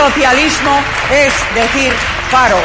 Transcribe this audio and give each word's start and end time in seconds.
Socialismo 0.00 0.80
es 1.12 1.34
decir 1.54 1.92
paro. 2.30 2.56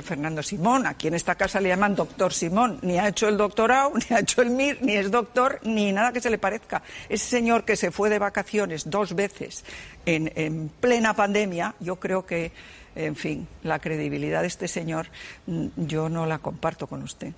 Fernando 0.00 0.44
Simón, 0.44 0.86
aquí 0.86 1.08
en 1.08 1.14
esta 1.14 1.34
casa 1.34 1.60
le 1.60 1.70
llaman 1.70 1.96
doctor 1.96 2.32
Simón, 2.32 2.78
ni 2.82 3.00
ha 3.00 3.08
hecho 3.08 3.26
el 3.26 3.36
doctorado, 3.36 3.92
ni 4.10 4.14
ha 4.14 4.20
hecho 4.20 4.42
el 4.42 4.50
MIR, 4.50 4.78
ni 4.80 4.94
es 4.94 5.10
doctor, 5.10 5.58
ni 5.64 5.90
nada 5.90 6.12
que 6.12 6.20
se 6.20 6.30
le 6.30 6.38
parezca. 6.38 6.84
Ese 7.08 7.26
señor 7.26 7.64
que 7.64 7.74
se 7.74 7.90
fue 7.90 8.08
de 8.08 8.20
vacaciones 8.20 8.88
dos 8.88 9.16
veces 9.16 9.64
en, 10.06 10.30
en 10.36 10.68
plena 10.68 11.14
pandemia, 11.14 11.74
yo 11.80 11.96
creo 11.96 12.24
que, 12.24 12.52
en 12.98 13.16
fin, 13.16 13.48
la 13.62 13.78
credibilidad 13.78 14.42
de 14.42 14.48
este 14.48 14.68
señor 14.68 15.08
mm, 15.46 15.68
yo 15.76 16.08
no 16.08 16.26
la 16.26 16.40
comparto 16.40 16.86
con 16.86 17.02
usted. 17.02 17.32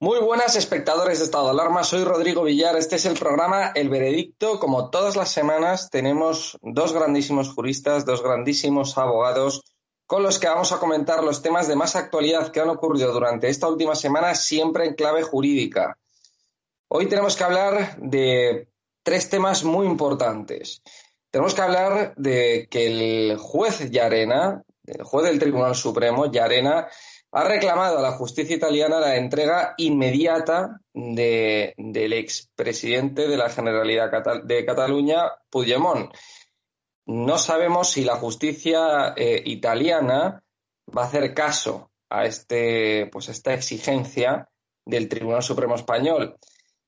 Muy 0.00 0.18
buenas 0.18 0.54
espectadores 0.56 1.18
de 1.18 1.24
Estado 1.24 1.46
de 1.46 1.50
Alarma, 1.52 1.82
soy 1.82 2.04
Rodrigo 2.04 2.44
Villar, 2.44 2.76
este 2.76 2.96
es 2.96 3.06
el 3.06 3.18
programa 3.18 3.72
El 3.74 3.88
Veredicto. 3.88 4.60
Como 4.60 4.90
todas 4.90 5.16
las 5.16 5.30
semanas 5.30 5.88
tenemos 5.90 6.58
dos 6.62 6.92
grandísimos 6.92 7.52
juristas, 7.52 8.04
dos 8.04 8.22
grandísimos 8.22 8.98
abogados 8.98 9.62
con 10.06 10.22
los 10.22 10.38
que 10.38 10.48
vamos 10.48 10.72
a 10.72 10.78
comentar 10.78 11.24
los 11.24 11.42
temas 11.42 11.66
de 11.66 11.76
más 11.76 11.96
actualidad 11.96 12.52
que 12.52 12.60
han 12.60 12.68
ocurrido 12.68 13.12
durante 13.12 13.48
esta 13.48 13.68
última 13.68 13.94
semana, 13.94 14.34
siempre 14.34 14.84
en 14.84 14.94
clave 14.94 15.22
jurídica. 15.22 15.98
Hoy 16.88 17.06
tenemos 17.06 17.34
que 17.36 17.44
hablar 17.44 17.96
de 17.98 18.68
tres 19.02 19.30
temas 19.30 19.64
muy 19.64 19.86
importantes. 19.86 20.82
Tenemos 21.34 21.52
que 21.52 21.62
hablar 21.62 22.14
de 22.14 22.68
que 22.70 22.86
el 22.86 23.38
juez 23.38 23.90
Yarena, 23.90 24.62
el 24.86 25.02
juez 25.02 25.26
del 25.26 25.40
Tribunal 25.40 25.74
Supremo, 25.74 26.30
Yarena, 26.30 26.86
ha 27.32 27.42
reclamado 27.42 27.98
a 27.98 28.02
la 28.02 28.12
justicia 28.12 28.54
italiana 28.54 29.00
la 29.00 29.16
entrega 29.16 29.74
inmediata 29.78 30.80
del 30.92 32.12
expresidente 32.12 33.26
de 33.26 33.36
la 33.36 33.50
Generalidad 33.50 34.12
de 34.44 34.64
Cataluña, 34.64 35.24
Puigdemont 35.50 36.14
no 37.06 37.36
sabemos 37.36 37.90
si 37.90 38.04
la 38.04 38.14
justicia 38.14 39.12
eh, 39.16 39.42
italiana 39.44 40.40
va 40.96 41.02
a 41.02 41.06
hacer 41.06 41.34
caso 41.34 41.90
a 42.10 42.26
este, 42.26 43.08
pues 43.10 43.28
esta 43.28 43.54
exigencia 43.54 44.48
del 44.84 45.08
Tribunal 45.08 45.42
Supremo 45.42 45.74
Español. 45.74 46.36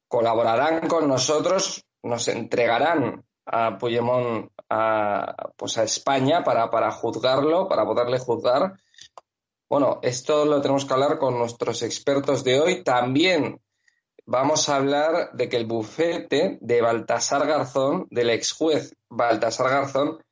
Colaborarán 0.07 0.87
con 0.87 1.09
nosotros, 1.09 1.84
nos 2.05 2.28
entregarán 2.28 3.25
a 3.47 3.79
Puigdemont 3.79 4.51
a, 4.69 5.53
pues 5.57 5.79
a 5.79 5.84
España 5.84 6.45
para, 6.45 6.71
para 6.71 6.91
juzgarlo, 6.91 7.69
para 7.69 7.84
poderle 7.84 8.19
juzgar. 8.19 8.75
Bueno, 9.69 10.01
esto 10.03 10.45
lo 10.45 10.61
tenemos 10.61 10.84
que 10.84 10.95
hablar 10.95 11.19
con 11.19 11.39
nuestros 11.39 11.83
expertos 11.83 12.45
de 12.45 12.61
hoy. 12.61 12.84
También 12.84 13.61
vamos 14.25 14.69
a 14.69 14.77
hablar 14.77 15.33
de 15.33 15.49
que 15.49 15.57
el 15.57 15.67
bufete 15.67 16.59
de 16.61 16.83
Baltasar 16.83 17.47
Garzón, 17.47 18.07
del 18.11 18.31
ex 18.31 18.53
juez 18.53 18.95
Baltasar 19.09 19.71
Garzón, 19.71 20.23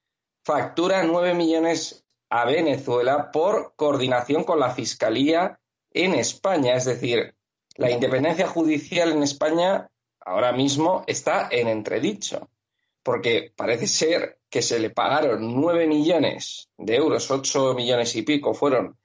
factura 0.44 1.02
nueve 1.04 1.34
millones 1.34 2.04
a 2.31 2.44
Venezuela 2.44 3.31
por 3.31 3.75
coordinación 3.76 4.44
con 4.44 4.58
la 4.60 4.70
Fiscalía 4.70 5.58
en 5.91 6.14
España. 6.14 6.75
Es 6.75 6.84
decir, 6.84 7.34
la 7.76 7.91
independencia 7.91 8.46
judicial 8.46 9.12
en 9.12 9.22
España 9.22 9.88
ahora 10.20 10.52
mismo 10.52 11.04
está 11.06 11.48
en 11.50 11.69
entredicho, 11.69 12.48
porque 13.04 13.53
parece 13.54 13.87
ser 13.87 14.38
que 14.50 14.62
se 14.62 14.81
le 14.81 14.91
pagaron 14.91 15.54
nueve 15.54 15.87
millones 15.87 16.70
de 16.76 16.97
euros, 16.97 17.31
ocho 17.31 17.75
millones 17.75 18.16
y 18.16 18.22
pico 18.22 18.54
fueron 18.54 18.98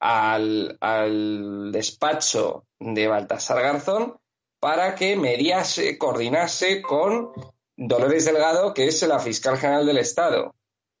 al, 0.00 0.76
al 0.80 1.70
despacho 1.70 2.66
de 2.80 3.06
Baltasar 3.06 3.62
Garzón 3.62 4.16
para 4.58 4.94
que 4.94 5.16
mediase, 5.16 5.98
coordinase 5.98 6.82
con 6.82 7.32
Dolores 7.76 8.24
Delgado, 8.24 8.72
que 8.72 8.86
es 8.86 9.02
la 9.02 9.18
fiscal 9.18 9.58
general 9.58 9.86
del 9.86 9.98
Estado. 9.98 10.54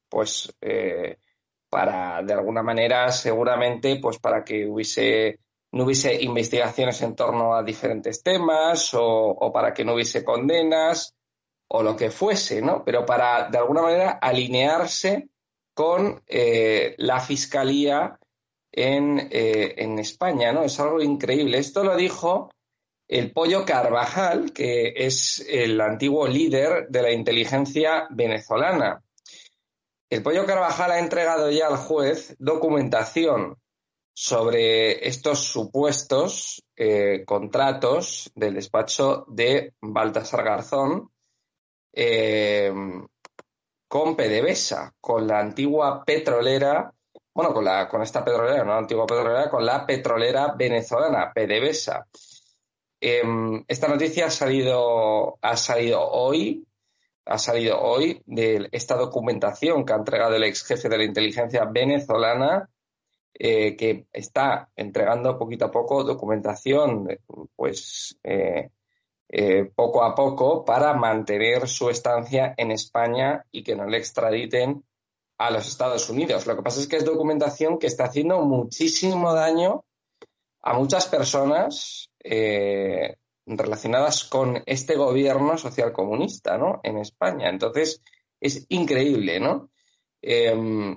Pues 0.08 0.52
eh, 0.60 1.16
para, 1.70 2.22
de 2.22 2.34
alguna 2.34 2.62
manera, 2.62 3.10
seguramente, 3.12 3.98
pues 4.00 4.18
para 4.18 4.44
que 4.44 4.66
hubiese, 4.66 5.38
no 5.72 5.84
hubiese 5.84 6.22
investigaciones 6.22 7.00
en 7.02 7.14
torno 7.14 7.54
a 7.54 7.62
diferentes 7.62 8.22
temas 8.22 8.90
o, 8.94 9.50
para 9.54 9.72
que 9.72 9.84
no 9.84 9.94
hubiese 9.94 10.24
condenas 10.24 11.14
o 11.74 11.82
lo 11.82 11.96
que 11.96 12.10
fuese, 12.10 12.60
¿no? 12.60 12.84
Pero 12.84 13.06
para, 13.06 13.48
de 13.48 13.56
alguna 13.56 13.80
manera, 13.80 14.10
alinearse 14.20 15.30
con 15.72 16.22
eh, 16.26 16.94
la 16.98 17.18
fiscalía 17.18 18.18
en, 18.70 19.28
eh, 19.30 19.74
en 19.78 19.98
España, 19.98 20.52
¿no? 20.52 20.64
Es 20.64 20.78
algo 20.80 21.00
increíble. 21.00 21.56
Esto 21.56 21.82
lo 21.82 21.96
dijo 21.96 22.50
el 23.08 23.32
Pollo 23.32 23.64
Carvajal, 23.64 24.52
que 24.52 24.92
es 24.94 25.46
el 25.48 25.80
antiguo 25.80 26.28
líder 26.28 26.88
de 26.90 27.02
la 27.02 27.10
inteligencia 27.10 28.06
venezolana. 28.10 29.02
El 30.10 30.22
Pollo 30.22 30.44
Carvajal 30.44 30.92
ha 30.92 30.98
entregado 30.98 31.50
ya 31.50 31.68
al 31.68 31.78
juez 31.78 32.36
documentación 32.38 33.56
sobre 34.12 35.08
estos 35.08 35.38
supuestos 35.44 36.62
eh, 36.76 37.24
contratos 37.24 38.30
del 38.34 38.56
despacho 38.56 39.24
de 39.28 39.72
Baltasar 39.80 40.44
Garzón 40.44 41.11
eh, 41.92 42.72
con 43.88 44.16
PDVSA, 44.16 44.94
con 45.00 45.26
la 45.26 45.38
antigua 45.40 46.02
petrolera, 46.04 46.92
bueno, 47.34 47.52
con, 47.52 47.64
la, 47.64 47.88
con 47.88 48.02
esta 48.02 48.24
petrolera, 48.24 48.64
no 48.64 48.72
la 48.72 48.78
antigua 48.78 49.06
petrolera, 49.06 49.50
con 49.50 49.64
la 49.64 49.84
petrolera 49.86 50.54
venezolana, 50.56 51.32
PDVSA. 51.32 52.06
Em, 53.00 53.64
esta 53.66 53.88
noticia 53.88 54.26
ha 54.26 54.30
salido, 54.30 55.38
ha 55.42 55.56
salido 55.56 56.00
hoy, 56.00 56.66
ha 57.24 57.36
salido 57.36 57.80
hoy 57.80 58.22
de 58.26 58.68
esta 58.72 58.96
documentación 58.96 59.84
que 59.84 59.92
ha 59.92 59.96
entregado 59.96 60.36
el 60.36 60.44
ex 60.44 60.64
jefe 60.64 60.88
de 60.88 60.98
la 60.98 61.04
inteligencia 61.04 61.64
venezolana 61.64 62.68
eh, 63.34 63.76
que 63.76 64.06
está 64.12 64.70
entregando 64.76 65.38
poquito 65.38 65.64
a 65.64 65.70
poco 65.70 66.04
documentación, 66.04 67.08
pues 67.56 68.18
eh, 68.22 68.70
eh, 69.32 69.64
poco 69.74 70.04
a 70.04 70.14
poco 70.14 70.64
para 70.64 70.94
mantener 70.94 71.66
su 71.66 71.90
estancia 71.90 72.54
en 72.56 72.70
España 72.70 73.44
y 73.50 73.64
que 73.64 73.74
no 73.74 73.86
le 73.86 73.96
extraditen 73.96 74.84
a 75.38 75.50
los 75.50 75.66
Estados 75.66 76.08
Unidos. 76.10 76.46
Lo 76.46 76.54
que 76.54 76.62
pasa 76.62 76.80
es 76.80 76.86
que 76.86 76.98
es 76.98 77.04
documentación 77.04 77.78
que 77.78 77.88
está 77.88 78.04
haciendo 78.04 78.42
muchísimo 78.42 79.32
daño 79.32 79.84
a 80.60 80.74
muchas 80.74 81.08
personas 81.08 82.10
relacionadas 83.46 84.24
con 84.24 84.62
este 84.66 84.96
gobierno 84.96 85.58
social 85.58 85.92
comunista, 85.92 86.56
¿no? 86.58 86.80
En 86.84 86.98
España. 86.98 87.48
Entonces, 87.48 88.02
es 88.40 88.66
increíble, 88.68 89.40
¿no? 89.40 89.70
Em, 90.20 90.96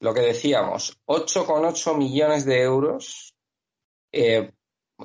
lo 0.00 0.14
que 0.14 0.20
decíamos, 0.20 1.00
8,8 1.06 1.96
millones 1.96 2.44
de 2.44 2.62
euros 2.62 3.34
eh, 4.12 4.52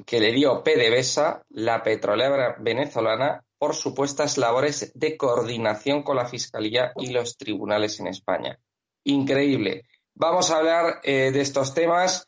que 0.06 0.20
le 0.20 0.32
dio 0.32 0.64
PDVSA, 0.64 1.44
la 1.50 1.84
petrolera 1.84 2.56
venezolana, 2.60 3.44
por 3.58 3.76
supuestas 3.76 4.38
labores 4.38 4.92
de 4.96 5.18
coordinación 5.18 6.04
con 6.04 6.16
la 6.16 6.28
Fiscalía 6.28 6.94
y 6.96 7.12
los 7.12 7.38
tribunales 7.38 8.00
en 8.00 8.08
España. 8.08 8.58
Increíble. 9.04 9.84
Vamos 10.16 10.52
a 10.52 10.58
hablar 10.58 11.00
eh, 11.04 11.32
de 11.32 11.42
estos 11.42 11.74
temas 11.74 12.26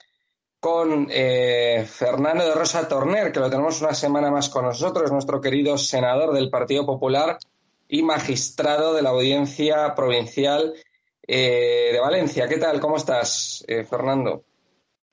con 0.59 1.07
eh, 1.09 1.85
Fernando 1.85 2.45
de 2.45 2.55
Rosa 2.55 2.87
Torner, 2.87 3.31
que 3.31 3.39
lo 3.41 3.49
tenemos 3.49 3.81
una 3.81 3.93
semana 3.93 4.31
más 4.31 4.47
con 4.47 4.63
nosotros, 4.63 5.11
nuestro 5.11 5.41
querido 5.41 5.77
senador 5.77 6.33
del 6.33 6.49
Partido 6.49 6.85
Popular 6.85 7.37
y 7.89 8.01
magistrado 8.01 8.93
de 8.93 9.01
la 9.01 9.09
Audiencia 9.09 9.93
Provincial 9.93 10.73
eh, 11.27 11.89
de 11.91 11.99
Valencia. 11.99 12.47
¿Qué 12.47 12.57
tal? 12.57 12.79
¿Cómo 12.79 12.97
estás, 12.97 13.63
eh, 13.67 13.83
Fernando? 13.83 14.43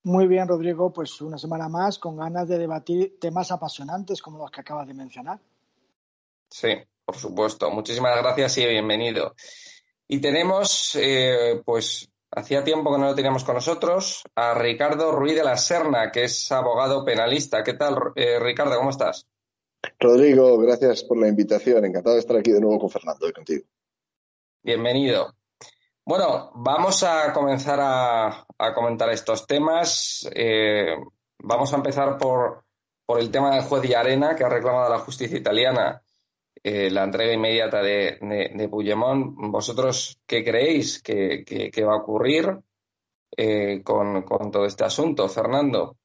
Muy 0.03 0.27
bien, 0.27 0.49
Rodrigo. 0.49 0.93
Pues 0.93 1.21
una 1.21 1.39
semana 1.39 1.69
más 1.69 1.99
con 1.99 2.17
ganas 2.17 2.49
de 2.49 2.59
debatir 2.59 3.19
temas 3.21 3.51
apasionantes 3.51 4.23
como 4.23 4.39
los 4.39 4.51
que 4.51 4.61
acabas 4.61 4.87
de 4.87 4.95
mencionar. 4.95 5.39
Sí, 6.49 6.69
por 7.05 7.17
supuesto. 7.17 7.71
Muchísimas 7.71 8.17
gracias 8.17 8.59
y 8.59 8.67
bienvenido. 8.67 9.35
Y 10.09 10.21
tenemos, 10.21 10.97
eh, 10.97 11.63
pues, 11.65 12.11
hacía 12.31 12.65
tiempo 12.65 12.93
que 12.93 12.99
no 12.99 13.07
lo 13.07 13.15
teníamos 13.15 13.45
con 13.45 13.55
nosotros, 13.55 14.25
a 14.35 14.55
Ricardo 14.55 15.13
Ruiz 15.13 15.37
de 15.37 15.45
la 15.45 15.57
Serna, 15.57 16.11
que 16.11 16.25
es 16.25 16.51
abogado 16.51 17.05
penalista. 17.05 17.63
¿Qué 17.63 17.75
tal, 17.75 17.97
Ricardo? 18.15 18.77
¿Cómo 18.77 18.91
estás? 18.91 19.27
Rodrigo, 19.99 20.59
gracias 20.59 21.05
por 21.05 21.19
la 21.19 21.29
invitación. 21.29 21.85
Encantado 21.85 22.15
de 22.15 22.21
estar 22.21 22.37
aquí 22.37 22.51
de 22.51 22.61
nuevo 22.61 22.79
con 22.79 22.91
Fernando 22.91 23.29
y 23.29 23.33
contigo. 23.33 23.65
Bienvenido. 24.63 25.40
Bueno, 26.05 26.51
vamos 26.55 27.03
a 27.05 27.33
comenzar 27.33 27.79
a, 27.81 28.47
comentar 28.75 29.11
estos 29.11 29.47
temas. 29.47 30.29
Eh, 30.35 30.97
vamos 31.39 31.73
a 31.73 31.77
empezar 31.77 32.17
por, 32.19 32.65
el 33.19 33.31
tema 33.31 33.55
del 33.55 33.65
juez 33.65 33.83
de 33.83 33.97
Arena, 33.97 34.35
que 34.35 34.45
ha 34.45 34.49
reclamado 34.49 34.87
a 34.87 34.97
la 34.97 35.05
justicia 35.05 35.39
italiana 35.39 36.03
eh, 36.63 36.91
la 36.91 37.05
entrega 37.05 37.33
inmediata 37.33 37.83
de, 37.83 38.19
de, 38.21 38.69
¿Vosotros 38.71 40.19
qué 40.27 40.43
creéis 40.45 41.03
que, 41.03 41.45
va 41.87 41.95
a 41.95 41.99
ocurrir 41.99 42.59
eh, 43.37 43.83
con, 43.85 44.25
todo 44.51 44.65
este 44.65 44.85
asunto, 44.85 45.29
Fernando? 45.29 45.97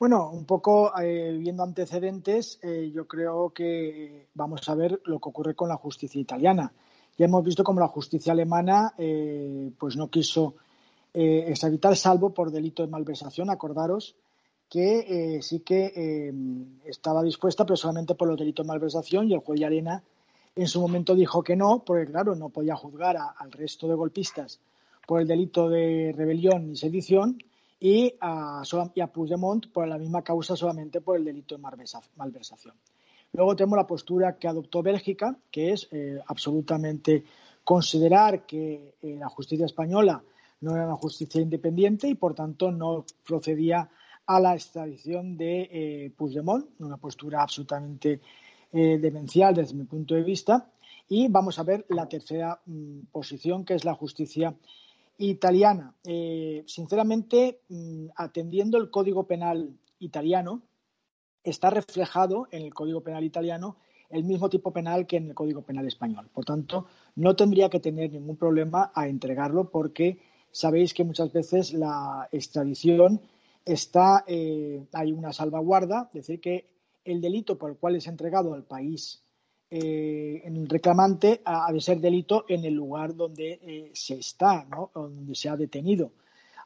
Bueno, 0.00 0.30
un 0.30 0.46
poco 0.46 0.92
viendo 0.96 1.62
antecedentes, 1.62 2.60
yo 2.92 3.08
creo 3.08 3.50
que 3.50 4.28
vamos 4.34 4.68
a 4.68 4.74
ver 4.74 5.00
lo 5.04 5.18
que 5.18 5.28
ocurre 5.28 5.54
con 5.54 5.68
la 5.68 5.76
justicia 5.76 6.20
italiana. 6.20 6.72
Ya 7.18 7.26
hemos 7.26 7.44
visto 7.44 7.64
cómo 7.64 7.80
la 7.80 7.88
justicia 7.88 8.32
alemana 8.32 8.94
eh, 8.96 9.70
pues 9.78 9.96
no 9.96 10.08
quiso 10.08 10.54
eh, 11.12 11.46
extraditar 11.48 11.96
salvo 11.96 12.30
por 12.30 12.50
delito 12.50 12.82
de 12.82 12.88
malversación. 12.88 13.50
Acordaros 13.50 14.14
que 14.68 15.36
eh, 15.36 15.42
sí 15.42 15.60
que 15.60 15.92
eh, 15.96 16.32
estaba 16.84 17.22
dispuesta, 17.22 17.64
pero 17.64 17.76
solamente 17.76 18.14
por 18.14 18.28
los 18.28 18.38
delitos 18.38 18.64
de 18.64 18.68
malversación 18.68 19.28
y 19.28 19.34
el 19.34 19.40
juez 19.40 19.58
de 19.58 19.66
Arena 19.66 20.02
en 20.54 20.68
su 20.68 20.80
momento 20.80 21.14
dijo 21.14 21.42
que 21.42 21.56
no, 21.56 21.82
porque 21.84 22.06
claro, 22.06 22.34
no 22.34 22.50
podía 22.50 22.76
juzgar 22.76 23.16
al 23.16 23.52
resto 23.52 23.88
de 23.88 23.94
golpistas 23.94 24.60
por 25.06 25.20
el 25.20 25.26
delito 25.26 25.68
de 25.68 26.12
rebelión 26.16 26.72
y 26.72 26.76
sedición 26.76 27.42
y 27.80 28.14
a, 28.20 28.62
y 28.94 29.00
a 29.00 29.06
Puigdemont 29.06 29.68
por 29.72 29.86
la 29.88 29.98
misma 29.98 30.22
causa 30.22 30.56
solamente 30.56 31.00
por 31.00 31.16
el 31.16 31.24
delito 31.24 31.56
de 31.56 31.62
malversación. 32.16 32.74
Luego 33.32 33.54
tenemos 33.56 33.76
la 33.76 33.86
postura 33.86 34.38
que 34.38 34.48
adoptó 34.48 34.82
Bélgica, 34.82 35.36
que 35.50 35.72
es 35.72 35.88
eh, 35.92 36.18
absolutamente 36.26 37.24
considerar 37.62 38.46
que 38.46 38.94
eh, 39.02 39.16
la 39.18 39.28
justicia 39.28 39.66
española 39.66 40.22
no 40.60 40.74
era 40.74 40.86
una 40.86 40.96
justicia 40.96 41.40
independiente 41.40 42.08
y, 42.08 42.14
por 42.14 42.34
tanto, 42.34 42.72
no 42.72 43.04
procedía 43.26 43.88
a 44.26 44.40
la 44.40 44.54
extradición 44.54 45.36
de 45.36 45.68
eh, 45.70 46.12
Puigdemont, 46.16 46.66
una 46.80 46.96
postura 46.96 47.42
absolutamente 47.42 48.20
demencial 48.70 49.54
desde 49.54 49.74
mi 49.74 49.84
punto 49.84 50.14
de 50.14 50.22
vista. 50.22 50.70
Y 51.08 51.28
vamos 51.28 51.58
a 51.58 51.62
ver 51.62 51.86
la 51.88 52.06
tercera 52.06 52.60
mm, 52.66 53.06
posición, 53.10 53.64
que 53.64 53.74
es 53.74 53.84
la 53.86 53.94
justicia 53.94 54.54
italiana. 55.16 55.94
sinceramente, 56.66 57.60
mm, 57.68 58.08
atendiendo 58.16 58.76
el 58.76 58.90
Código 58.90 59.26
Penal 59.26 59.70
italiano, 60.00 60.62
está 61.50 61.70
reflejado 61.70 62.48
en 62.50 62.62
el 62.62 62.74
Código 62.74 63.00
Penal 63.00 63.24
italiano 63.24 63.76
el 64.10 64.24
mismo 64.24 64.48
tipo 64.48 64.72
penal 64.72 65.06
que 65.06 65.18
en 65.18 65.28
el 65.28 65.34
Código 65.34 65.62
Penal 65.62 65.86
español. 65.86 66.28
Por 66.32 66.44
tanto, 66.44 66.86
no 67.16 67.36
tendría 67.36 67.68
que 67.68 67.80
tener 67.80 68.12
ningún 68.12 68.36
problema 68.36 68.90
a 68.94 69.06
entregarlo 69.06 69.70
porque 69.70 70.18
sabéis 70.50 70.94
que 70.94 71.04
muchas 71.04 71.32
veces 71.32 71.72
la 71.74 72.28
extradición 72.32 73.20
está, 73.64 74.24
eh, 74.26 74.86
hay 74.92 75.12
una 75.12 75.32
salvaguarda, 75.32 76.08
es 76.14 76.26
decir, 76.26 76.40
que 76.40 76.70
el 77.04 77.20
delito 77.20 77.58
por 77.58 77.70
el 77.70 77.76
cual 77.76 77.96
es 77.96 78.06
entregado 78.06 78.54
al 78.54 78.64
país 78.64 79.22
eh, 79.70 80.40
en 80.44 80.56
el 80.56 80.68
reclamante 80.68 81.42
ha 81.44 81.70
de 81.70 81.80
ser 81.80 82.00
delito 82.00 82.46
en 82.48 82.64
el 82.64 82.72
lugar 82.72 83.14
donde 83.14 83.60
eh, 83.62 83.90
se 83.92 84.14
está, 84.14 84.66
donde 84.94 85.34
se 85.34 85.50
ha 85.50 85.56
detenido 85.56 86.12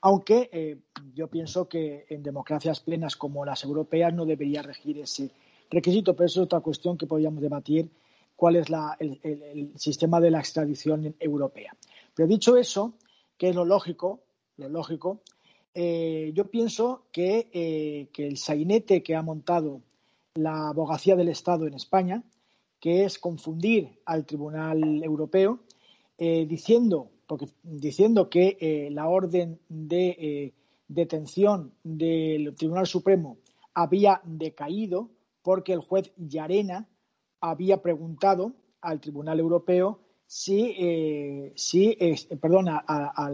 aunque 0.02 0.50
eh, 0.52 0.78
yo 1.14 1.28
pienso 1.28 1.68
que 1.68 2.06
en 2.08 2.24
democracias 2.24 2.80
plenas 2.80 3.16
como 3.16 3.44
las 3.44 3.62
europeas 3.62 4.12
no 4.12 4.26
debería 4.26 4.60
regir 4.60 4.98
ese 4.98 5.30
requisito, 5.70 6.14
pero 6.14 6.26
eso 6.26 6.40
es 6.40 6.46
otra 6.46 6.60
cuestión 6.60 6.98
que 6.98 7.06
podríamos 7.06 7.40
debatir, 7.40 7.88
cuál 8.34 8.56
es 8.56 8.66
el, 8.98 9.72
sistema 9.76 10.20
de 10.20 10.32
la 10.32 10.40
extradición 10.40 11.14
europea. 11.20 11.76
Pero 12.14 12.26
dicho 12.26 12.56
eso, 12.56 12.94
que 13.38 13.50
es 13.50 13.54
lo 13.54 13.64
lógico, 13.64 14.24
lo 14.56 14.68
lógico, 14.68 15.20
eh, 15.72 16.32
yo 16.34 16.50
pienso 16.50 17.04
que, 17.12 17.48
eh, 17.52 18.08
que, 18.12 18.26
el 18.26 18.38
sainete 18.38 19.04
que 19.04 19.14
ha 19.14 19.22
montado 19.22 19.82
la 20.34 20.70
abogacía 20.70 21.14
del 21.14 21.28
Estado 21.28 21.68
en 21.68 21.74
España, 21.74 22.24
que 22.80 23.04
es 23.04 23.20
confundir 23.20 24.00
al 24.04 24.26
Tribunal 24.26 25.04
Europeo, 25.04 25.60
diciendo 26.18 27.11
diciendo 27.62 28.28
que 28.28 28.56
eh, 28.60 28.88
la 28.90 29.08
orden 29.08 29.60
de 29.68 30.08
eh, 30.10 30.54
detención 30.88 31.72
del 31.82 32.54
Tribunal 32.54 32.86
Supremo 32.86 33.38
había 33.74 34.20
decaído 34.24 35.10
porque 35.42 35.72
el 35.72 35.80
juez 35.80 36.12
Llarena 36.16 36.88
había 37.40 37.82
preguntado 37.82 38.52
al 38.80 39.00
Tribunal 39.00 39.40
Europeo 39.40 40.00
si, 40.26 40.74
eh, 40.78 41.52
si 41.56 41.96
perdona, 42.40 42.84
a, 42.86 43.30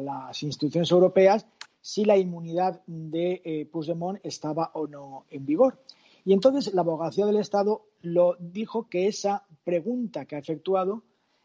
las 0.00 0.42
instituciones 0.42 0.90
europeas 0.90 1.46
si 1.80 2.04
la 2.04 2.18
inmunidad 2.18 2.82
de 2.86 3.68
Puigdemont 3.72 4.18
estaba 4.22 4.70
o 4.74 4.86
no 4.86 5.24
en 5.30 5.46
vigor. 5.46 5.78
Y 6.24 6.34
entonces 6.34 6.74
la 6.74 6.82
abogacía 6.82 7.24
del 7.24 7.38
Estado 7.38 7.86
lo 8.02 8.36
dijo 8.38 8.88
que 8.90 9.06
esa 9.06 9.46
pregunta 9.64 10.26
que 10.26 10.36
ha 10.36 10.38
efectuado, 10.38 11.02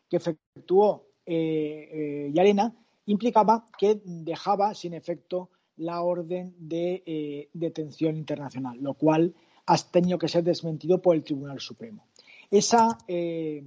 que 0.10 0.18
efectuó 0.18 1.06
eh, 1.26 2.32
y 2.34 2.40
Arena 2.40 2.74
implicaba 3.06 3.68
que 3.78 4.02
dejaba 4.04 4.74
sin 4.74 4.94
efecto 4.94 5.50
la 5.78 6.02
orden 6.02 6.54
de 6.58 7.04
eh, 7.06 7.50
detención 7.54 8.16
internacional, 8.16 8.78
lo 8.80 8.94
cual 8.94 9.34
ha 9.66 9.78
tenido 9.78 10.18
que 10.18 10.28
ser 10.28 10.44
desmentido 10.44 11.02
por 11.02 11.16
el 11.16 11.24
Tribunal 11.24 11.60
Supremo. 11.60 12.06
Esa, 12.52 12.98
eh, 13.08 13.64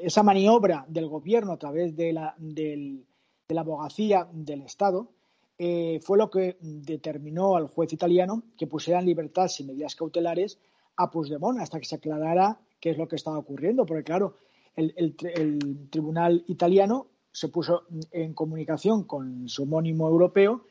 esa 0.00 0.22
maniobra 0.22 0.84
del 0.88 1.08
gobierno 1.08 1.52
a 1.52 1.58
través 1.58 1.94
de 1.96 2.12
la, 2.12 2.34
de 2.38 3.02
la 3.48 3.60
abogacía 3.60 4.28
del 4.32 4.62
Estado 4.62 5.10
fue 6.02 6.18
lo 6.18 6.30
que 6.30 6.56
determinó 6.60 7.56
al 7.56 7.66
juez 7.66 7.92
italiano 7.92 8.44
que 8.56 8.68
pusiera 8.68 9.00
en 9.00 9.06
libertad 9.06 9.48
sin 9.48 9.66
medidas 9.66 9.96
cautelares 9.96 10.56
a 10.96 11.10
Puigdemont 11.10 11.58
hasta 11.60 11.80
que 11.80 11.86
se 11.86 11.96
aclarara 11.96 12.60
qué 12.78 12.90
es 12.90 12.98
lo 12.98 13.08
que 13.08 13.16
estaba 13.16 13.38
ocurriendo, 13.38 13.84
porque 13.84 14.04
claro, 14.04 14.36
el, 14.78 15.88
tribunal 15.90 16.44
italiano 16.46 17.08
se 17.32 17.48
puso 17.48 17.84
en 18.12 18.34
comunicación 18.34 19.04
con 19.04 19.48
su 19.48 19.64
homónimo 19.64 20.08
europeo 20.08 20.64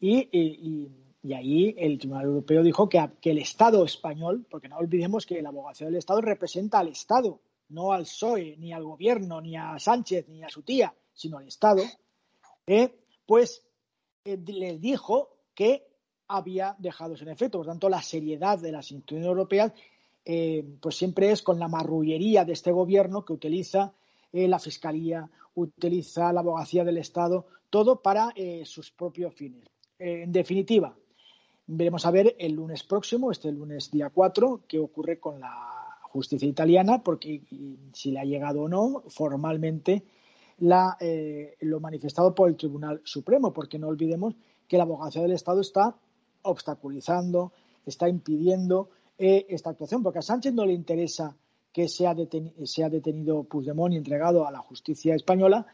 y, 0.00 0.88
ahí 1.32 1.74
el 1.78 1.98
Tribunal 1.98 2.24
Europeo 2.24 2.62
dijo 2.64 2.88
que, 2.88 2.98
el 3.22 3.38
Estado 3.38 3.84
español, 3.84 4.44
porque 4.50 4.68
no 4.68 4.76
olvidemos 4.76 5.24
que 5.24 5.40
la 5.40 5.50
abogacía 5.50 5.86
del 5.86 5.96
Estado 5.96 6.20
representa 6.20 6.80
al 6.80 6.88
Estado, 6.88 7.40
no 7.68 7.92
al 7.92 8.02
PSOE, 8.02 8.56
ni 8.58 8.72
al 8.72 8.84
gobierno, 8.84 9.40
ni 9.40 9.56
a 9.56 9.78
Sánchez, 9.78 10.28
ni 10.28 10.42
a 10.42 10.48
su 10.48 10.62
tía, 10.62 10.92
sino 11.14 11.38
al 11.38 11.46
Estado, 11.46 11.82
pues 13.26 13.64
eh, 14.24 14.36
les 14.46 14.80
dijo 14.80 15.36
que 15.54 15.86
había 16.26 16.74
dejado 16.78 17.16
sin 17.16 17.28
efecto. 17.28 17.58
Por 17.58 17.66
tanto, 17.66 17.88
la 17.88 18.02
seriedad 18.02 18.58
de 18.58 18.72
las 18.72 18.90
instituciones 18.90 19.26
europeas 19.26 19.72
eh, 20.24 20.64
pues 20.80 20.96
siempre 20.96 21.30
es 21.30 21.42
con 21.42 21.58
la 21.58 21.68
marrullería 21.68 22.44
de 22.44 22.52
este 22.52 22.72
gobierno 22.72 23.24
que 23.24 23.32
utiliza 23.32 23.92
la 24.32 24.58
Fiscalía, 24.58 25.28
utiliza 25.54 26.32
la 26.32 26.40
abogacía 26.40 26.84
del 26.84 26.96
Estado, 26.96 27.46
todo 27.68 28.00
para 28.00 28.32
sus 28.64 28.90
propios 28.90 29.34
fines. 29.34 29.68
en 29.98 30.32
definitiva, 30.32 30.96
veremos 31.66 32.06
a 32.06 32.10
ver 32.10 32.34
el 32.38 32.52
lunes 32.52 32.82
próximo, 32.82 33.30
este 33.30 33.52
lunes 33.52 33.90
día 33.90 34.08
4, 34.08 34.62
qué 34.66 34.78
ocurre 34.78 35.20
con 35.20 35.38
la 35.38 35.98
justicia 36.04 36.48
italiana, 36.48 37.02
porque 37.02 37.42
si 37.92 38.10
le 38.10 38.20
ha 38.20 38.24
llegado 38.24 38.62
o 38.62 38.68
no 38.68 39.02
formalmente 39.08 40.02
eh, 41.00 41.56
lo 41.60 41.80
manifestado 41.80 42.34
por 42.34 42.48
el 42.48 42.56
Tribunal 42.56 43.00
Supremo, 43.04 43.52
porque 43.52 43.78
no 43.78 43.88
olvidemos 43.88 44.34
que 44.68 44.76
la 44.76 44.84
abogacía 44.84 45.22
del 45.22 45.32
Estado 45.32 45.60
está 45.60 45.96
obstaculizando, 46.42 47.52
está 47.86 48.08
impidiendo 48.08 48.90
eh, 49.24 49.46
esta 49.50 49.70
actuación, 49.70 50.02
porque 50.02 50.18
a 50.18 50.22
Sánchez 50.22 50.52
no 50.52 50.66
le 50.66 50.72
interesa 50.72 51.36
que 51.72 51.86
sea, 51.86 52.12
sea 52.64 52.90
detenido 52.90 53.44
Puigdemont 53.44 53.94
y 53.94 53.96
entregado 53.96 54.48
a 54.48 54.50
la 54.50 54.58
justicia 54.58 55.14
española, 55.14 55.64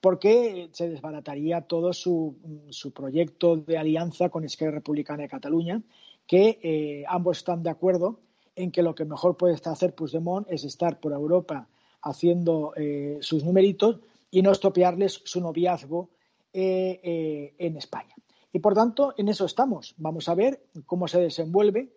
porque 0.00 0.70
se 0.72 0.88
desbarataría 0.88 1.60
todo 1.60 1.92
su, 1.92 2.36
su 2.70 2.92
proyecto 2.92 3.58
de 3.58 3.76
alianza 3.76 4.30
con 4.30 4.44
Esquerra 4.44 4.76
Republicana 4.76 5.24
de 5.24 5.28
Cataluña, 5.28 5.82
que 6.26 6.58
eh, 6.62 7.04
ambos 7.06 7.36
están 7.36 7.62
de 7.62 7.68
acuerdo 7.68 8.20
en 8.56 8.72
que 8.72 8.82
lo 8.82 8.94
que 8.94 9.04
mejor 9.04 9.36
puede 9.36 9.52
hacer 9.62 9.94
Puigdemont 9.94 10.50
es 10.50 10.64
estar 10.64 10.98
por 10.98 11.12
Europa 11.12 11.68
haciendo 12.00 12.72
eh, 12.74 13.18
sus 13.20 13.44
numeritos 13.44 14.00
y 14.30 14.40
no 14.40 14.50
estropearles 14.50 15.20
su 15.26 15.42
noviazgo 15.42 16.08
en 16.54 17.76
España. 17.76 18.14
Y 18.50 18.60
por 18.60 18.72
tanto, 18.72 19.12
en 19.18 19.28
eso 19.28 19.44
estamos. 19.44 19.94
Vamos 19.98 20.26
a 20.30 20.34
ver 20.34 20.62
cómo 20.86 21.06
se 21.06 21.20
desenvuelve 21.20 21.92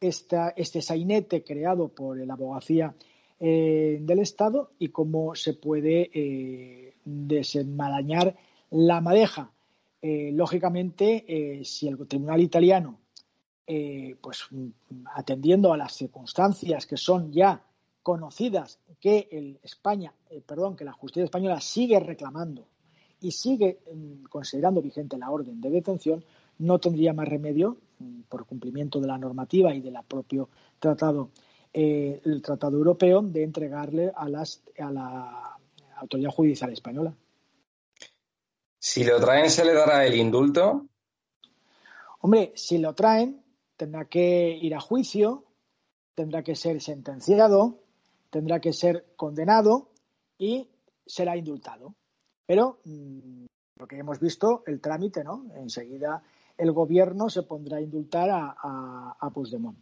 este 0.00 0.82
sainete 0.82 1.42
creado 1.42 1.88
por 1.88 2.18
la 2.18 2.34
abogacía 2.34 2.94
del 3.38 4.18
Estado 4.18 4.70
y 4.78 4.88
cómo 4.88 5.34
se 5.34 5.54
puede 5.54 6.92
desenmarañar 7.04 8.36
la 8.70 9.00
madeja. 9.00 9.50
lógicamente, 10.02 11.62
si 11.64 11.88
el 11.88 12.06
tribunal 12.06 12.40
italiano 12.40 12.98
eh, 13.68 14.14
pues 14.20 14.46
atendiendo 15.16 15.72
a 15.72 15.76
las 15.76 15.92
circunstancias 15.92 16.86
que 16.86 16.96
son 16.96 17.32
ya 17.32 17.64
conocidas 18.00 18.78
que 19.00 19.26
el 19.32 19.58
España, 19.60 20.14
eh, 20.30 20.40
perdón, 20.46 20.76
que 20.76 20.84
la 20.84 20.92
justicia 20.92 21.24
española 21.24 21.60
sigue 21.60 21.98
reclamando 21.98 22.64
y 23.20 23.32
sigue 23.32 23.80
mm, 23.92 24.26
considerando 24.26 24.80
vigente 24.80 25.18
la 25.18 25.32
orden 25.32 25.60
de 25.60 25.70
detención, 25.70 26.24
no 26.60 26.78
tendría 26.78 27.12
más 27.12 27.26
remedio, 27.26 27.78
por 28.28 28.46
cumplimiento 28.46 29.00
de 29.00 29.06
la 29.06 29.18
normativa 29.18 29.74
y 29.74 29.80
del 29.80 29.96
propio 30.06 30.48
tratado, 30.78 31.30
eh, 31.72 32.20
el 32.24 32.42
tratado 32.42 32.76
europeo, 32.76 33.22
de 33.22 33.42
entregarle 33.42 34.12
a, 34.14 34.28
las, 34.28 34.62
a 34.78 34.90
la 34.90 35.58
autoridad 35.96 36.30
judicial 36.30 36.72
española. 36.72 37.14
Si 38.78 39.04
lo 39.04 39.18
traen, 39.20 39.50
¿se 39.50 39.64
le 39.64 39.72
dará 39.72 40.06
el 40.06 40.14
indulto? 40.14 40.86
Hombre, 42.20 42.52
si 42.54 42.78
lo 42.78 42.94
traen, 42.94 43.42
tendrá 43.76 44.06
que 44.06 44.56
ir 44.60 44.74
a 44.74 44.80
juicio, 44.80 45.44
tendrá 46.14 46.42
que 46.42 46.54
ser 46.54 46.80
sentenciado, 46.80 47.82
tendrá 48.30 48.60
que 48.60 48.72
ser 48.72 49.12
condenado 49.16 49.90
y 50.38 50.68
será 51.04 51.36
indultado. 51.36 51.94
Pero 52.46 52.80
mm, 52.84 53.46
lo 53.78 53.86
que 53.86 53.98
hemos 53.98 54.18
visto, 54.20 54.62
el 54.66 54.80
trámite, 54.80 55.22
¿no? 55.24 55.46
Enseguida 55.56 56.22
el 56.58 56.72
gobierno 56.72 57.28
se 57.28 57.42
pondrá 57.42 57.78
a 57.78 57.80
indultar 57.80 58.30
a, 58.30 59.16
a, 59.18 59.30
Puigdemont. 59.30 59.78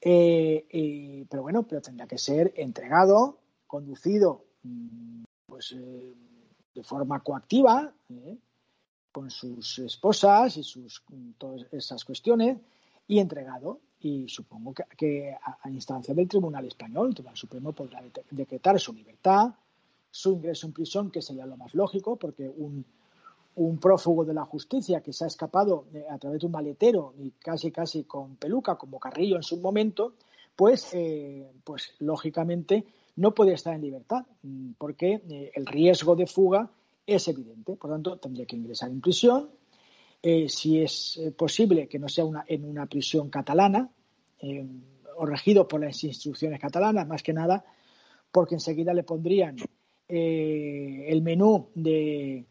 Eh, 0.00 1.26
pero 1.28 1.42
bueno, 1.42 1.62
pero 1.64 1.80
tendrá 1.80 2.06
que 2.06 2.18
ser 2.18 2.52
entregado, 2.56 3.38
conducido 3.66 4.44
mm, 4.62 5.24
pues, 5.46 5.72
eh, 5.72 6.14
de 6.74 6.82
forma 6.82 7.20
coactiva, 7.20 7.92
¿eh? 8.10 8.38
con 9.12 9.30
sus 9.30 9.80
esposas 9.80 10.56
y 10.56 10.62
sus 10.62 11.02
todas 11.36 11.66
esas 11.72 12.04
cuestiones, 12.04 12.58
y 13.06 13.18
entregado. 13.18 13.80
Y 14.02 14.28
supongo 14.28 14.72
que, 14.96 15.34
a, 15.34 15.68
instancia 15.68 16.14
del 16.14 16.28
Tribunal 16.28 16.66
Español, 16.66 17.08
el 17.08 17.14
Tribunal 17.14 17.36
Supremo 17.36 17.72
podrá 17.72 18.02
decretar 18.30 18.80
su 18.80 18.94
libertad, 18.94 19.52
su 20.10 20.32
ingreso 20.32 20.66
en 20.66 20.72
prisión, 20.72 21.10
que 21.10 21.20
sería 21.20 21.44
lo 21.44 21.58
más 21.58 21.74
lógico, 21.74 22.16
porque 22.16 22.48
un, 22.48 22.84
un 23.56 23.78
prófugo 23.78 24.24
de 24.24 24.34
la 24.34 24.44
justicia 24.44 25.00
que 25.00 25.12
se 25.12 25.24
ha 25.24 25.26
escapado 25.26 25.86
eh, 25.92 26.04
a 26.08 26.18
través 26.18 26.40
de 26.40 26.46
un 26.46 26.52
maletero 26.52 27.14
y 27.18 27.30
casi 27.32 27.70
casi 27.70 28.04
con 28.04 28.36
peluca, 28.36 28.76
como 28.76 29.00
Carrillo 29.00 29.36
en 29.36 29.42
su 29.42 29.58
momento, 29.58 30.14
pues, 30.54 30.90
eh, 30.92 31.50
pues 31.64 31.94
lógicamente 31.98 32.84
no 33.16 33.34
puede 33.34 33.52
estar 33.54 33.74
en 33.74 33.82
libertad, 33.82 34.24
mm, 34.42 34.72
porque 34.78 35.20
eh, 35.28 35.50
el 35.54 35.66
riesgo 35.66 36.14
de 36.14 36.26
fuga 36.26 36.70
es 37.06 37.26
evidente. 37.28 37.76
Por 37.76 37.90
lo 37.90 37.96
tanto, 37.96 38.18
tendría 38.18 38.46
que 38.46 38.56
ingresar 38.56 38.90
en 38.90 39.00
prisión, 39.00 39.50
si 40.48 40.82
es 40.82 41.18
posible 41.34 41.88
que 41.88 41.98
no 41.98 42.06
sea 42.06 42.26
una, 42.26 42.44
en 42.46 42.66
una 42.66 42.84
prisión 42.84 43.30
catalana 43.30 43.88
o 45.16 45.24
regido 45.24 45.66
por 45.66 45.80
las 45.80 46.04
instrucciones 46.04 46.60
catalanas, 46.60 47.08
más 47.08 47.22
que 47.22 47.32
nada, 47.32 47.64
porque 48.30 48.54
enseguida 48.54 48.92
le 48.92 49.02
pondrían 49.02 49.56
el 50.06 51.22
menú 51.22 51.70
de, 51.74 52.44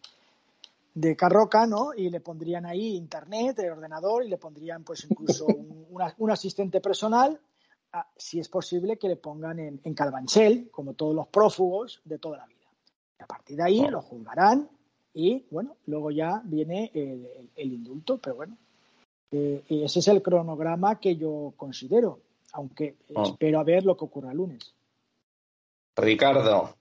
de 0.99 1.15
Carroca, 1.15 1.65
¿no? 1.65 1.93
Y 1.95 2.09
le 2.09 2.19
pondrían 2.19 2.65
ahí 2.65 2.95
internet, 2.95 3.57
el 3.59 3.71
ordenador, 3.71 4.25
y 4.25 4.29
le 4.29 4.37
pondrían 4.37 4.83
pues 4.83 5.07
incluso 5.09 5.45
un, 6.17 6.31
asistente 6.31 6.81
personal, 6.81 7.39
si 8.17 8.39
es 8.39 8.49
posible 8.49 8.97
que 8.97 9.07
le 9.07 9.15
pongan 9.15 9.59
en, 9.59 9.79
en 9.83 9.93
Calvanchel, 9.93 10.69
como 10.69 10.93
todos 10.93 11.15
los 11.15 11.27
prófugos 11.27 12.01
de 12.03 12.19
toda 12.19 12.37
la 12.39 12.45
vida. 12.47 12.67
a 13.19 13.25
partir 13.25 13.55
de 13.55 13.63
ahí 13.63 13.87
lo 13.87 14.01
juzgarán 14.01 14.69
y 15.13 15.45
bueno, 15.49 15.77
luego 15.87 16.11
ya 16.11 16.41
viene 16.43 16.91
el, 16.93 17.73
indulto, 17.73 18.17
pero 18.17 18.35
bueno, 18.35 18.57
eh, 19.31 19.63
ese 19.69 19.99
es 19.99 20.07
el 20.09 20.21
cronograma 20.21 20.99
que 20.99 21.15
yo 21.15 21.53
considero, 21.55 22.19
aunque 22.51 22.95
oh. 23.15 23.23
espero 23.23 23.59
a 23.59 23.63
ver 23.63 23.85
lo 23.85 23.95
que 23.95 24.05
ocurra 24.05 24.31
el 24.31 24.37
lunes. 24.37 24.73
Ricardo, 25.95 26.75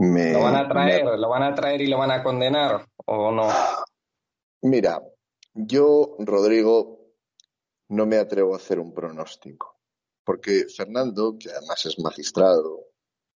¿lo 0.00 0.40
van 0.40 0.56
a 0.56 0.68
traer, 0.68 1.04
lo 1.04 1.28
van 1.28 1.42
a 1.42 1.54
traer 1.54 1.80
y 1.82 1.86
lo 1.86 1.98
van 1.98 2.10
a 2.10 2.22
condenar 2.22 2.86
o 3.06 3.30
no? 3.30 3.48
Mira, 4.62 5.02
yo, 5.54 6.16
Rodrigo, 6.18 7.00
no 7.88 8.06
me 8.06 8.16
atrevo 8.16 8.54
a 8.54 8.56
hacer 8.56 8.78
un 8.78 8.94
pronóstico, 8.94 9.80
porque 10.24 10.66
Fernando, 10.74 11.36
que 11.38 11.50
además 11.50 11.84
es 11.86 11.98
magistrado 11.98 12.86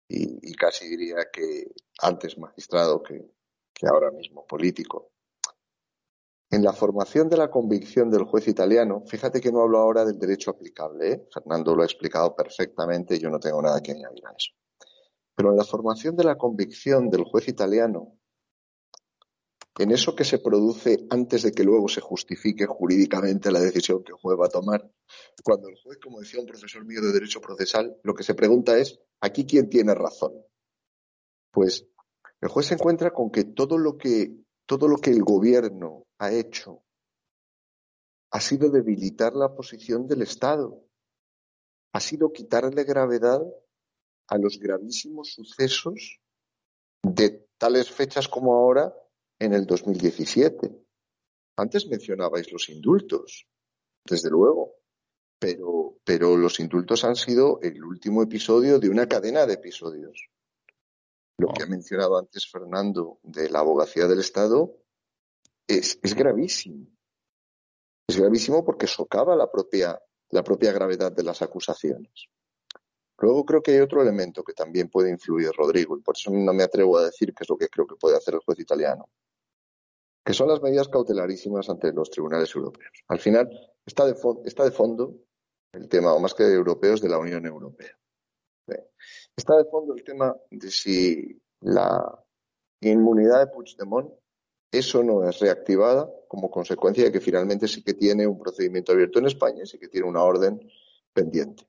y, 0.09 0.53
casi 0.55 0.89
diría 0.89 1.29
que 1.33 1.67
antes 2.03 2.37
magistrado 2.37 3.03
que, 3.03 3.25
ahora 3.89 4.11
mismo 4.11 4.45
político. 4.45 5.13
En 6.51 6.65
la 6.65 6.73
formación 6.73 7.29
de 7.29 7.37
la 7.37 7.49
convicción 7.49 8.11
del 8.11 8.25
juez 8.25 8.49
italiano, 8.49 9.05
fíjate 9.07 9.41
que 9.41 9.53
no 9.53 9.63
hablo 9.63 9.79
ahora 9.79 10.05
del 10.05 10.19
derecho 10.19 10.51
aplicable, 10.51 11.13
¿eh? 11.13 11.29
Fernando 11.33 11.77
lo 11.77 11.83
ha 11.83 11.87
explicado 11.87 12.35
perfectamente 12.35 13.15
y 13.15 13.21
yo 13.21 13.31
no 13.31 13.39
tengo 13.39 13.63
nada 13.63 13.81
que 13.81 13.93
añadir 13.93 14.27
a 14.27 14.33
eso. 14.33 14.51
Pero 15.41 15.53
en 15.53 15.57
la 15.57 15.65
formación 15.65 16.17
de 16.17 16.25
la 16.25 16.37
convicción 16.37 17.09
del 17.09 17.25
juez 17.25 17.49
italiano, 17.49 18.19
en 19.79 19.91
eso 19.91 20.15
que 20.15 20.23
se 20.23 20.39
produce 20.39 21.07
antes 21.09 21.45
de 21.45 21.53
que 21.53 21.65
luego 21.65 21.89
se 21.89 22.03
justifique 22.03 22.67
jurídicamente 22.67 23.51
la 23.51 23.61
decisión 23.61 24.05
que 24.05 24.13
el 24.13 24.19
juez 24.19 24.39
va 24.39 24.49
a 24.49 24.51
tomar, 24.51 24.93
cuando 25.43 25.69
el 25.69 25.77
juez, 25.83 25.99
como 25.99 26.21
decía 26.21 26.41
un 26.41 26.47
profesor 26.47 26.85
mío 26.85 27.01
de 27.01 27.13
Derecho 27.13 27.41
Procesal, 27.41 27.99
lo 28.03 28.13
que 28.13 28.23
se 28.23 28.35
pregunta 28.35 28.77
es, 28.77 29.01
¿aquí 29.23 29.47
quién 29.47 29.71
tiene 29.71 29.95
razón? 29.95 30.35
Pues 31.51 31.89
el 32.43 32.51
juez 32.51 32.67
se 32.67 32.75
encuentra 32.75 33.11
con 33.11 33.31
que 33.31 33.45
todo 33.45 33.79
lo 33.79 33.97
que, 33.97 34.45
todo 34.67 34.89
lo 34.89 34.99
que 34.99 35.09
el 35.09 35.23
gobierno 35.23 36.05
ha 36.19 36.33
hecho 36.33 36.83
ha 38.31 38.41
sido 38.43 38.69
debilitar 38.69 39.33
la 39.35 39.55
posición 39.55 40.07
del 40.07 40.21
Estado, 40.21 40.85
ha 41.95 42.01
sido 42.01 42.31
quitarle 42.31 42.85
gravedad 42.85 43.41
a 44.31 44.39
los 44.39 44.59
gravísimos 44.59 45.33
sucesos 45.33 46.21
de 47.03 47.49
tales 47.59 47.91
fechas 47.91 48.29
como 48.29 48.55
ahora 48.55 48.95
en 49.39 49.53
el 49.53 49.67
2017. 49.67 50.71
Antes 51.57 51.89
mencionabais 51.89 52.51
los 52.53 52.69
indultos, 52.69 53.47
desde 54.05 54.31
luego, 54.31 54.77
pero, 55.39 55.99
pero 56.05 56.37
los 56.37 56.61
indultos 56.61 57.05
han 57.05 57.17
sido 57.17 57.59
el 57.61 57.83
último 57.85 58.23
episodio 58.23 58.79
de 58.79 58.89
una 58.89 59.09
cadena 59.09 59.47
de 59.47 59.55
episodios. 59.55 60.31
Lo 61.37 61.49
que 61.49 61.65
ha 61.65 61.67
mencionado 61.67 62.17
antes 62.17 62.49
Fernando 62.49 63.19
de 63.23 63.51
la 63.51 63.61
abogacía 63.61 64.07
del 64.07 64.21
Estado 64.21 64.77
es, 65.67 65.99
es 66.03 66.15
gravísimo. 66.15 66.87
Es 68.09 68.17
gravísimo 68.17 68.65
porque 68.65 68.87
socava 68.87 69.35
la 69.35 69.51
propia, 69.51 70.01
la 70.31 70.45
propia 70.45 70.73
gravedad 70.73 71.11
de 71.11 71.25
las 71.25 71.43
acusaciones. 71.43 72.29
Luego 73.21 73.45
creo 73.45 73.63
que 73.63 73.73
hay 73.73 73.81
otro 73.81 74.03
elemento 74.03 74.43
que 74.43 74.53
también 74.53 74.89
puede 74.89 75.11
influir, 75.11 75.51
Rodrigo, 75.57 75.97
y 75.97 76.01
por 76.01 76.17
eso 76.17 76.31
no 76.31 76.53
me 76.53 76.63
atrevo 76.63 76.99
a 76.99 77.05
decir 77.05 77.35
qué 77.35 77.45
es 77.45 77.49
lo 77.49 77.57
que 77.57 77.69
creo 77.69 77.87
que 77.87 77.97
puede 77.97 78.17
hacer 78.17 78.35
el 78.35 78.41
juez 78.41 78.59
italiano, 78.59 79.09
que 80.25 80.33
son 80.33 80.49
las 80.49 80.63
medidas 80.63 80.89
cautelarísimas 80.89 81.69
ante 81.69 81.93
los 81.93 82.11
tribunales 82.11 82.55
europeos. 82.55 82.93
Al 83.09 83.19
final 83.19 83.51
está 83.85 84.07
de, 84.07 84.17
está 84.45 84.65
de 84.65 84.71
fondo 84.71 85.15
el 85.73 85.89
tema, 85.89 86.15
o 86.15 86.21
más 86.21 86.35
que 86.35 86.45
de 86.45 86.55
europeos, 86.55 87.01
de 87.01 87.09
la 87.09 87.19
Unión 87.19 87.47
Europea. 87.47 87.97
Está 89.37 89.57
de 89.57 89.65
fondo 89.65 89.95
el 89.95 90.05
tema 90.05 90.37
de 90.51 90.71
si 90.71 91.41
la 91.61 92.25
inmunidad 92.81 93.41
de 93.41 93.53
Puigdemont 93.53 94.13
eso 94.71 95.03
no 95.03 95.29
es 95.29 95.41
reactivada 95.41 96.09
como 96.29 96.51
consecuencia 96.51 97.05
de 97.05 97.13
que 97.13 97.21
finalmente 97.21 97.67
sí 97.67 97.83
que 97.83 97.95
tiene 97.95 98.27
un 98.27 98.39
procedimiento 98.39 98.93
abierto 98.93 99.19
en 99.19 99.27
España 99.27 99.65
y 99.65 99.67
sí 99.67 99.79
que 99.79 99.89
tiene 99.89 100.07
una 100.07 100.23
orden 100.23 100.61
pendiente. 101.13 101.67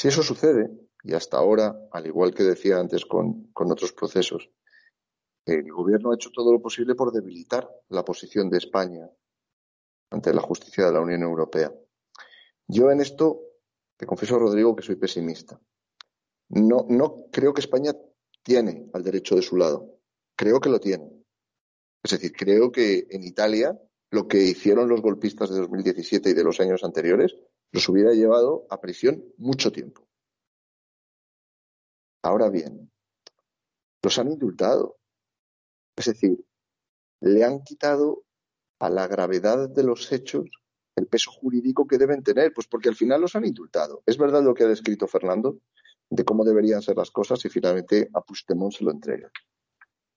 Si 0.00 0.08
eso 0.08 0.22
sucede, 0.22 0.70
y 1.04 1.12
hasta 1.12 1.36
ahora, 1.36 1.78
al 1.92 2.06
igual 2.06 2.32
que 2.32 2.42
decía 2.42 2.78
antes 2.78 3.04
con, 3.04 3.52
otros 3.54 3.92
procesos, 3.92 4.50
el 5.44 5.70
gobierno 5.70 6.10
ha 6.10 6.14
hecho 6.14 6.30
todo 6.30 6.54
lo 6.54 6.62
posible 6.62 6.94
por 6.94 7.12
debilitar 7.12 7.68
la 7.90 8.02
posición 8.02 8.48
de 8.48 8.56
España 8.56 9.10
ante 10.08 10.32
la 10.32 10.40
justicia 10.40 10.86
de 10.86 10.92
la 10.92 11.02
Unión 11.02 11.20
Europea. 11.22 11.70
Yo 12.66 12.90
en 12.90 13.02
esto 13.02 13.42
te 13.98 14.06
confieso, 14.06 14.38
Rodrigo, 14.38 14.74
que 14.74 14.82
soy 14.82 14.96
pesimista. 14.96 15.60
No, 16.48 16.86
no 16.88 17.26
creo 17.30 17.52
que 17.52 17.60
España 17.60 17.92
tiene 18.42 18.88
al 18.94 19.02
derecho 19.02 19.36
de 19.36 19.42
su 19.42 19.58
lado. 19.58 19.98
Creo 20.34 20.60
que 20.60 20.70
lo 20.70 20.80
tiene. 20.80 21.10
Es 22.02 22.12
decir, 22.12 22.32
creo 22.32 22.72
que 22.72 23.06
en 23.10 23.22
Italia 23.22 23.78
lo 24.10 24.26
que 24.26 24.38
hicieron 24.38 24.88
los 24.88 25.02
golpistas 25.02 25.50
de 25.50 25.58
2017 25.58 26.30
y 26.30 26.32
de 26.32 26.44
los 26.44 26.58
años 26.58 26.84
anteriores 26.84 27.36
los 27.72 27.88
hubiera 27.88 28.12
llevado 28.12 28.66
a 28.70 28.80
prisión 28.80 29.24
mucho 29.36 29.70
tiempo. 29.72 30.06
Ahora 32.22 32.50
bien, 32.50 32.90
los 34.02 34.18
han 34.18 34.30
indultado. 34.30 34.98
Es 35.96 36.06
decir, 36.06 36.44
le 37.20 37.44
han 37.44 37.62
quitado 37.62 38.24
a 38.78 38.90
la 38.90 39.06
gravedad 39.06 39.68
de 39.68 39.82
los 39.82 40.10
hechos 40.12 40.48
el 40.96 41.06
peso 41.06 41.30
jurídico 41.30 41.86
que 41.86 41.98
deben 41.98 42.22
tener, 42.22 42.52
pues 42.52 42.66
porque 42.66 42.88
al 42.88 42.96
final 42.96 43.20
los 43.20 43.36
han 43.36 43.46
indultado. 43.46 44.02
Es 44.06 44.18
verdad 44.18 44.42
lo 44.42 44.54
que 44.54 44.64
ha 44.64 44.68
descrito 44.68 45.06
Fernando 45.06 45.60
de 46.10 46.24
cómo 46.24 46.44
deberían 46.44 46.82
ser 46.82 46.96
las 46.96 47.10
cosas 47.10 47.44
y 47.44 47.48
finalmente 47.48 48.10
a 48.12 48.20
Puigdemont 48.20 48.72
se 48.72 48.84
lo 48.84 48.90
entrega. 48.90 49.30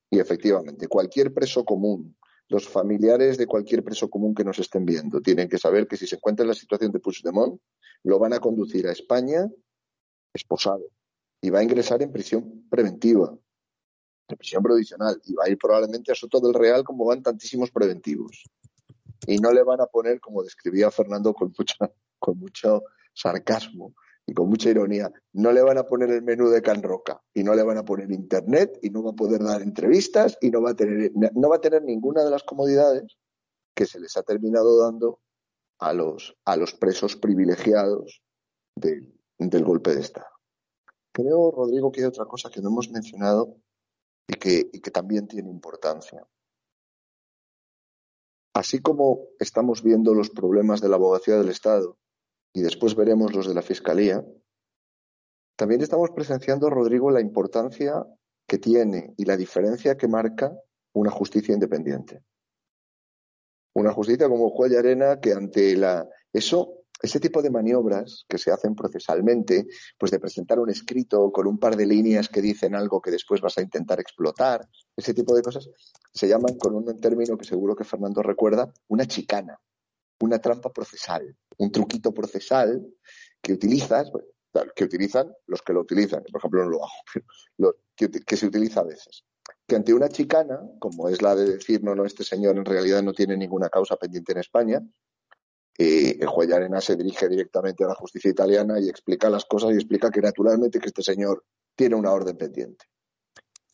Y 0.10 0.20
efectivamente, 0.20 0.88
cualquier 0.88 1.34
preso 1.34 1.64
común, 1.64 2.18
los 2.54 2.70
familiares 2.70 3.40
de 3.40 3.48
cualquier 3.48 3.84
preso 3.84 4.12
común 4.12 4.36
que 4.36 4.44
nos 4.44 4.60
estén 4.60 4.86
viendo, 4.86 5.20
tienen 5.22 5.50
que 5.50 5.58
saber 5.58 5.88
que 5.88 5.98
si 5.98 6.06
se 6.06 6.18
encuentra 6.18 6.44
en 6.44 6.50
la 6.50 6.54
situación 6.54 6.92
de 6.92 7.00
Puigdemont, 7.00 7.60
lo 8.04 8.20
van 8.20 8.34
a 8.34 8.40
conducir 8.40 8.86
a 8.86 8.92
España 8.92 9.50
esposado 10.32 10.86
y 11.42 11.50
va 11.50 11.60
a 11.60 11.64
ingresar 11.64 12.04
en 12.04 12.12
prisión 12.12 12.68
preventiva, 12.70 13.36
en 14.28 14.38
prisión 14.38 14.62
provisional, 14.62 15.20
y 15.26 15.34
va 15.34 15.46
a 15.46 15.50
ir 15.50 15.58
probablemente 15.58 16.12
a 16.12 16.16
Soto 16.16 16.40
del 16.40 16.54
Real 16.54 16.84
como 16.84 17.06
van 17.06 17.24
tantísimos 17.24 17.72
preventivos. 17.72 18.44
Y 19.26 19.40
no 19.40 19.52
le 19.52 19.64
van 19.64 19.82
a 19.82 19.88
poner, 19.88 20.20
como 20.20 20.44
describía 20.44 20.92
Fernando 20.92 21.34
con, 21.34 21.52
con 22.20 22.38
mucho 22.38 22.84
sarcasmo, 23.16 23.96
y 24.26 24.34
con 24.34 24.50
mucha 24.50 24.70
ironía, 24.70 25.12
no 25.34 25.52
le 25.52 25.62
van 25.62 25.78
a 25.78 25.84
poner 25.84 26.10
el 26.10 26.22
menú 26.22 26.50
de 26.50 26.62
Can 26.62 26.82
Roca 26.82 27.22
y 27.34 27.44
no 27.44 27.54
le 27.56 27.64
van 27.64 27.78
a 27.78 27.86
poner 27.86 28.12
internet 28.12 28.80
y 28.82 28.90
no 28.90 29.04
va 29.04 29.12
a 29.12 29.16
poder 29.16 29.44
dar 29.44 29.62
entrevistas 29.62 30.38
y 30.42 30.50
no 30.50 30.62
va 30.62 30.72
a 30.72 30.76
tener, 30.76 31.12
no 31.14 31.50
va 31.50 31.58
a 31.58 31.62
tener 31.62 31.84
ninguna 31.84 32.24
de 32.24 32.32
las 32.32 32.44
comodidades 32.44 33.18
que 33.76 33.86
se 33.86 34.00
les 34.00 34.16
ha 34.16 34.24
terminado 34.24 34.80
dando 34.80 35.20
a 35.80 35.94
los, 35.94 36.36
a 36.46 36.56
los 36.56 36.74
presos 36.74 37.16
privilegiados 37.18 38.22
del, 38.76 39.14
del 39.38 39.64
golpe 39.66 39.94
de 39.94 40.02
Estado. 40.02 40.28
Creo, 41.12 41.52
Rodrigo, 41.52 41.92
que 41.92 42.02
hay 42.02 42.08
otra 42.08 42.26
cosa 42.26 42.50
que 42.50 42.62
no 42.62 42.70
hemos 42.70 42.90
mencionado 42.90 43.58
y 44.28 44.36
que, 44.36 44.70
y 44.72 44.80
que 44.80 44.92
también 44.92 45.28
tiene 45.28 45.50
importancia. 45.50 46.26
Así 48.56 48.80
como 48.80 49.28
estamos 49.40 49.84
viendo 49.84 50.14
los 50.14 50.30
problemas 50.30 50.80
de 50.80 50.90
la 50.90 50.96
abogacía 50.96 51.36
del 51.36 51.50
Estado 51.50 51.98
y 52.54 52.62
después 52.62 52.96
veremos 52.96 53.34
los 53.34 53.48
de 53.48 53.56
la 53.56 53.62
Fiscalía, 53.62 54.24
también 55.56 55.82
estamos 55.82 56.12
presenciando, 56.12 56.70
Rodrigo, 56.70 57.12
la 57.12 57.22
importancia 57.22 58.06
que 58.48 58.58
tiene 58.60 59.14
y 59.18 59.26
la 59.26 59.38
diferencia 59.38 59.98
que 59.98 60.08
marca 60.08 60.54
una 60.94 61.12
justicia 61.12 61.54
independiente. 61.54 62.24
Una 63.76 63.92
justicia 63.92 64.30
como 64.30 64.50
juez 64.50 64.72
de 64.72 64.78
arena 64.78 65.20
que 65.20 65.34
ante 65.34 65.76
la 65.76 66.08
eso 66.32 66.84
ese 67.02 67.20
tipo 67.20 67.42
de 67.42 67.50
maniobras 67.50 68.26
que 68.30 68.38
se 68.38 68.50
hacen 68.52 68.76
procesalmente, 68.76 69.68
pues 69.98 70.12
de 70.12 70.20
presentar 70.20 70.60
un 70.60 70.70
escrito 70.70 71.32
con 71.34 71.48
un 71.48 71.60
par 71.60 71.76
de 71.76 71.86
líneas 71.86 72.30
que 72.30 72.42
dicen 72.42 72.76
algo 72.76 73.02
que 73.02 73.12
después 73.12 73.42
vas 73.42 73.58
a 73.58 73.62
intentar 73.62 74.00
explotar, 74.00 74.66
ese 74.96 75.14
tipo 75.14 75.36
de 75.36 75.42
cosas 75.42 75.70
se 76.14 76.28
llaman 76.30 76.58
con 76.58 76.76
un 76.76 77.00
término 77.02 77.38
que 77.38 77.44
seguro 77.44 77.76
que 77.76 77.84
Fernando 77.84 78.24
recuerda, 78.24 78.72
una 78.88 79.06
chicana 79.06 79.60
una 80.24 80.40
trampa 80.40 80.72
procesal, 80.72 81.36
un 81.58 81.72
truquito 81.72 82.14
procesal 82.14 82.82
que 83.42 83.54
utilizas, 83.54 84.10
que 84.76 84.84
utilizan 84.86 85.34
los 85.48 85.62
que 85.62 85.74
lo 85.74 85.82
utilizan, 85.82 86.24
por 86.32 86.40
ejemplo 86.40 86.64
no 86.64 86.70
lo 86.70 86.84
hago, 86.84 86.94
pero 87.58 87.76
que, 88.26 88.38
se 88.38 88.48
utiliza 88.48 88.80
a 88.80 88.86
veces. 88.86 89.26
Que 89.68 89.76
ante 89.76 89.94
una 89.94 90.08
chicana, 90.08 90.62
como 90.80 91.10
es 91.10 91.22
la 91.22 91.36
de 91.36 91.58
decir, 91.58 91.84
no, 91.84 91.94
no, 91.94 92.06
este 92.06 92.24
señor 92.24 92.58
en 92.58 92.66
realidad 92.66 93.04
no 93.04 93.14
tiene 93.14 93.36
ninguna 93.36 93.70
causa 93.70 93.98
pendiente 93.98 94.32
en 94.32 94.38
España, 94.40 94.82
eh, 95.78 96.18
el 96.20 96.28
juez 96.28 96.48
de 96.48 96.56
arena 96.56 96.80
se 96.80 96.96
dirige 96.96 97.28
directamente 97.28 97.84
a 97.84 97.88
la 97.88 97.96
justicia 97.96 98.32
italiana 98.32 98.80
y 98.80 98.88
explica 98.88 99.30
las 99.30 99.44
cosas 99.46 99.72
y 99.72 99.76
explica 99.76 100.10
que 100.10 100.22
naturalmente 100.22 100.80
que 100.80 100.88
este 100.88 101.02
señor 101.02 101.44
tiene 101.76 101.96
una 101.96 102.12
orden 102.12 102.38
pendiente. 102.38 102.86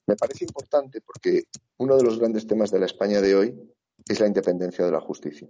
Me 0.07 0.15
parece 0.15 0.45
importante 0.45 1.01
porque 1.01 1.43
uno 1.77 1.95
de 1.95 2.03
los 2.03 2.17
grandes 2.17 2.47
temas 2.47 2.71
de 2.71 2.79
la 2.79 2.88
España 2.88 3.21
de 3.21 3.35
hoy 3.35 3.55
es 4.07 4.19
la 4.19 4.27
independencia 4.27 4.85
de 4.85 4.91
la 4.91 5.01
justicia. 5.01 5.47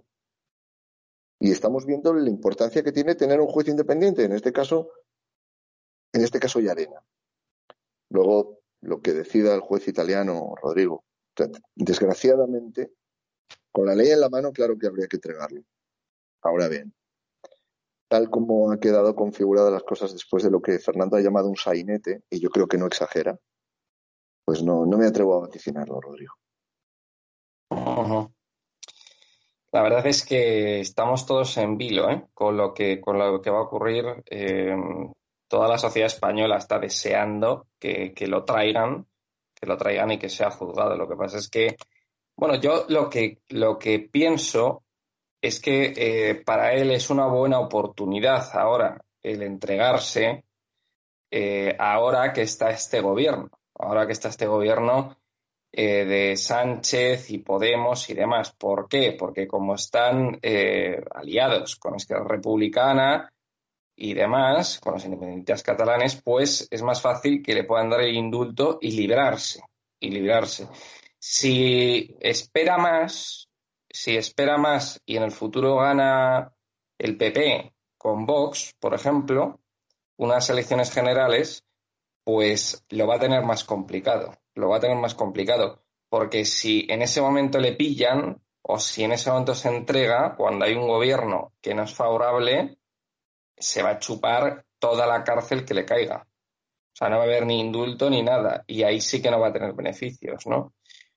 Y 1.40 1.50
estamos 1.50 1.86
viendo 1.86 2.12
la 2.12 2.28
importancia 2.28 2.84
que 2.84 2.92
tiene 2.92 3.14
tener 3.14 3.40
un 3.40 3.46
juez 3.46 3.66
independiente, 3.68 4.24
en 4.24 4.32
este 4.32 4.52
caso, 4.52 4.90
en 6.12 6.22
este 6.22 6.38
caso 6.38 6.60
Yarena. 6.60 7.02
Luego, 8.10 8.60
lo 8.82 9.00
que 9.00 9.14
decida 9.14 9.54
el 9.54 9.60
juez 9.60 9.88
italiano, 9.88 10.54
Rodrigo. 10.60 11.04
Desgraciadamente, 11.74 12.92
con 13.72 13.86
la 13.86 13.94
ley 13.94 14.10
en 14.10 14.20
la 14.20 14.28
mano, 14.28 14.52
claro 14.52 14.78
que 14.78 14.86
habría 14.86 15.06
que 15.06 15.16
entregarlo. 15.16 15.62
Ahora 16.42 16.68
bien, 16.68 16.92
tal 18.08 18.28
como 18.28 18.70
ha 18.70 18.78
quedado 18.78 19.14
configuradas 19.14 19.72
las 19.72 19.84
cosas 19.84 20.12
después 20.12 20.42
de 20.42 20.50
lo 20.50 20.60
que 20.60 20.78
Fernando 20.78 21.16
ha 21.16 21.20
llamado 21.20 21.48
un 21.48 21.56
sainete, 21.56 22.22
y 22.28 22.40
yo 22.40 22.50
creo 22.50 22.66
que 22.66 22.76
no 22.76 22.86
exagera, 22.86 23.38
pues 24.44 24.62
no, 24.62 24.84
no 24.84 24.98
me 24.98 25.06
atrevo 25.06 25.36
a 25.36 25.40
vaticinarlo, 25.40 26.00
Rodrigo. 26.00 26.34
La 29.72 29.82
verdad 29.82 30.04
es 30.06 30.24
que 30.24 30.80
estamos 30.80 31.26
todos 31.26 31.56
en 31.58 31.76
vilo 31.76 32.10
¿eh? 32.10 32.26
con, 32.34 32.56
lo 32.56 32.74
que, 32.74 33.00
con 33.00 33.18
lo 33.18 33.40
que 33.40 33.50
va 33.50 33.58
a 33.58 33.62
ocurrir. 33.62 34.04
Eh, 34.26 34.74
toda 35.48 35.68
la 35.68 35.78
sociedad 35.78 36.06
española 36.06 36.56
está 36.56 36.78
deseando 36.78 37.68
que, 37.78 38.12
lo 38.26 38.44
traigan, 38.44 39.06
que 39.54 39.66
lo 39.66 39.76
traigan 39.76 40.10
y 40.10 40.18
que 40.18 40.28
sea 40.28 40.50
juzgado. 40.50 40.96
Lo 40.96 41.08
que 41.08 41.14
pasa 41.14 41.38
es 41.38 41.48
que, 41.48 41.76
bueno, 42.36 42.56
yo 42.56 42.86
lo 42.88 43.08
que, 43.08 43.38
lo 43.48 43.78
que 43.78 44.00
pienso 44.00 44.82
es 45.40 45.60
que 45.60 45.92
eh, 45.96 46.34
para 46.34 46.74
él 46.74 46.90
es 46.90 47.08
una 47.08 47.26
buena 47.26 47.60
oportunidad 47.60 48.50
ahora 48.56 49.00
el 49.22 49.42
entregarse 49.42 50.44
ahora 51.78 52.32
que 52.32 52.42
está 52.42 52.70
este 52.70 53.00
gobierno. 53.00 53.50
Ahora 53.78 54.04
que 54.06 54.12
está 54.12 54.28
este 54.28 54.46
gobierno 54.46 55.16
eh, 55.72 56.04
de 56.04 56.36
Sánchez 56.36 57.30
y 57.30 57.38
Podemos 57.38 58.10
y 58.10 58.14
demás. 58.14 58.52
¿Por 58.52 58.88
qué? 58.88 59.12
Porque 59.18 59.46
como 59.46 59.74
están 59.74 60.38
eh, 60.42 61.00
aliados 61.12 61.76
con 61.76 61.94
Esquerra 61.94 62.26
Republicana 62.26 63.32
y 63.94 64.14
demás, 64.14 64.80
con 64.80 64.94
los 64.94 65.04
independentistas 65.04 65.62
catalanes, 65.62 66.20
pues 66.22 66.66
es 66.70 66.82
más 66.82 67.00
fácil 67.00 67.42
que 67.42 67.54
le 67.54 67.64
puedan 67.64 67.90
dar 67.90 68.00
el 68.00 68.16
indulto 68.16 68.78
y 68.80 68.92
librarse. 68.92 69.62
Y 70.00 70.10
librarse. 70.10 70.66
Si 71.18 72.16
espera 72.18 72.76
más, 72.78 73.48
si 73.88 74.16
espera 74.16 74.56
más 74.56 75.00
y 75.04 75.18
en 75.18 75.24
el 75.24 75.30
futuro 75.30 75.76
gana 75.76 76.52
el 76.98 77.16
PP 77.16 77.74
con 77.96 78.26
Vox, 78.26 78.74
por 78.80 78.94
ejemplo, 78.94 79.60
unas 80.16 80.48
elecciones 80.50 80.90
generales, 80.92 81.64
pues 82.24 82.84
lo 82.88 83.06
va 83.06 83.16
a 83.16 83.20
tener 83.20 83.44
más 83.44 83.64
complicado 83.64 84.34
lo 84.60 84.68
va 84.68 84.76
a 84.76 84.80
tener 84.80 84.96
más 84.96 85.14
complicado. 85.14 85.82
Porque 86.08 86.44
si 86.44 86.86
en 86.88 87.02
ese 87.02 87.20
momento 87.20 87.58
le 87.58 87.72
pillan 87.72 88.40
o 88.62 88.78
si 88.78 89.04
en 89.04 89.12
ese 89.12 89.30
momento 89.30 89.54
se 89.54 89.68
entrega, 89.68 90.34
cuando 90.36 90.64
hay 90.64 90.74
un 90.74 90.86
gobierno 90.86 91.52
que 91.60 91.74
no 91.74 91.84
es 91.84 91.94
favorable, 91.94 92.78
se 93.56 93.82
va 93.82 93.90
a 93.90 93.98
chupar 93.98 94.64
toda 94.78 95.06
la 95.06 95.24
cárcel 95.24 95.64
que 95.64 95.74
le 95.74 95.84
caiga. 95.84 96.26
O 96.92 96.96
sea, 96.96 97.08
no 97.08 97.16
va 97.16 97.22
a 97.22 97.26
haber 97.26 97.46
ni 97.46 97.60
indulto 97.60 98.10
ni 98.10 98.22
nada. 98.22 98.64
Y 98.66 98.82
ahí 98.82 99.00
sí 99.00 99.22
que 99.22 99.30
no 99.30 99.40
va 99.40 99.48
a 99.48 99.52
tener 99.52 99.72
beneficios, 99.72 100.46
¿no? 100.46 100.58
O 100.58 100.72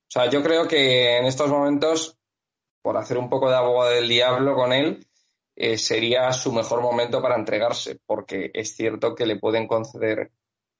sea, 0.07 0.29
yo 0.29 0.43
creo 0.43 0.67
que 0.67 1.17
en 1.17 1.25
estos 1.25 1.49
momentos, 1.49 2.17
por 2.81 2.97
hacer 2.97 3.17
un 3.17 3.29
poco 3.29 3.49
de 3.49 3.55
abogado 3.55 3.91
del 3.91 4.07
diablo 4.07 4.55
con 4.55 4.71
él, 4.71 5.07
eh, 5.55 5.77
sería 5.77 6.31
su 6.33 6.51
mejor 6.51 6.81
momento 6.81 7.21
para 7.21 7.35
entregarse, 7.35 7.99
porque 8.05 8.51
es 8.53 8.75
cierto 8.75 9.15
que 9.15 9.25
le 9.25 9.39
pueden 9.39 9.67
conceder 9.67 10.31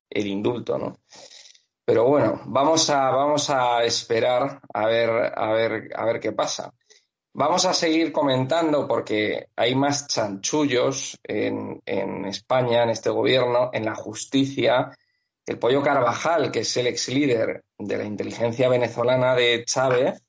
el 0.10 0.28
indulto, 0.28 0.78
¿no? 0.78 0.97
Pero 1.86 2.06
bueno, 2.06 2.41
vamos 2.46 2.89
a, 2.89 3.12
vamos 3.12 3.50
a 3.50 3.84
esperar 3.84 4.62
a 4.74 4.86
ver, 4.86 5.10
a 5.36 5.52
ver, 5.52 5.89
a 5.93 6.06
ver 6.06 6.19
qué 6.22 6.32
pasa. 6.32 6.74
Vamos 7.34 7.65
a 7.65 7.74
seguir 7.74 8.13
comentando 8.13 8.88
porque 8.88 9.48
hay 9.56 9.76
más 9.76 10.08
chanchullos 10.08 11.19
en, 11.24 11.82
en 11.86 12.26
España, 12.26 12.84
en 12.84 12.91
este 12.91 13.10
gobierno, 13.10 13.69
en 13.74 13.86
la 13.86 13.96
justicia. 13.96 14.96
El 15.46 15.60
pollo 15.60 15.82
Carvajal, 15.82 16.52
que 16.52 16.60
es 16.60 16.78
el 16.78 16.88
ex 16.88 17.10
líder 17.10 17.65
de 17.78 17.98
la 17.98 18.06
inteligencia 18.06 18.69
venezolana 18.69 19.36
de 19.36 19.65
Chávez, 19.65 20.24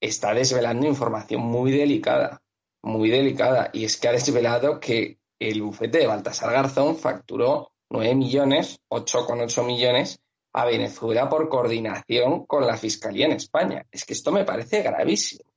está 0.00 0.32
desvelando 0.32 0.86
información 0.86 1.42
muy 1.42 1.72
delicada, 1.72 2.40
muy 2.82 3.10
delicada. 3.10 3.68
Y 3.74 3.84
es 3.84 3.98
que 3.98 4.08
ha 4.08 4.12
desvelado 4.12 4.80
que 4.80 5.18
el 5.38 5.60
bufete 5.60 5.98
de 5.98 6.06
Baltasar 6.06 6.52
Garzón 6.52 6.96
facturó 6.96 7.72
9 7.90 8.14
millones, 8.14 8.80
8,8 8.88 9.66
millones 9.66 10.22
a 10.52 10.64
Venezuela 10.64 11.28
por 11.28 11.48
coordinación 11.48 12.46
con 12.46 12.66
la 12.66 12.76
Fiscalía 12.76 13.26
en 13.26 13.32
España. 13.32 13.86
Es 13.90 14.04
que 14.04 14.14
esto 14.14 14.32
me 14.32 14.44
parece 14.44 14.82
gravísimo. 14.82 15.50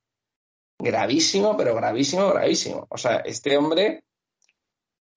Gravísimo, 0.78 1.56
pero 1.56 1.76
gravísimo, 1.76 2.30
gravísimo. 2.30 2.88
O 2.90 2.98
sea, 2.98 3.18
este 3.18 3.58
hombre, 3.58 4.04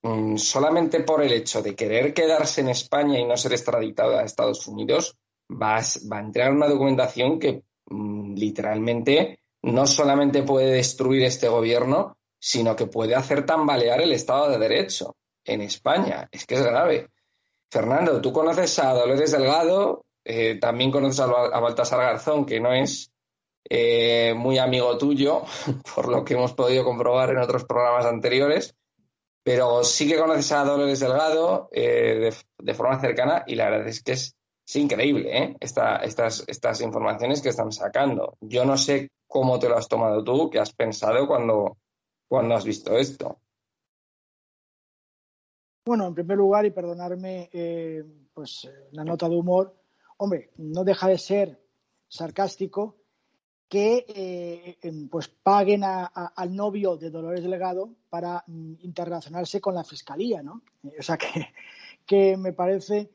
mm, 0.02 0.36
solamente 0.36 1.00
por 1.00 1.22
el 1.22 1.32
hecho 1.32 1.62
de 1.62 1.74
querer 1.74 2.14
quedarse 2.14 2.60
en 2.60 2.68
España 2.68 3.18
y 3.18 3.24
no 3.24 3.36
ser 3.36 3.52
extraditado 3.52 4.16
a 4.16 4.22
Estados 4.22 4.66
Unidos, 4.66 5.16
va 5.50 5.78
a, 5.78 6.20
entregar 6.20 6.52
una 6.52 6.68
documentación 6.68 7.38
que 7.38 7.62
mm, 7.86 8.34
literalmente 8.34 9.40
no 9.62 9.86
solamente 9.86 10.42
puede 10.42 10.72
destruir 10.72 11.24
este 11.24 11.48
gobierno, 11.48 12.16
sino 12.38 12.76
que 12.76 12.86
puede 12.86 13.14
hacer 13.14 13.44
tambalear 13.44 14.00
el 14.00 14.12
Estado 14.12 14.50
de 14.50 14.58
Derecho 14.58 15.16
en 15.44 15.62
España. 15.62 16.28
Es 16.30 16.46
que 16.46 16.54
es 16.54 16.62
grave. 16.62 17.08
Fernando, 17.70 18.20
tú 18.20 18.32
conoces 18.32 18.78
a 18.78 18.92
Dolores 18.92 19.32
Delgado, 19.32 20.04
eh, 20.24 20.58
también 20.60 20.90
conoces 20.90 21.20
a, 21.20 21.26
Baltasar 21.26 22.00
Garzón, 22.00 22.46
que 22.46 22.60
no 22.60 22.72
es 22.72 23.12
eh, 23.68 24.34
muy 24.36 24.58
amigo 24.58 24.96
tuyo, 24.98 25.42
por 25.94 26.08
lo 26.08 26.24
que 26.24 26.34
hemos 26.34 26.52
podido 26.52 26.84
comprobar 26.84 27.30
en 27.30 27.38
otros 27.38 27.64
programas 27.64 28.06
anteriores, 28.06 28.74
pero 29.42 29.84
sí 29.84 30.08
que 30.08 30.18
conoces 30.18 30.50
a 30.52 30.64
Dolores 30.64 31.00
Delgado 31.00 31.68
eh, 31.72 32.32
de, 32.58 32.74
forma 32.74 33.00
cercana 33.00 33.44
y 33.46 33.54
la 33.54 33.70
verdad 33.70 33.88
es 33.88 34.02
que 34.02 34.12
es, 34.12 34.34
increíble 34.74 35.56
estas, 35.60 36.42
estas 36.48 36.80
informaciones 36.80 37.40
que 37.40 37.50
están 37.50 37.70
sacando. 37.70 38.36
Yo 38.40 38.64
no 38.64 38.76
sé 38.76 39.10
cómo 39.28 39.60
te 39.60 39.68
lo 39.68 39.76
has 39.76 39.86
tomado 39.86 40.24
tú, 40.24 40.50
qué 40.50 40.58
has 40.58 40.72
pensado 40.72 41.28
cuando, 41.28 41.78
cuando 42.28 42.56
has 42.56 42.64
visto 42.64 42.96
esto. 42.96 43.38
Bueno, 45.86 46.08
en 46.08 46.14
primer 46.14 46.36
lugar, 46.36 46.66
y 46.66 46.72
perdonarme 46.72 47.48
eh, 47.52 48.02
pues 48.34 48.68
la 48.90 49.04
nota 49.04 49.28
de 49.28 49.36
humor, 49.36 49.72
hombre, 50.16 50.50
no 50.56 50.82
deja 50.82 51.06
de 51.06 51.16
ser 51.16 51.60
sarcástico 52.08 52.96
que 53.68 54.04
eh, 54.08 54.78
em, 54.82 55.08
pues 55.08 55.28
paguen 55.28 55.84
al 55.84 56.56
novio 56.56 56.96
de 56.96 57.10
Dolores 57.10 57.44
Delgado 57.44 57.88
para 58.10 58.42
mm, 58.48 58.74
interrelacionarse 58.80 59.60
con 59.60 59.76
la 59.76 59.84
fiscalía, 59.84 60.42
¿no? 60.42 60.62
O 60.98 61.02
sea 61.02 61.16
que, 61.18 61.54
que 62.04 62.36
me 62.36 62.52
parece 62.52 63.08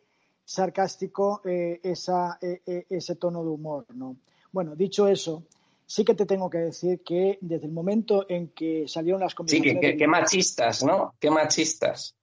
sarcástico 0.46 1.42
eh, 1.44 1.82
esa, 1.84 2.40
ese 2.42 3.16
tono 3.18 3.44
de 3.44 3.50
humor, 3.50 3.86
¿no? 3.94 4.16
Bueno, 4.54 4.78
dicho 4.78 5.10
eso, 5.10 5.44
sí 5.86 6.06
que 6.06 6.14
te 6.14 6.26
tengo 6.26 6.50
que 6.50 6.60
decir 6.60 7.04
que 7.04 7.38
desde 7.42 7.66
el 7.66 7.74
momento 7.74 8.26
en 8.30 8.50
que 8.50 8.88
salieron 8.88 9.20
las 9.20 9.36
conversaciones... 9.36 9.92
Sí, 9.92 9.98
que, 9.98 10.08
machistas, 10.08 10.84
¿no? 10.86 11.16
Qué 11.20 11.30
machistas. 11.30 12.16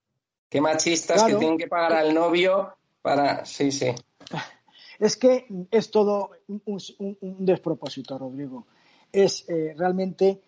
Qué 0.49 0.61
machistas 0.61 1.25
que 1.25 1.35
tienen 1.35 1.59
que 1.59 1.69
pagar 1.69 1.93
al 1.93 2.15
novio 2.15 2.75
para. 3.03 3.45
Sí, 3.45 3.71
sí. 3.73 3.95
Es 4.99 5.17
que 5.17 5.47
es 5.71 5.93
todo 5.93 6.31
un, 6.49 7.37
despropósito, 7.39 8.19
Rodrigo. 8.19 8.67
Es 9.13 9.49
eh, 9.49 9.73
realmente, 9.79 10.43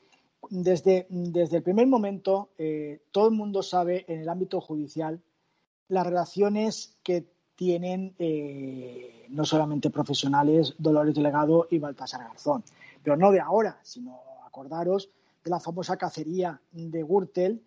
desde, 0.49 1.07
desde, 1.09 1.59
el 1.59 1.63
primer 1.63 1.87
momento, 1.87 2.51
eh, 2.59 3.01
todo 3.13 3.29
el 3.29 3.35
mundo 3.37 3.63
sabe 3.63 4.05
en 4.09 4.23
el 4.23 4.29
ámbito 4.29 4.61
judicial 4.61 5.23
las 5.87 6.05
relaciones 6.05 6.97
que 7.05 7.27
tienen 7.55 8.17
eh, 8.19 9.27
no 9.29 9.45
solamente 9.45 9.91
profesionales 9.91 10.75
Dolores 10.79 11.15
Delegado 11.15 11.69
y 11.71 11.79
Baltasar 11.79 12.25
Garzón, 12.25 12.65
pero 13.05 13.17
no 13.17 13.31
de 13.31 13.39
ahora, 13.39 13.79
sino 13.85 14.19
acordaros 14.45 15.11
de 15.45 15.51
la 15.51 15.61
famosa 15.61 15.97
cacería 15.97 16.61
de 16.73 17.03
Gürtel 17.05 17.63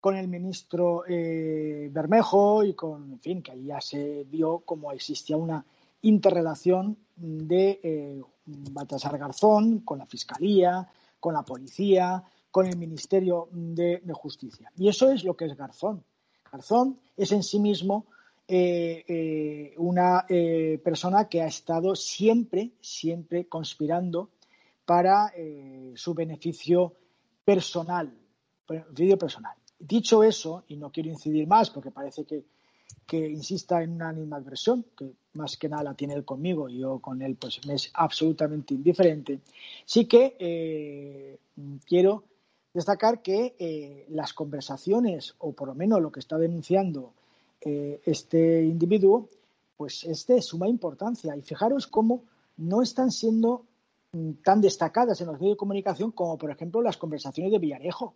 con 0.00 0.16
el 0.16 0.28
ministro 0.28 1.04
eh, 1.06 1.90
Bermejo 1.92 2.64
y 2.64 2.74
con, 2.74 3.12
en 3.12 3.20
fin, 3.20 3.42
que 3.42 3.52
ahí 3.52 3.66
ya 3.66 3.80
se 3.80 4.24
vio 4.24 4.60
cómo 4.60 4.92
existía 4.92 5.36
una 5.36 5.64
interrelación 6.02 6.96
de 7.16 7.80
eh, 7.82 8.22
Baltasar 8.46 9.18
Garzón 9.18 9.80
con 9.80 9.98
la 9.98 10.06
Fiscalía, 10.06 10.88
con 11.20 11.34
la 11.34 11.42
Policía, 11.42 12.24
con 12.50 12.66
el 12.66 12.78
Ministerio 12.78 13.48
de, 13.52 14.00
Justicia. 14.14 14.72
Y 14.76 14.88
eso 14.88 15.10
es 15.10 15.22
lo 15.22 15.36
que 15.36 15.44
es 15.44 15.56
Garzón. 15.56 16.02
Garzón 16.50 16.98
es 17.16 17.30
en 17.32 17.42
sí 17.42 17.60
mismo 17.60 18.06
eh, 18.48 19.74
una 19.76 20.26
persona 20.82 21.28
que 21.28 21.42
ha 21.42 21.46
estado 21.46 21.94
siempre, 21.94 22.72
siempre 22.80 23.46
conspirando 23.46 24.30
para 24.84 25.32
su 25.94 26.14
beneficio 26.14 26.94
personal, 27.44 28.12
beneficio 28.66 29.16
personal. 29.16 29.59
Dicho 29.80 30.22
eso, 30.22 30.64
y 30.68 30.76
no 30.76 30.90
quiero 30.90 31.08
incidir 31.08 31.46
más 31.48 31.70
porque 31.70 31.90
parece 31.90 32.24
que, 32.24 32.44
insista 33.12 33.82
en 33.82 33.92
una 33.92 34.10
animadversión, 34.10 34.84
que 34.96 35.10
más 35.32 35.56
que 35.56 35.68
nada 35.68 35.82
la 35.82 35.94
tiene 35.94 36.14
él 36.14 36.24
conmigo 36.24 36.68
y 36.68 36.78
yo 36.78 37.00
con 37.00 37.22
él 37.22 37.34
pues 37.34 37.64
me 37.66 37.74
es 37.74 37.90
absolutamente 37.94 38.74
indiferente, 38.74 39.40
sí 39.84 40.04
que 40.04 40.36
eh, 40.38 41.38
quiero 41.84 42.22
destacar 42.72 43.20
que 43.22 43.56
eh, 43.58 44.06
las 44.10 44.32
conversaciones, 44.32 45.34
o 45.38 45.52
por 45.52 45.68
lo 45.68 45.74
menos 45.74 46.00
lo 46.00 46.12
que 46.12 46.20
está 46.20 46.38
denunciando 46.38 47.12
eh, 47.60 48.00
este 48.04 48.62
individuo, 48.64 49.28
pues 49.76 50.04
es 50.04 50.26
de 50.26 50.42
suma 50.42 50.68
importancia. 50.68 51.36
Y 51.36 51.42
fijaros 51.42 51.86
cómo 51.86 52.22
no 52.58 52.82
están 52.82 53.10
siendo 53.10 53.64
mm, 54.12 54.32
tan 54.44 54.60
destacadas 54.60 55.20
en 55.20 55.28
los 55.28 55.40
medios 55.40 55.54
de 55.54 55.58
comunicación 55.58 56.12
como, 56.12 56.38
por 56.38 56.50
ejemplo, 56.50 56.82
las 56.82 56.96
conversaciones 56.96 57.52
de 57.52 57.58
Villarejo. 57.58 58.14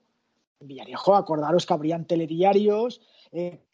Villarejo, 0.66 1.14
acordaros 1.14 1.66
que 1.66 1.74
habrían 1.74 2.06
telediarios 2.06 3.00
eh, 3.32 3.66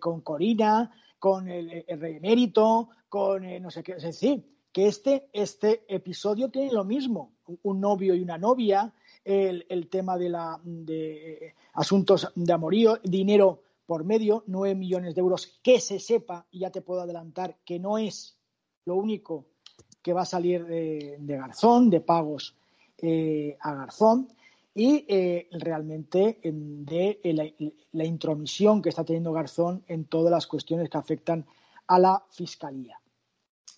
con 0.00 0.20
Corina, 0.22 0.90
con 1.18 1.48
el, 1.48 1.84
rey 1.86 2.16
emérito, 2.16 2.88
con 3.08 3.44
eh, 3.44 3.60
no 3.60 3.70
sé 3.70 3.82
qué. 3.82 3.92
Es 3.92 4.02
decir, 4.02 4.42
que 4.72 4.86
este, 4.86 5.28
este 5.32 5.84
episodio 5.88 6.50
tiene 6.50 6.72
lo 6.72 6.84
mismo: 6.84 7.34
un 7.62 7.80
novio 7.80 8.14
y 8.14 8.22
una 8.22 8.38
novia, 8.38 8.92
el, 9.24 9.88
tema 9.90 10.16
de, 10.16 10.28
la, 10.30 10.58
de 10.64 11.32
eh, 11.32 11.54
asuntos 11.74 12.32
de 12.34 12.52
amorío, 12.52 12.98
dinero 13.04 13.62
por 13.84 14.04
medio, 14.04 14.44
nueve 14.46 14.74
millones 14.74 15.14
de 15.14 15.20
euros, 15.20 15.58
que 15.62 15.78
se 15.80 15.98
sepa, 15.98 16.46
y 16.50 16.60
ya 16.60 16.70
te 16.70 16.80
puedo 16.80 17.02
adelantar 17.02 17.58
que 17.64 17.78
no 17.78 17.98
es 17.98 18.38
lo 18.86 18.94
único 18.94 19.46
que 20.00 20.12
va 20.12 20.22
a 20.22 20.26
salir 20.26 20.64
de, 20.64 21.18
Garzón, 21.18 21.90
de 21.90 22.00
pagos 22.00 22.56
a 23.60 23.74
Garzón 23.74 24.28
y 24.74 25.04
eh, 25.08 25.48
realmente 25.52 26.38
de 26.42 27.20
eh, 27.22 27.72
la, 27.92 28.04
intromisión 28.04 28.80
que 28.80 28.88
está 28.88 29.04
teniendo 29.04 29.32
Garzón 29.32 29.84
en 29.88 30.04
todas 30.04 30.30
las 30.30 30.46
cuestiones 30.46 30.88
que 30.88 30.98
afectan 30.98 31.46
a 31.88 31.98
la 31.98 32.24
Fiscalía. 32.30 33.00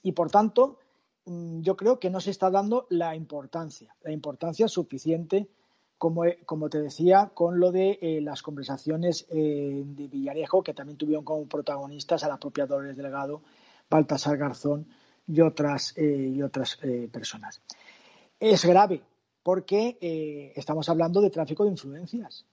Y 0.02 0.12
por 0.12 0.31
tanto, 0.31 0.78
mm, 1.24 1.62
yo 1.62 1.76
creo 1.76 1.98
que 1.98 2.11
no 2.11 2.20
se 2.20 2.31
está 2.31 2.50
dando 2.50 2.87
la 2.90 3.16
importancia, 3.16 3.94
la 4.02 4.12
importancia 4.12 4.68
suficiente, 4.68 5.48
como, 5.96 6.26
eh, 6.26 6.40
como 6.44 6.68
te 6.68 6.81
decía, 6.81 7.31
con 7.33 7.59
lo 7.59 7.72
de 7.72 8.20
las 8.22 8.42
conversaciones 8.42 9.26
de 9.28 10.09
Villarejo, 10.11 10.62
que 10.62 10.74
también 10.74 10.98
tuvieron 10.98 11.24
como 11.24 11.46
protagonistas 11.46 12.24
a 12.24 12.28
la 12.28 12.38
propia 12.38 12.66
Dolores 12.66 12.96
Delgado, 12.96 13.42
Baltasar 13.88 14.37
Garzón 14.37 14.88
y 15.28 15.40
otras, 15.40 15.96
y 15.96 16.42
otras 16.42 16.76
personas. 17.12 17.62
Es 18.40 18.64
grave, 18.64 19.00
porque 19.42 19.98
eh, 20.00 20.52
estamos 20.57 20.88
hablando 20.88 21.20
de 21.20 21.31
tráfico 21.31 21.64
de 21.64 21.70
influencias 21.70 22.46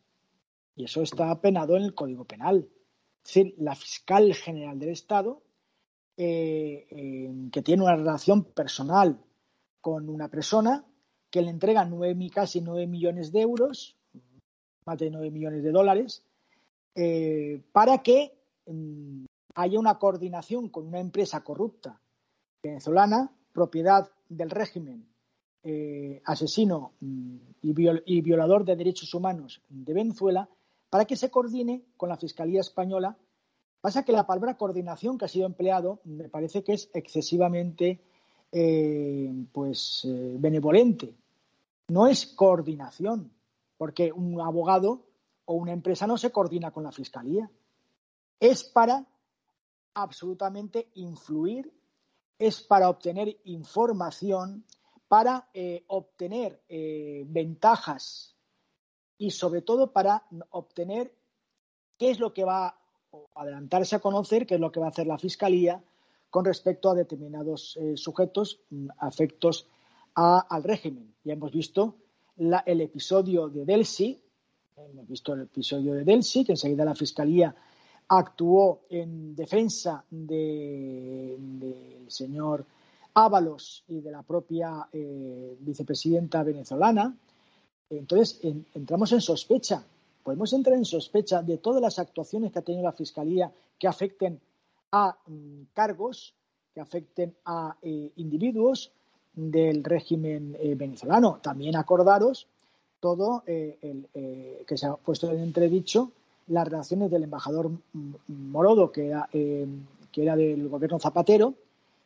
y 0.75 0.85
eso 0.85 1.01
está 1.01 1.39
penado 1.41 1.75
en 1.75 1.83
el 1.83 1.93
Código 1.93 2.25
Penal. 2.25 2.69
Es 3.23 3.33
decir, 3.33 3.55
la 3.57 3.75
fiscal 3.75 4.33
general 4.33 4.79
del 4.79 4.89
Estado, 4.89 5.41
eh, 6.17 6.87
que 7.51 7.61
tiene 7.61 7.83
una 7.83 7.95
relación 7.95 8.45
personal 8.45 9.19
con 9.81 10.09
una 10.09 10.29
persona, 10.29 10.85
que 11.29 11.41
le 11.41 11.49
entrega 11.49 11.85
nueve, 11.85 12.29
casi 12.33 12.61
9 12.61 12.87
millones 12.87 13.31
de 13.31 13.41
euros, 13.41 13.97
más 14.85 14.97
de 14.97 15.11
9 15.11 15.31
millones 15.31 15.63
de 15.63 15.71
dólares, 15.71 16.23
eh, 16.95 17.61
para 17.71 17.99
que 17.99 18.33
mm, 18.65 19.25
haya 19.55 19.79
una 19.79 19.99
coordinación 19.99 20.69
con 20.69 20.87
una 20.87 20.99
empresa 20.99 21.43
corrupta 21.43 22.01
venezolana, 22.63 23.31
propiedad 23.53 24.09
del 24.27 24.49
régimen 24.49 25.07
eh, 25.63 26.21
asesino 26.25 26.93
mm, 27.01 27.35
y, 27.61 28.21
violador 28.21 28.63
de 28.63 28.75
derechos 28.75 29.13
humanos 29.13 29.61
de 29.67 29.93
Venezuela 29.93 30.47
para 30.89 31.05
que 31.05 31.17
se 31.17 31.29
coordine 31.29 31.83
con 31.97 32.09
la 32.09 32.17
Fiscalía 32.17 32.61
Española. 32.61 33.17
Pasa 33.81 34.03
que 34.03 34.11
la 34.11 34.25
palabra 34.25 34.57
coordinación 34.57 35.17
que 35.17 35.25
ha 35.25 35.29
sido 35.29 35.45
empleado 35.45 35.99
me 36.05 36.29
parece 36.29 36.63
que 36.63 36.73
es 36.73 36.89
excesivamente 36.93 37.99
eh, 38.51 39.31
pues, 39.51 40.05
eh, 40.05 40.35
benevolente. 40.39 41.13
No 41.89 42.07
es 42.07 42.25
coordinación, 42.25 43.31
porque 43.77 44.11
un 44.11 44.39
abogado 44.41 45.05
o 45.45 45.55
una 45.55 45.73
empresa 45.73 46.07
no 46.07 46.17
se 46.17 46.31
coordina 46.31 46.71
con 46.71 46.83
la 46.83 46.91
Fiscalía. 46.91 47.49
Es 48.39 48.63
para 48.63 49.05
absolutamente 49.93 50.89
influir, 50.95 51.71
es 52.37 52.61
para 52.61 52.89
obtener 52.89 53.37
información, 53.43 54.63
para 55.09 55.49
eh, 55.55 55.83
obtener 55.87 56.61
eh, 56.69 57.25
ventajas 57.27 58.35
y 59.17 59.31
sobre 59.31 59.63
todo 59.63 59.91
para 59.91 60.23
obtener 60.51 61.11
qué 61.97 62.11
es 62.11 62.19
lo 62.19 62.31
que 62.31 62.45
va 62.45 62.67
a 62.67 62.77
adelantarse 63.35 63.95
a 63.95 63.99
conocer, 63.99 64.45
qué 64.45 64.55
es 64.55 64.61
lo 64.61 64.71
que 64.71 64.79
va 64.79 64.85
a 64.85 64.89
hacer 64.89 65.07
la 65.07 65.17
Fiscalía 65.17 65.83
con 66.29 66.45
respecto 66.45 66.91
a 66.91 66.93
determinados 66.93 67.75
eh, 67.81 67.97
sujetos 67.97 68.61
mm, 68.69 68.89
afectos 68.99 69.67
al 70.13 70.63
régimen. 70.63 71.13
Ya 71.23 71.33
hemos 71.33 71.51
visto 71.53 71.95
el 72.37 72.81
episodio 72.81 73.47
de 73.47 73.63
Delsi, 73.63 74.21
hemos 74.75 75.07
visto 75.07 75.33
el 75.33 75.41
episodio 75.43 75.93
de 75.93 76.03
Delsi, 76.03 76.43
que 76.43 76.51
enseguida 76.51 76.83
la 76.83 76.95
Fiscalía 76.95 77.55
actuó 78.09 78.81
en 78.89 79.33
defensa 79.33 80.03
del 80.09 82.05
señor 82.09 82.65
Ábalos 83.13 83.83
y 83.87 84.01
de 84.01 84.11
la 84.11 84.21
propia 84.21 84.87
eh, 84.91 85.57
vicepresidenta 85.59 86.43
venezolana. 86.43 87.15
Entonces, 87.89 88.39
entramos 88.73 89.11
en 89.11 89.21
sospecha. 89.21 89.83
Podemos 90.23 90.53
entrar 90.53 90.77
en 90.77 90.85
sospecha 90.85 91.41
de 91.41 91.57
todas 91.57 91.81
las 91.81 91.97
actuaciones 91.97 92.51
que 92.51 92.59
ha 92.59 92.61
tenido 92.61 92.83
la 92.83 92.91
Fiscalía 92.91 93.51
que 93.79 93.87
afecten 93.87 94.39
a 94.91 95.17
mm, 95.25 95.61
cargos, 95.73 96.35
que 96.73 96.81
afecten 96.81 97.35
a 97.45 97.75
eh, 97.81 98.11
individuos 98.17 98.91
del 99.33 99.83
régimen 99.83 100.55
eh, 100.59 100.75
venezolano. 100.75 101.39
También 101.41 101.75
acordaros 101.75 102.47
todo 102.99 103.43
el, 103.47 104.07
que 104.67 104.77
se 104.77 104.85
ha 104.85 104.93
puesto 104.95 105.31
en 105.31 105.39
entredicho 105.39 106.11
las 106.47 106.67
relaciones 106.67 107.09
del 107.09 107.23
embajador 107.23 107.71
Morodo, 108.27 108.91
que 108.91 109.07
era, 109.07 109.29
que 109.31 110.21
era 110.21 110.35
del 110.35 110.67
gobierno 110.67 110.99
Zapatero, 110.99 111.53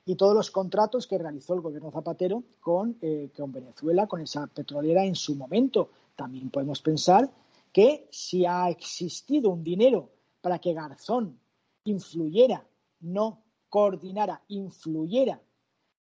y 0.06 0.16
todos 0.16 0.36
los 0.36 0.52
contratos 0.52 1.08
que 1.08 1.18
realizó 1.18 1.54
el 1.54 1.62
gobierno 1.62 1.92
Zapatero 1.92 2.44
con, 2.60 2.98
eh, 3.02 3.30
con 3.36 3.52
Venezuela, 3.52 4.08
con 4.08 4.22
esa 4.22 4.48
petrolera 4.48 5.06
en 5.06 5.16
su 5.16 5.36
momento. 5.36 5.90
También 6.16 6.50
podemos 6.50 6.82
pensar 6.82 7.30
que 7.72 8.08
si 8.12 8.46
ha 8.46 8.70
existido 8.70 9.50
un 9.50 9.64
dinero 9.64 10.10
para 10.42 10.60
que 10.60 10.74
Garzón 10.74 11.40
influyera, 11.86 12.66
no 13.02 13.42
coordinara, 13.70 14.42
influyera 14.50 15.42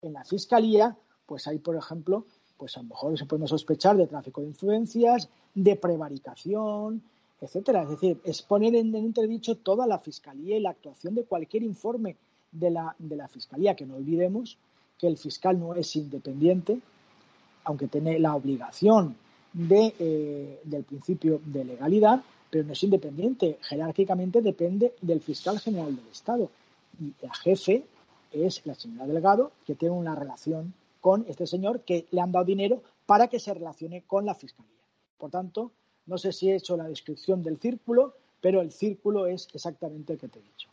en 0.02 0.14
la 0.14 0.24
fiscalía, 0.24 0.98
pues 1.26 1.48
ahí, 1.48 1.60
por 1.60 1.76
ejemplo, 1.76 2.26
pues 2.58 2.78
a 2.78 2.82
lo 2.82 2.90
mejor 2.90 3.18
se 3.18 3.26
podemos 3.26 3.50
sospechar 3.50 3.98
de 3.98 4.08
tráfico 4.08 4.42
de 4.42 4.48
influencias, 4.48 5.30
de 5.54 5.76
prevaricación, 5.76 7.02
etcétera. 7.42 7.84
Es 7.84 7.90
decir, 7.90 8.22
es 8.24 8.42
poner 8.42 8.76
en 8.76 8.94
entredicho 8.94 9.58
toda 9.58 9.88
la 9.88 10.00
fiscalía 10.00 10.58
y 10.58 10.62
la 10.62 10.72
actuación 10.72 11.16
de 11.16 11.26
cualquier 11.26 11.64
informe 11.64 12.18
de 12.52 12.70
la, 12.72 12.96
de 13.00 13.16
la 13.16 13.28
Fiscalía, 13.28 13.76
que 13.76 13.86
no 13.86 13.96
olvidemos 13.96 14.58
que 14.98 15.08
el 15.08 15.18
fiscal 15.18 15.60
no 15.60 15.76
es 15.76 15.96
independiente, 15.96 16.80
aunque 17.66 17.88
tiene 17.88 18.20
la 18.20 18.36
obligación 18.36 19.16
de, 19.52 19.94
eh, 20.00 20.62
del 20.64 20.84
principio 20.84 21.42
de 21.46 21.66
legalidad, 21.66 22.22
pero 22.50 22.64
no 22.64 22.74
es 22.74 22.84
independiente. 22.84 23.58
Jerárquicamente 23.62 24.42
depende 24.42 24.94
del 25.02 25.22
fiscal 25.22 25.60
general 25.60 25.96
del 25.96 26.08
Estado. 26.08 26.50
Y 27.00 27.14
el 27.22 27.32
jefe 27.34 27.84
es 28.32 28.66
la 28.66 28.76
señora 28.76 29.08
Delgado, 29.08 29.52
que 29.66 29.76
tiene 29.76 29.96
una 29.96 30.16
relación 30.16 30.74
con 31.02 31.26
este 31.28 31.48
señor 31.48 31.82
que 31.82 32.06
le 32.12 32.22
han 32.22 32.32
dado 32.32 32.46
dinero 32.46 32.82
para 33.06 33.28
que 33.28 33.40
se 33.40 33.54
relacione 33.54 34.04
con 34.08 34.26
la 34.26 34.36
fiscalía. 34.36 34.72
Por 35.18 35.32
tanto, 35.32 35.72
no 36.06 36.18
sé 36.18 36.32
si 36.32 36.50
he 36.50 36.56
hecho 36.56 36.78
la 36.78 36.88
descripción 36.88 37.44
del 37.44 37.58
círculo, 37.58 38.14
pero 38.42 38.62
el 38.62 38.72
círculo 38.72 39.28
es 39.28 39.48
exactamente 39.54 40.14
el 40.14 40.20
que 40.20 40.28
te 40.28 40.40
he 40.40 40.44
dicho. 40.44 40.70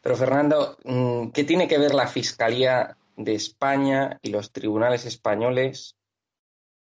Pero 0.00 0.16
Fernando, 0.16 0.76
mm, 0.84 1.30
¿qué 1.30 1.44
tiene 1.44 1.68
que 1.68 1.78
ver 1.78 1.94
la 1.94 2.06
Fiscalía 2.06 2.96
de 3.16 3.34
España 3.34 4.18
y 4.22 4.30
los 4.30 4.52
tribunales 4.52 5.04
españoles 5.06 5.96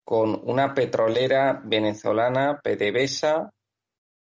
con 0.04 0.40
una 0.44 0.74
petrolera 0.74 1.62
venezolana, 1.64 2.60
PDVSA, 2.64 3.52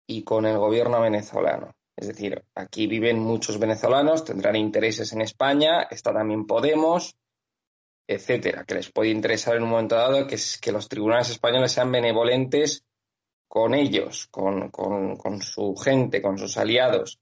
y 0.07 0.23
con 0.23 0.47
el 0.47 0.59
gobierno 0.59 1.01
venezolano? 1.01 1.75
Es 1.97 2.09
decir, 2.09 2.45
aquí 2.55 2.87
viven 2.87 3.21
muchos 3.21 3.59
venezolanos, 3.59 4.25
tendrán 4.25 4.57
intereses 4.57 5.13
en 5.13 5.21
España, 5.21 5.83
está 5.83 6.13
también 6.13 6.47
Podemos, 6.47 7.15
etcétera, 8.07 8.65
que 8.65 8.75
les 8.75 8.91
puede 8.91 9.11
interesar 9.11 9.57
en 9.57 9.63
un 9.63 9.71
momento 9.71 9.95
dado 9.95 10.27
que, 10.27 10.73
los 10.73 10.89
tribunales 10.89 11.31
españoles 11.31 11.73
sean 11.73 11.93
benevolentes 11.93 12.85
con 13.47 13.75
ellos, 13.75 14.27
con 14.27 15.41
su 15.41 15.77
gente, 15.77 16.21
con 16.21 16.37
sus 16.37 16.57
aliados 16.57 17.21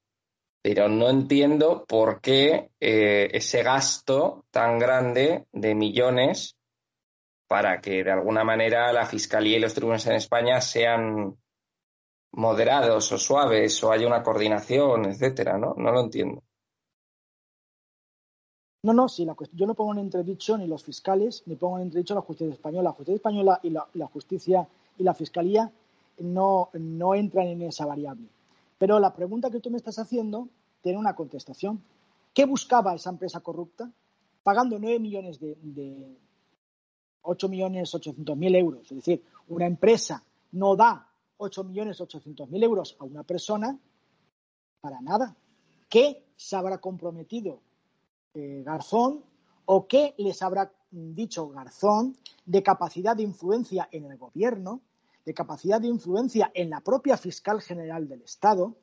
pero 0.63 0.89
no 0.89 1.11
entiendo 1.11 1.85
por 1.87 2.21
qué 2.21 2.71
eh, 2.79 3.29
ese 3.33 3.65
gasto 3.65 4.45
tan 4.51 4.79
grande 4.79 5.47
de 5.53 5.75
millones 5.75 6.57
para 7.49 7.81
que 7.81 8.05
de 8.05 8.13
alguna 8.13 8.45
manera 8.45 8.93
la 8.93 9.05
Fiscalía 9.05 9.57
y 9.57 9.61
los 9.61 9.75
tribunales 9.75 10.07
en 10.07 10.15
España 10.15 10.61
sean 10.61 11.37
moderados 12.33 13.13
o 13.13 13.19
suaves 13.19 13.83
o 13.83 13.93
haya 13.93 14.07
una 14.07 14.23
coordinación, 14.23 15.07
etcétera, 15.07 15.59
¿no? 15.59 15.75
No 15.77 15.93
lo 15.93 16.01
entiendo. 16.01 16.43
No, 18.85 18.93
no, 18.93 19.09
sí, 19.09 19.27
yo 19.53 19.67
no 19.67 19.75
pongo 19.75 19.93
en 19.93 19.99
entredicho 19.99 20.57
ni 20.57 20.67
los 20.67 20.83
fiscales, 20.83 21.43
ni 21.47 21.57
pongo 21.57 21.77
en 21.77 21.85
entredicho 21.85 22.15
la 22.15 22.23
justicia 22.23 22.55
española. 22.55 22.85
La 22.85 22.93
justicia 22.93 23.17
española 23.17 23.61
y 23.63 23.71
la, 23.71 23.87
la 23.95 24.07
justicia 24.07 24.67
y 24.99 25.03
la 25.05 25.15
fiscalía 25.15 25.71
no, 26.19 26.71
no 26.73 27.15
entran 27.15 27.47
en 27.49 27.63
esa 27.63 27.87
variable. 27.87 28.29
Pero 28.83 28.99
la 28.99 29.15
pregunta 29.15 29.49
que 29.49 29.61
tú 29.61 29.71
me 29.71 29.77
estás 29.77 30.01
haciendo 30.01 30.49
tiene 30.81 30.99
una 30.99 31.15
contestación. 31.15 31.81
¿Qué 32.35 32.47
buscaba 32.47 32.97
esa 32.97 33.11
empresa 33.11 33.39
corrupta? 33.39 33.89
Pagando 34.43 34.77
9 34.77 34.99
millones 34.99 35.39
de, 35.39 35.57
de 35.63 36.19
8 37.21 37.49
millones 37.49 37.95
800 37.95 38.37
mil 38.37 38.53
euros. 38.57 38.91
Es 38.91 38.97
decir, 38.97 39.25
una 39.47 39.67
empresa 39.67 40.25
no 40.51 40.75
da 40.75 41.07
8 41.37 41.63
millones 41.63 42.01
800 42.01 42.51
mil 42.51 42.61
euros 42.65 42.97
a 42.99 43.05
una 43.05 43.23
persona 43.23 43.79
para 44.81 45.01
nada. 45.01 45.37
¿Qué 45.89 46.25
se 46.35 46.57
habrá 46.57 46.79
comprometido 46.79 47.61
eh, 48.35 48.65
Garzón 48.67 49.23
o 49.65 49.87
qué 49.87 50.13
les 50.19 50.43
habrá 50.43 50.73
dicho 50.91 51.49
Garzón 51.51 52.17
de 52.45 52.65
capacidad 52.65 53.15
de 53.15 53.23
influencia 53.23 53.89
en 53.93 54.07
el 54.07 54.19
gobierno, 54.19 54.81
de 55.25 55.35
capacidad 55.35 55.81
de 55.81 55.89
influencia 55.89 56.51
en 56.55 56.71
la 56.71 56.81
propia 56.81 57.17
fiscal 57.17 57.61
general 57.61 58.09
del 58.09 58.23
Estado, 58.23 58.77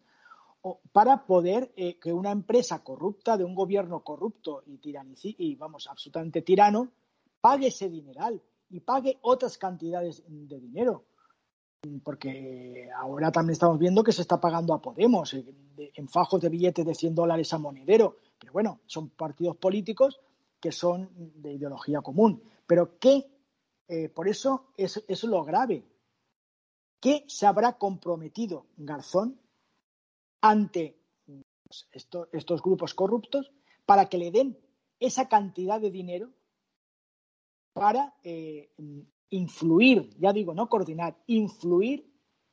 para 0.92 1.26
poder 1.26 1.72
eh, 1.76 1.98
que 2.00 2.12
una 2.12 2.32
empresa 2.32 2.84
corrupta, 2.84 3.38
de 3.38 3.46
un 3.46 3.56
gobierno 3.56 4.04
corrupto 4.04 4.64
y, 4.66 4.80
y 5.24 5.56
vamos, 5.56 5.88
absolutamente 5.88 6.42
tirano, 6.42 6.92
pague 7.40 7.68
ese 7.68 7.90
dineral 7.90 8.42
y 8.70 8.82
pague 8.82 9.18
otras 9.22 9.58
cantidades 9.58 10.24
de 10.28 10.60
dinero. 10.60 11.06
Porque 12.04 12.90
ahora 12.98 13.32
también 13.32 13.54
estamos 13.54 13.80
viendo 13.80 14.04
que 14.04 14.12
se 14.12 14.22
está 14.22 14.40
pagando 14.42 14.74
a 14.74 14.82
Podemos 14.82 15.34
eh, 15.34 15.46
en 15.78 16.10
fajos 16.10 16.42
de 16.42 16.50
billetes 16.50 16.86
de 16.86 16.94
100 16.94 17.16
dólares 17.16 17.54
a 17.54 17.58
monedero. 17.58 18.18
Pero 18.38 18.52
bueno, 18.52 18.82
son 18.86 19.10
partidos 19.10 19.56
políticos 19.56 20.20
que 20.60 20.74
son 20.74 21.10
de 21.36 21.54
ideología 21.54 22.02
común. 22.02 22.44
Pero 22.68 23.00
¿qué? 23.00 23.26
Eh, 23.88 24.10
por 24.10 24.28
eso 24.28 24.66
es, 24.76 25.02
es 25.08 25.24
lo 25.24 25.44
grave. 25.46 25.86
¿Qué 27.00 27.24
se 27.28 27.46
habrá 27.46 27.78
comprometido 27.78 28.66
Garzón 28.78 29.40
ante 30.42 31.00
pues, 31.26 31.88
estos 32.32 32.62
grupos 32.62 32.94
corruptos 32.94 33.52
para 33.86 34.08
que 34.10 34.18
le 34.18 34.32
den 34.32 34.58
esa 35.00 35.30
cantidad 35.30 35.80
de 35.80 35.92
dinero 35.92 36.32
para 37.74 38.16
eh, 38.24 38.72
influir, 39.30 40.10
ya 40.20 40.34
digo, 40.34 40.54
no 40.54 40.68
coordinar, 40.68 41.18
influir 41.28 42.12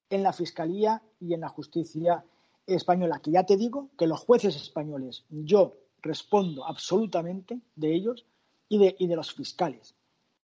en 0.09 0.23
la 0.23 0.33
Fiscalía 0.33 1.03
y 1.19 1.35
en 1.35 1.41
la 1.41 1.49
justicia 1.49 2.25
española, 2.67 3.21
que 3.21 3.33
ya 3.33 3.45
te 3.45 3.57
digo 3.57 3.91
que 3.99 4.07
los 4.07 4.21
jueces 4.21 4.55
españoles, 4.57 5.25
yo 5.31 5.75
respondo 6.01 6.65
absolutamente 6.65 7.61
de 7.75 7.95
ellos 7.95 8.27
y 8.69 8.79
de, 8.79 8.97
y 8.99 9.07
de 9.07 9.17
los 9.17 9.35
fiscales. 9.35 9.97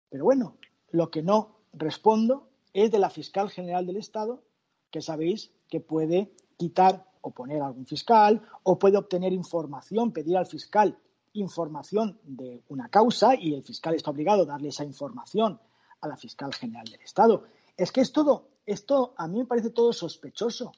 Pero 0.08 0.24
bueno, 0.24 0.56
lo 0.90 1.10
que 1.10 1.22
no 1.22 1.56
respondo 1.72 2.49
es 2.72 2.90
de 2.90 2.98
la 2.98 3.10
fiscal 3.10 3.50
general 3.50 3.86
del 3.86 3.96
Estado, 3.96 4.42
que 4.90 5.02
sabéis 5.02 5.52
que 5.68 5.80
puede 5.80 6.32
quitar 6.56 7.06
o 7.22 7.30
poner 7.32 7.62
a 7.62 7.66
algún 7.66 7.86
fiscal, 7.86 8.42
o 8.62 8.78
puede 8.78 8.96
obtener 8.96 9.32
información, 9.32 10.12
pedir 10.12 10.36
al 10.36 10.46
fiscal 10.46 10.98
información 11.32 12.18
de 12.24 12.62
una 12.68 12.88
causa 12.88 13.34
y 13.34 13.54
el 13.54 13.62
fiscal 13.62 13.94
está 13.94 14.10
obligado 14.10 14.42
a 14.42 14.46
darle 14.46 14.68
esa 14.68 14.84
información 14.84 15.60
a 16.00 16.08
la 16.08 16.16
fiscal 16.16 16.52
general 16.54 16.86
del 16.86 17.00
Estado. 17.02 17.44
Es 17.76 17.92
que 17.92 18.00
es 18.00 18.12
todo, 18.12 18.48
esto 18.66 19.14
a 19.16 19.28
mí 19.28 19.38
me 19.38 19.46
parece 19.46 19.70
todo 19.70 19.92
sospechoso. 19.92 20.72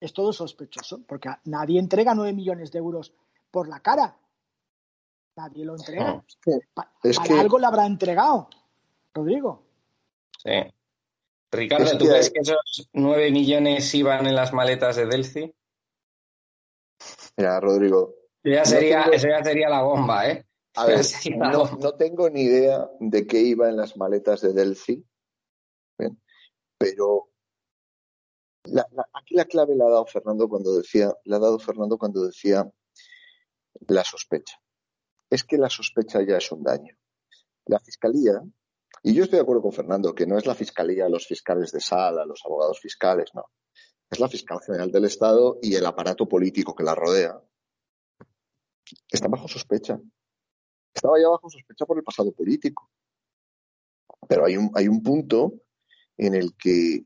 Es 0.00 0.12
todo 0.12 0.32
sospechoso, 0.32 1.02
porque 1.06 1.30
nadie 1.44 1.78
entrega 1.78 2.14
nueve 2.14 2.32
millones 2.32 2.70
de 2.72 2.78
euros 2.78 3.12
por 3.50 3.68
la 3.68 3.80
cara. 3.80 4.18
Nadie 5.36 5.64
lo 5.64 5.76
entrega. 5.76 6.22
para 6.74 7.40
algo 7.40 7.58
lo 7.58 7.66
habrá 7.66 7.86
entregado, 7.86 8.48
Rodrigo. 9.12 9.62
Sí. 10.42 10.50
Ricardo, 11.56 11.98
¿tú 11.98 12.06
crees 12.06 12.30
que 12.30 12.40
esos 12.40 12.88
nueve 12.92 13.30
millones 13.30 13.94
iban 13.94 14.26
en 14.26 14.34
las 14.34 14.52
maletas 14.52 14.96
de 14.96 15.06
Delci? 15.06 15.54
Mira, 17.36 17.60
Rodrigo. 17.60 18.14
ya 18.42 18.64
sería, 18.64 19.04
Eso 19.04 19.28
ya 19.28 19.42
sería 19.42 19.68
la 19.68 19.82
bomba, 19.82 20.28
¿eh? 20.28 20.46
A 20.76 20.86
ver, 20.86 21.00
no, 21.36 21.94
tengo 21.94 22.28
ni 22.30 22.42
idea 22.42 22.90
de 22.98 23.26
qué 23.26 23.38
iba 23.40 23.68
en 23.68 23.76
las 23.76 23.96
maletas 23.96 24.40
de 24.40 24.52
Delphi, 24.52 25.04
pero 26.76 27.30
aquí 29.12 29.34
la 29.34 29.44
clave 29.44 29.76
la 29.76 29.84
ha 29.84 29.90
dado 29.90 30.06
Fernando 30.06 30.48
cuando 30.48 30.76
decía, 30.76 31.14
la 31.24 31.36
ha 31.36 31.38
dado 31.38 31.60
Fernando 31.60 31.96
cuando 31.96 32.26
decía 32.26 32.68
la 33.86 34.02
sospecha. 34.02 34.60
Es 35.30 35.44
que 35.44 35.58
la 35.58 35.70
sospecha 35.70 36.22
ya 36.22 36.38
es 36.38 36.50
un 36.50 36.64
daño. 36.64 36.96
La 37.66 37.78
fiscalía, 37.78 38.42
y 39.04 39.14
yo 39.14 39.22
estoy 39.22 39.36
de 39.36 39.42
acuerdo 39.42 39.62
con 39.62 39.72
Fernando, 39.72 40.14
que 40.14 40.26
no 40.26 40.36
es 40.36 40.46
la 40.46 40.54
fiscalía 40.54 41.08
los 41.08 41.26
fiscales 41.26 41.70
de 41.70 41.80
sala, 41.80 42.26
los 42.26 42.40
abogados 42.44 42.80
fiscales, 42.80 43.30
no. 43.34 43.44
Es 44.10 44.18
la 44.18 44.28
fiscal 44.28 44.58
general 44.64 44.90
del 44.90 45.04
Estado 45.04 45.58
y 45.62 45.76
el 45.76 45.86
aparato 45.86 46.28
político 46.28 46.74
que 46.74 46.84
la 46.84 46.94
rodea. 46.94 47.40
Está 49.10 49.28
bajo 49.28 49.46
sospecha 49.46 50.00
estaba 50.94 51.20
ya 51.20 51.28
bajo 51.28 51.50
sospecha 51.50 51.84
por 51.84 51.98
el 51.98 52.04
pasado 52.04 52.32
político. 52.32 52.90
Pero 54.28 54.46
hay 54.46 54.56
un, 54.56 54.70
hay 54.74 54.88
un 54.88 55.02
punto 55.02 55.60
en 56.16 56.34
el 56.34 56.56
que 56.56 57.04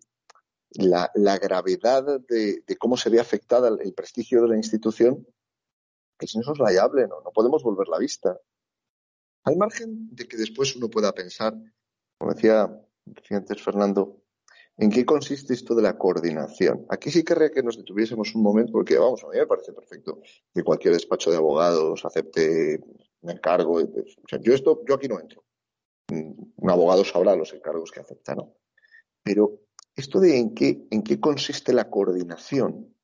la, 0.73 1.11
gravedad 1.39 2.21
de, 2.29 2.63
cómo 2.79 2.97
se 2.97 3.11
ve 3.11 3.19
afectada 3.19 3.69
el, 3.69 3.95
prestigio 3.95 4.43
de 4.43 4.49
la 4.49 4.57
institución 4.57 5.27
es 6.21 6.35
insoslayable, 6.35 7.09
¿no? 7.09 7.21
no 7.23 7.31
podemos 7.33 7.63
volver 7.63 7.89
la 7.89 7.99
vista. 7.99 8.39
Al 9.45 9.57
margen 9.57 10.15
de 10.15 10.29
que 10.29 10.37
después 10.37 10.77
uno 10.77 10.89
pueda 10.91 11.13
pensar, 11.13 11.55
como 12.19 12.35
decía, 12.35 12.69
antes 13.31 13.63
Fernando, 13.63 14.19
¿En 14.81 14.91
qué 14.91 15.05
consiste 15.05 15.55
esto 15.55 15.75
de 15.75 15.83
la 15.83 15.99
coordinación? 15.99 16.87
Aquí 16.89 17.11
sí 17.11 17.25
querría 17.25 17.51
que 17.51 17.65
nos 17.65 17.77
detuviésemos 17.77 18.33
un 18.37 18.43
momento, 18.45 18.71
porque 18.71 18.97
vamos, 18.97 19.25
a 19.25 19.29
mí 19.29 19.37
me 19.37 19.47
parece 19.47 19.73
perfecto 19.73 20.21
que 20.55 20.63
cualquier 20.63 20.95
despacho 20.95 21.33
de 21.33 21.37
abogados 21.37 22.05
acepte 22.05 22.81
un 23.21 23.31
encargo. 23.31 23.81
yo 23.81 24.55
esto, 24.55 24.81
yo 24.87 24.95
aquí 24.95 25.09
no 25.09 25.19
entro. 25.19 25.45
Un 26.11 26.71
abogado 26.71 27.05
sabrá 27.05 27.35
los 27.35 27.53
encargos 27.53 27.91
que 27.91 27.99
acepta, 27.99 28.37
¿no? 28.37 28.55
Pero 29.25 29.63
esto 29.97 30.21
de 30.21 30.39
en 30.39 30.55
qué, 30.55 30.87
en 30.93 31.03
qué 31.03 31.19
consiste 31.19 31.73
la 31.73 31.91
coordinación, 31.91 32.95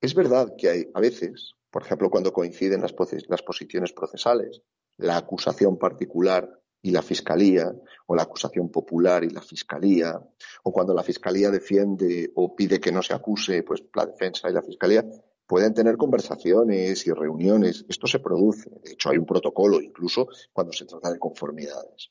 es 0.00 0.12
verdad 0.12 0.56
que 0.58 0.68
hay 0.70 0.90
a 0.92 1.00
veces, 1.00 1.54
por 1.70 1.82
ejemplo, 1.82 2.10
cuando 2.10 2.32
coinciden 2.32 2.82
las 2.82 3.42
posiciones 3.42 3.92
procesales, 3.92 4.60
la 4.96 5.18
acusación 5.18 5.78
particular 5.78 6.60
y 6.82 6.90
la 6.90 7.02
fiscalía, 7.02 7.72
o 8.06 8.14
la 8.14 8.22
acusación 8.22 8.70
popular 8.70 9.24
y 9.24 9.30
la 9.30 9.42
fiscalía, 9.42 10.18
o 10.62 10.72
cuando 10.72 10.94
la 10.94 11.02
fiscalía 11.02 11.50
defiende 11.50 12.30
o 12.34 12.54
pide 12.54 12.80
que 12.80 12.92
no 12.92 13.02
se 13.02 13.14
acuse, 13.14 13.62
pues 13.62 13.82
la 13.94 14.06
defensa 14.06 14.48
y 14.48 14.52
la 14.52 14.62
fiscalía 14.62 15.04
pueden 15.46 15.74
tener 15.74 15.96
conversaciones 15.96 17.06
y 17.06 17.12
reuniones. 17.12 17.84
Esto 17.88 18.06
se 18.06 18.20
produce. 18.20 18.70
De 18.82 18.92
hecho, 18.92 19.10
hay 19.10 19.18
un 19.18 19.26
protocolo 19.26 19.80
incluso 19.80 20.28
cuando 20.52 20.72
se 20.72 20.84
trata 20.84 21.10
de 21.10 21.18
conformidades. 21.18 22.10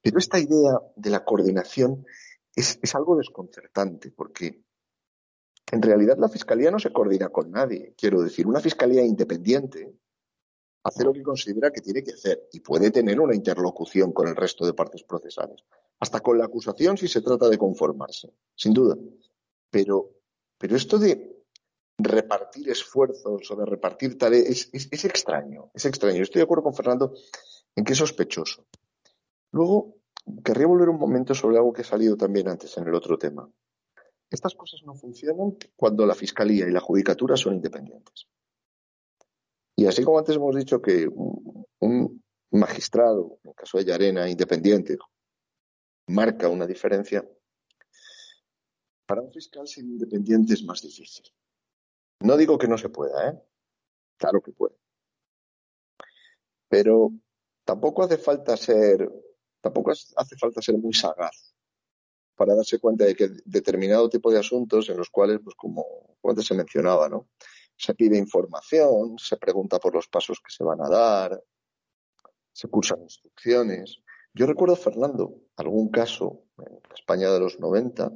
Pero 0.00 0.18
esta 0.18 0.38
idea 0.38 0.80
de 0.96 1.10
la 1.10 1.24
coordinación 1.24 2.04
es, 2.54 2.78
es 2.82 2.94
algo 2.94 3.16
desconcertante 3.16 4.10
porque 4.10 4.62
en 5.70 5.82
realidad 5.82 6.16
la 6.18 6.28
fiscalía 6.28 6.70
no 6.70 6.78
se 6.78 6.92
coordina 6.92 7.28
con 7.28 7.50
nadie. 7.50 7.94
Quiero 7.96 8.22
decir, 8.22 8.46
una 8.46 8.60
fiscalía 8.60 9.04
independiente 9.04 9.92
hace 10.88 11.04
lo 11.04 11.12
que 11.12 11.22
considera 11.22 11.70
que 11.70 11.80
tiene 11.80 12.02
que 12.02 12.12
hacer 12.12 12.48
y 12.52 12.60
puede 12.60 12.90
tener 12.90 13.20
una 13.20 13.34
interlocución 13.34 14.12
con 14.12 14.28
el 14.28 14.36
resto 14.36 14.66
de 14.66 14.74
partes 14.74 15.02
procesales, 15.04 15.64
hasta 16.00 16.20
con 16.20 16.38
la 16.38 16.46
acusación 16.46 16.96
si 16.96 17.08
se 17.08 17.20
trata 17.20 17.48
de 17.48 17.58
conformarse, 17.58 18.32
sin 18.54 18.72
duda. 18.72 18.96
Pero, 19.70 20.10
pero 20.56 20.76
esto 20.76 20.98
de 20.98 21.44
repartir 21.98 22.70
esfuerzos 22.70 23.50
o 23.50 23.56
de 23.56 23.66
repartir 23.66 24.16
tareas 24.16 24.68
es, 24.72 24.88
es, 24.90 25.04
extraño, 25.04 25.70
es 25.74 25.84
extraño. 25.84 26.22
Estoy 26.22 26.40
de 26.40 26.44
acuerdo 26.44 26.64
con 26.64 26.74
Fernando 26.74 27.12
en 27.74 27.84
que 27.84 27.92
es 27.92 27.98
sospechoso. 27.98 28.66
Luego, 29.52 29.96
querría 30.44 30.66
volver 30.66 30.88
un 30.88 30.98
momento 30.98 31.34
sobre 31.34 31.58
algo 31.58 31.72
que 31.72 31.82
ha 31.82 31.84
salido 31.84 32.16
también 32.16 32.48
antes 32.48 32.76
en 32.78 32.86
el 32.86 32.94
otro 32.94 33.18
tema. 33.18 33.50
Estas 34.30 34.54
cosas 34.54 34.80
no 34.84 34.94
funcionan 34.94 35.56
cuando 35.74 36.06
la 36.06 36.14
Fiscalía 36.14 36.68
y 36.68 36.72
la 36.72 36.80
Judicatura 36.80 37.36
son 37.36 37.54
independientes. 37.54 38.26
Y 39.78 39.86
así 39.86 40.02
como 40.02 40.18
antes 40.18 40.34
hemos 40.34 40.56
dicho 40.56 40.82
que 40.82 41.06
un 41.06 42.24
magistrado, 42.50 43.38
en 43.44 43.50
el 43.50 43.54
caso 43.54 43.78
de 43.78 43.84
Llarena, 43.84 44.28
independiente, 44.28 44.98
marca 46.08 46.48
una 46.48 46.66
diferencia, 46.66 47.24
para 49.06 49.22
un 49.22 49.30
fiscal 49.32 49.68
ser 49.68 49.84
independiente 49.84 50.54
es 50.54 50.64
más 50.64 50.82
difícil. 50.82 51.26
No 52.24 52.36
digo 52.36 52.58
que 52.58 52.66
no 52.66 52.76
se 52.76 52.88
pueda, 52.88 53.30
¿eh? 53.30 53.40
Claro 54.16 54.42
que 54.42 54.50
puede. 54.50 54.74
Pero 56.68 57.12
tampoco 57.64 58.02
hace 58.02 58.18
falta 58.18 58.56
ser, 58.56 59.08
tampoco 59.60 59.92
hace 59.92 60.36
falta 60.40 60.60
ser 60.60 60.76
muy 60.76 60.92
sagaz 60.92 61.54
para 62.34 62.56
darse 62.56 62.80
cuenta 62.80 63.04
de 63.04 63.14
que 63.14 63.28
determinado 63.44 64.10
tipo 64.10 64.32
de 64.32 64.40
asuntos 64.40 64.88
en 64.88 64.96
los 64.96 65.08
cuales, 65.08 65.38
pues 65.44 65.54
como 65.54 66.18
antes 66.24 66.46
se 66.46 66.54
mencionaba, 66.54 67.08
¿no? 67.08 67.28
Se 67.78 67.94
pide 67.94 68.18
información, 68.18 69.18
se 69.18 69.36
pregunta 69.36 69.78
por 69.78 69.94
los 69.94 70.08
pasos 70.08 70.40
que 70.40 70.52
se 70.52 70.64
van 70.64 70.80
a 70.82 70.88
dar, 70.88 71.42
se 72.52 72.68
cursan 72.68 73.02
instrucciones. 73.02 74.02
Yo 74.34 74.46
recuerdo, 74.46 74.76
Fernando, 74.76 75.42
algún 75.56 75.88
caso 75.90 76.42
en 76.58 76.80
España 76.92 77.30
de 77.30 77.40
los 77.40 77.60
90 77.60 78.12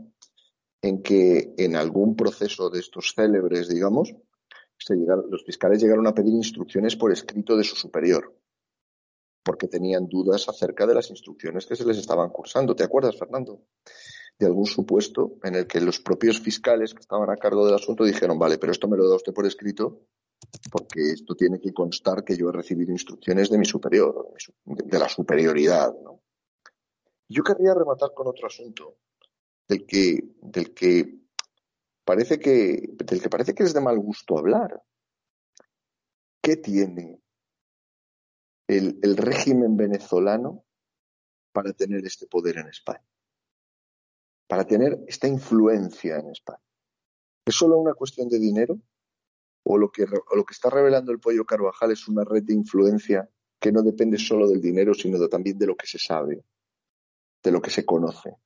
en 0.83 1.03
que 1.03 1.55
en 1.57 1.77
algún 1.77 2.17
proceso 2.17 2.69
de 2.69 2.81
estos 2.81 3.15
célebres, 3.15 3.69
digamos, 3.69 4.13
los 5.31 5.45
fiscales 5.45 5.81
llegaron 5.81 6.09
a 6.09 6.15
pedir 6.15 6.35
instrucciones 6.35 6.97
por 6.97 7.13
escrito 7.13 7.57
de 7.57 7.63
su 7.63 7.77
superior, 7.77 8.37
porque 9.45 9.69
tenían 9.69 10.09
dudas 10.09 10.49
acerca 10.49 10.87
de 10.87 10.95
las 10.95 11.09
instrucciones 11.11 11.67
que 11.67 11.77
se 11.77 11.85
les 11.85 11.99
estaban 11.99 12.31
cursando. 12.31 12.75
¿Te 12.75 12.83
acuerdas, 12.83 13.17
Fernando? 13.17 13.63
De 14.39 14.47
algún 14.47 14.67
supuesto 14.67 15.39
en 15.43 15.55
el 15.55 15.67
que 15.67 15.81
los 15.81 16.01
propios 16.01 16.41
fiscales 16.41 16.95
que 16.95 17.01
estaban 17.01 17.31
a 17.31 17.37
cargo 17.37 17.65
del 17.65 17.75
asunto 17.75 18.05
dijeron, 18.05 18.39
vale, 18.39 18.59
pero 18.59 18.73
esto 18.73 18.89
me 18.89 18.97
lo 18.97 19.09
da 19.09 19.17
usted 19.17 19.33
por 19.33 19.47
escrito 19.47 20.07
porque 20.71 21.13
esto 21.13 21.35
tiene 21.35 21.61
que 21.61 21.73
constar 21.73 22.25
que 22.25 22.37
yo 22.37 22.49
he 22.49 22.53
recibido 22.53 22.93
instrucciones 22.93 23.51
de 23.51 23.59
mi 23.59 23.65
superior, 23.65 24.35
de 24.65 24.99
la 24.99 25.09
superioridad. 25.09 25.95
Yo 27.29 27.43
querría 27.43 27.75
rematar 27.75 28.13
con 28.15 28.27
otro 28.27 28.47
asunto 28.47 28.99
del 29.69 29.87
que, 29.87 30.19
del 30.41 30.75
que 30.75 31.21
parece 32.05 32.39
que, 32.39 32.91
del 32.93 33.23
que 33.23 33.29
parece 33.29 33.55
que 33.55 33.63
es 33.63 33.73
de 33.73 33.81
mal 33.81 33.99
gusto 33.99 34.39
hablar. 34.39 34.83
¿Qué 36.43 36.57
tiene 36.57 37.21
el 38.67 39.17
régimen 39.17 39.77
venezolano 39.77 40.65
para 41.53 41.73
tener 41.73 42.05
este 42.05 42.27
poder 42.27 42.59
en 42.59 42.69
España? 42.69 43.12
Para 44.47 44.65
tener 44.67 44.99
esta 45.07 45.29
influencia 45.29 46.17
en 46.19 46.31
España. 46.31 46.63
¿Es 47.45 47.55
solo 47.55 47.79
una 47.79 47.95
cuestión 47.95 48.29
de 48.29 48.39
dinero? 48.39 48.79
¿O 49.65 49.79
lo 49.79 49.91
que, 49.91 50.05
está 50.51 50.71
revelando 50.71 51.13
el 51.13 51.21
pollo 51.21 51.45
Carvajal 51.45 51.93
es 51.93 52.09
una 52.09 52.25
red 52.25 52.43
de 52.43 52.55
influencia 52.55 53.29
que 53.61 53.73
no 53.73 53.83
depende 53.83 54.19
solo 54.19 54.49
del 54.49 54.61
dinero, 54.61 54.93
sino 54.95 55.29
también 55.29 55.59
de 55.59 55.67
lo 55.67 55.77
que 55.77 55.87
se 55.87 55.99
sabe, 55.99 56.45
de 57.43 57.51
lo 57.51 57.63
que 57.63 57.71
se 57.71 57.85
conoce? 57.85 58.37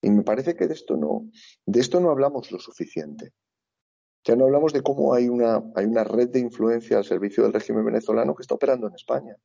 Y 0.00 0.10
me 0.10 0.22
parece 0.22 0.54
que 0.54 0.68
de 0.68 0.74
esto 0.74 0.96
no, 0.96 1.28
de 1.66 1.80
esto 1.80 1.98
no 1.98 2.10
hablamos 2.10 2.52
lo 2.52 2.60
suficiente. 2.60 3.32
Ya 4.24 4.36
no 4.36 4.44
hablamos 4.44 4.72
de 4.72 4.82
cómo 4.82 5.12
hay 5.12 5.28
una, 5.28 5.62
hay 5.74 5.86
una 5.86 6.04
red 6.04 6.28
de 6.28 6.38
influencia 6.38 6.98
al 6.98 7.04
servicio 7.04 7.42
del 7.42 7.52
régimen 7.52 7.84
venezolano 7.84 8.34
que 8.34 8.42
está 8.42 8.54
operando 8.54 8.86
en 8.86 8.94
España 8.94 9.36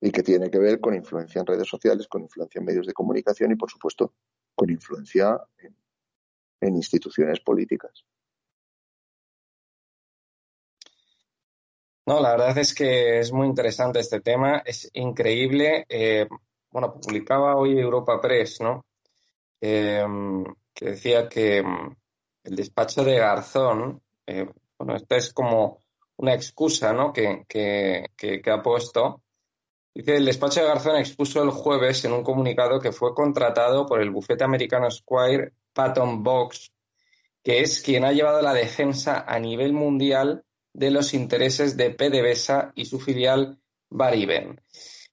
y 0.00 0.10
que 0.10 0.22
tiene 0.22 0.50
que 0.50 0.58
ver 0.58 0.80
con 0.80 0.94
influencia 0.94 1.40
en 1.40 1.46
redes 1.46 1.68
sociales, 1.68 2.06
con 2.06 2.22
influencia 2.22 2.60
en 2.60 2.64
medios 2.64 2.86
de 2.86 2.92
comunicación 2.92 3.50
y, 3.52 3.56
por 3.56 3.70
supuesto, 3.70 4.14
con 4.54 4.70
influencia 4.70 5.40
en, 6.60 6.76
instituciones 6.76 7.40
políticas. 7.40 8.04
No, 12.06 12.20
la 12.20 12.30
verdad 12.30 12.56
es 12.58 12.74
que 12.74 13.18
es 13.18 13.32
muy 13.32 13.46
interesante 13.46 14.00
este 14.00 14.20
tema, 14.20 14.62
es 14.64 14.88
increíble. 14.94 15.84
Eh, 15.88 16.26
bueno, 16.70 16.94
publicaba 16.94 17.56
hoy 17.56 17.78
Europa 17.78 18.20
Press, 18.20 18.60
¿no? 18.60 18.86
Em, 19.60 20.44
que 20.72 20.86
decía 20.86 21.28
que 21.28 21.58
em, 21.58 21.94
el 22.44 22.56
despacho 22.56 23.04
de 23.04 23.18
Garzón, 23.18 24.00
eh, 24.26 24.48
bueno, 24.78 24.96
esta 24.96 25.16
es 25.16 25.32
como 25.32 25.80
una 26.16 26.34
excusa, 26.34 26.92
¿no? 26.92 27.12
Que, 27.12 27.44
que, 27.46 28.06
que 28.16 28.50
ha 28.50 28.62
puesto 28.62 29.22
Dice, 29.94 30.16
el 30.16 30.24
despacho 30.24 30.60
de 30.60 30.66
Garzón 30.66 30.96
expuso 30.96 31.42
el 31.42 31.50
jueves 31.50 32.04
en 32.04 32.12
un 32.12 32.22
comunicado 32.22 32.78
que 32.78 32.92
fue 32.92 33.14
contratado 33.14 33.86
por 33.86 34.00
el 34.00 34.10
bufete 34.10 34.44
americano 34.44 34.90
Squire 34.90 35.52
Patton 35.72 36.22
Box, 36.22 36.72
que 37.42 37.60
es 37.60 37.82
quien 37.82 38.04
ha 38.04 38.12
llevado 38.12 38.42
la 38.42 38.54
defensa 38.54 39.24
a 39.26 39.38
nivel 39.38 39.72
mundial 39.72 40.44
de 40.72 40.90
los 40.90 41.14
intereses 41.14 41.76
de 41.76 41.90
PDVSA 41.90 42.72
y 42.74 42.84
su 42.84 43.00
filial 43.00 43.58
Bariben, 43.90 44.60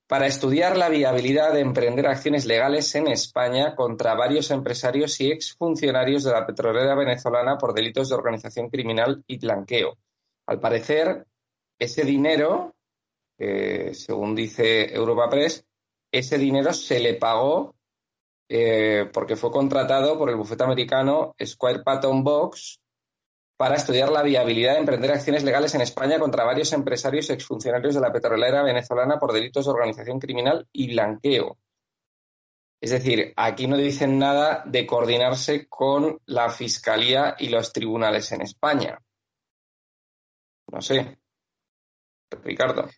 para 0.05 0.27
estudiar 0.27 0.77
la 0.77 0.89
viabilidad 0.89 1.53
de 1.53 1.61
emprender 1.61 2.05
acciones 2.05 2.45
legales 2.45 2.93
en 2.93 3.07
España 3.07 3.75
contra 3.75 4.13
varios 4.13 4.51
empresarios 4.51 5.19
y 5.21 5.31
exfuncionarios 5.31 6.23
de 6.23 6.31
la 6.31 6.45
petrolera 6.45 6.93
venezolana 6.93 7.57
por 7.57 7.73
delitos 7.73 8.09
de 8.09 8.15
organización 8.15 8.69
criminal 8.69 9.23
y 9.25 9.39
blanqueo. 9.39 9.97
Al 10.45 10.59
parecer, 10.59 11.25
ese 11.79 12.03
dinero, 12.03 12.74
según 13.37 14.35
dice 14.35 14.93
Europa 14.93 15.29
Press, 15.29 15.65
ese 16.11 16.37
dinero 16.37 16.73
se 16.73 16.99
le 16.99 17.15
pagó 17.15 17.75
eh, 18.47 19.09
porque 19.11 19.35
fue 19.35 19.51
contratado 19.51 20.17
por 20.17 20.29
el 20.29 20.35
bufete 20.35 20.63
americano 20.63 21.35
Squire 21.43 21.83
Patton 21.83 22.23
Box 22.23 22.79
para 23.57 23.75
estudiar 23.75 24.11
la 24.11 24.21
viabilidad 24.21 24.73
de 24.73 24.79
emprender 24.79 25.11
acciones 25.11 25.43
legales 25.43 25.73
en 25.75 25.81
España 25.81 26.19
contra 26.19 26.43
varios 26.43 26.71
empresarios 26.73 27.29
y 27.29 27.33
exfuncionarios 27.33 27.95
de 27.95 28.01
la 28.01 28.11
petrolera 28.11 28.63
venezolana 28.63 29.19
por 29.19 29.33
delitos 29.33 29.65
de 29.65 29.71
organización 29.71 30.19
criminal 30.19 30.67
y 30.71 30.91
blanqueo. 30.91 31.57
Es 32.81 32.91
decir, 32.91 33.33
aquí 33.35 33.67
no 33.67 33.77
dicen 33.77 34.19
nada 34.19 34.61
de 34.65 34.85
coordinarse 34.85 35.67
con 35.67 36.19
la 36.25 36.49
Fiscalía 36.49 37.35
y 37.39 37.47
los 37.47 37.73
tribunales 37.73 38.31
en 38.31 38.41
España. 38.41 39.01
No 40.71 40.81
sé. 40.81 41.17
Ricardo. 42.43 42.89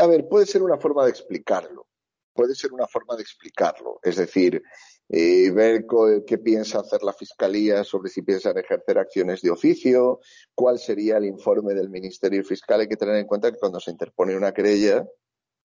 A 0.00 0.06
ver, 0.06 0.28
puede 0.28 0.46
ser 0.46 0.62
una 0.62 0.78
forma 0.78 1.04
de 1.04 1.10
explicarlo. 1.10 1.86
Puede 2.32 2.54
ser 2.54 2.72
una 2.72 2.86
forma 2.86 3.16
de 3.16 3.22
explicarlo. 3.22 4.00
Es 4.02 4.16
decir, 4.16 4.62
eh, 5.08 5.50
ver 5.50 5.84
qué 6.26 6.38
piensa 6.38 6.80
hacer 6.80 7.02
la 7.02 7.12
Fiscalía 7.12 7.84
sobre 7.84 8.10
si 8.10 8.22
piensan 8.22 8.58
ejercer 8.58 8.98
acciones 8.98 9.42
de 9.42 9.50
oficio, 9.50 10.20
cuál 10.54 10.78
sería 10.78 11.18
el 11.18 11.26
informe 11.26 11.74
del 11.74 11.90
Ministerio 11.90 12.42
Fiscal. 12.42 12.80
Hay 12.80 12.88
que 12.88 12.96
tener 12.96 13.16
en 13.16 13.26
cuenta 13.26 13.52
que 13.52 13.58
cuando 13.58 13.78
se 13.80 13.90
interpone 13.90 14.36
una 14.36 14.52
querella, 14.52 15.06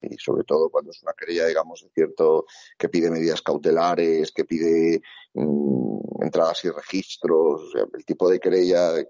y 0.02 0.18
sobre 0.18 0.44
todo 0.44 0.70
cuando 0.70 0.92
es 0.92 1.02
una 1.04 1.14
querella, 1.14 1.48
digamos, 1.48 1.82
de 1.84 1.90
cierto, 1.90 2.46
que 2.78 2.90
pide 2.90 3.10
medidas 3.10 3.42
cautelares, 3.42 4.32
que 4.32 4.46
pide 4.46 5.02
mm, 5.34 6.24
entradas 6.24 6.64
y 6.66 6.70
registros, 6.70 7.74
el 7.94 8.06
tipo 8.06 8.30
de 8.30 8.40
querella 8.40 8.92
de, 8.94 9.10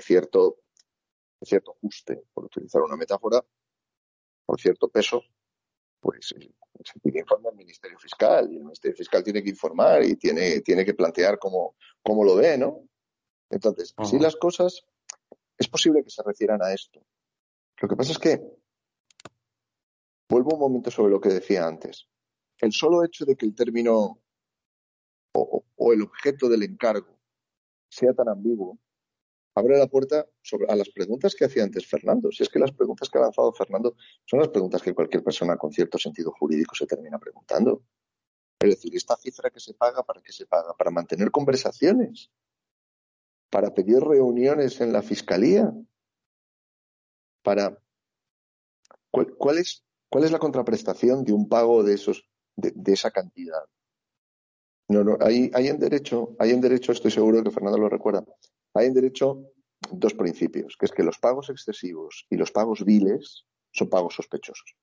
cierto, 0.00 0.58
de 1.40 1.46
cierto 1.46 1.72
ajuste, 1.72 2.24
por 2.32 2.46
utilizar 2.46 2.82
una 2.82 2.96
metáfora, 2.96 3.44
por 4.44 4.60
cierto 4.60 4.88
peso, 4.88 5.22
pues 6.00 6.34
se 6.84 7.00
pide 7.00 7.20
informe 7.20 7.48
al 7.48 7.56
Ministerio 7.56 7.98
Fiscal 7.98 8.50
y 8.50 8.56
el 8.56 8.64
Ministerio 8.64 8.96
Fiscal 8.96 9.22
tiene 9.22 9.42
que 9.42 9.50
informar 9.50 10.04
y 10.04 10.16
tiene, 10.16 10.60
tiene 10.60 10.84
que 10.84 10.94
plantear 10.94 11.38
cómo, 11.38 11.76
cómo 12.02 12.24
lo 12.24 12.36
ve, 12.36 12.58
¿no? 12.58 12.88
Entonces, 13.50 13.94
si 14.04 14.18
las 14.18 14.36
cosas, 14.36 14.84
es 15.58 15.68
posible 15.68 16.02
que 16.02 16.10
se 16.10 16.22
refieran 16.22 16.62
a 16.62 16.72
esto. 16.72 17.00
Lo 17.80 17.88
que 17.88 17.96
pasa 17.96 18.12
es 18.12 18.18
que, 18.18 18.40
vuelvo 20.28 20.54
un 20.54 20.60
momento 20.60 20.90
sobre 20.90 21.12
lo 21.12 21.20
que 21.20 21.28
decía 21.28 21.66
antes. 21.66 22.08
El 22.58 22.72
solo 22.72 23.04
hecho 23.04 23.24
de 23.24 23.36
que 23.36 23.46
el 23.46 23.54
término 23.54 24.18
o 25.34 25.92
el 25.92 26.02
objeto 26.02 26.48
del 26.48 26.62
encargo 26.62 27.18
sea 27.88 28.14
tan 28.14 28.28
ambiguo 28.28 28.78
abre 29.54 29.78
la 29.78 29.86
puerta 29.86 30.26
a 30.68 30.76
las 30.76 30.88
preguntas 30.90 31.34
que 31.34 31.44
hacía 31.44 31.64
antes 31.64 31.86
Fernando. 31.86 32.30
Si 32.30 32.42
es 32.42 32.48
que 32.48 32.58
las 32.58 32.72
preguntas 32.72 33.08
que 33.08 33.18
ha 33.18 33.22
lanzado 33.22 33.52
Fernando 33.52 33.96
son 34.24 34.40
las 34.40 34.48
preguntas 34.48 34.82
que 34.82 34.94
cualquier 34.94 35.22
persona 35.22 35.56
con 35.56 35.72
cierto 35.72 35.98
sentido 35.98 36.32
jurídico 36.32 36.74
se 36.74 36.86
termina 36.86 37.18
preguntando. 37.18 37.82
Es 38.60 38.70
decir, 38.70 38.94
esta 38.94 39.16
cifra 39.16 39.50
que 39.50 39.60
se 39.60 39.74
paga, 39.74 40.02
¿para 40.02 40.22
qué 40.22 40.32
se 40.32 40.46
paga? 40.46 40.74
Para 40.74 40.90
mantener 40.90 41.30
conversaciones, 41.30 42.30
para 43.50 43.74
pedir 43.74 44.00
reuniones 44.00 44.80
en 44.80 44.92
la 44.92 45.02
fiscalía, 45.02 45.72
para 47.42 47.76
¿cuál, 49.10 49.58
es, 49.58 49.84
cuál 50.08 50.24
es 50.24 50.32
la 50.32 50.38
contraprestación 50.38 51.24
de 51.24 51.32
un 51.32 51.48
pago 51.48 51.82
de 51.82 51.94
esos 51.94 52.28
de, 52.56 52.92
esa 52.92 53.10
cantidad? 53.10 53.64
No, 54.88 55.04
no, 55.04 55.16
hay, 55.20 55.50
hay 55.54 55.68
en 55.68 55.78
derecho, 55.78 56.36
hay 56.38 56.50
en 56.50 56.60
derecho, 56.60 56.92
estoy 56.92 57.10
seguro 57.10 57.42
que 57.42 57.50
Fernando 57.50 57.78
lo 57.78 57.88
recuerda, 57.88 58.24
hay 58.74 58.86
en 58.86 58.94
derecho 58.94 59.42
dos 59.90 60.14
principios, 60.14 60.76
que 60.76 60.86
es 60.86 60.92
que 60.92 61.02
los 61.02 61.18
pagos 61.18 61.50
excesivos 61.50 62.26
y 62.30 62.36
los 62.36 62.50
pagos 62.50 62.84
viles 62.84 63.44
son 63.72 63.88
pagos 63.88 64.14
sospechosos. 64.14 64.74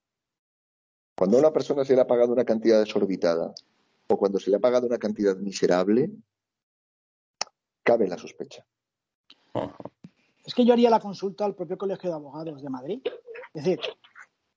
Cuando 1.17 1.37
a 1.37 1.39
una 1.41 1.53
persona 1.53 1.83
se 1.83 1.95
le 1.95 2.01
ha 2.01 2.07
pagado 2.07 2.31
una 2.31 2.45
cantidad 2.45 2.79
desorbitada 2.79 3.53
o 4.07 4.17
cuando 4.17 4.39
se 4.39 4.49
le 4.49 4.57
ha 4.57 4.59
pagado 4.59 4.87
una 4.87 4.97
cantidad 4.97 5.35
miserable, 5.37 6.11
cabe 7.83 8.07
la 8.07 8.17
sospecha. 8.17 8.65
Es 10.45 10.53
que 10.53 10.65
yo 10.65 10.73
haría 10.73 10.89
la 10.89 10.99
consulta 10.99 11.45
al 11.45 11.55
propio 11.55 11.77
Colegio 11.77 12.09
de 12.09 12.15
Abogados 12.15 12.61
de 12.61 12.69
Madrid. 12.69 13.01
Es 13.53 13.63
decir, 13.65 13.79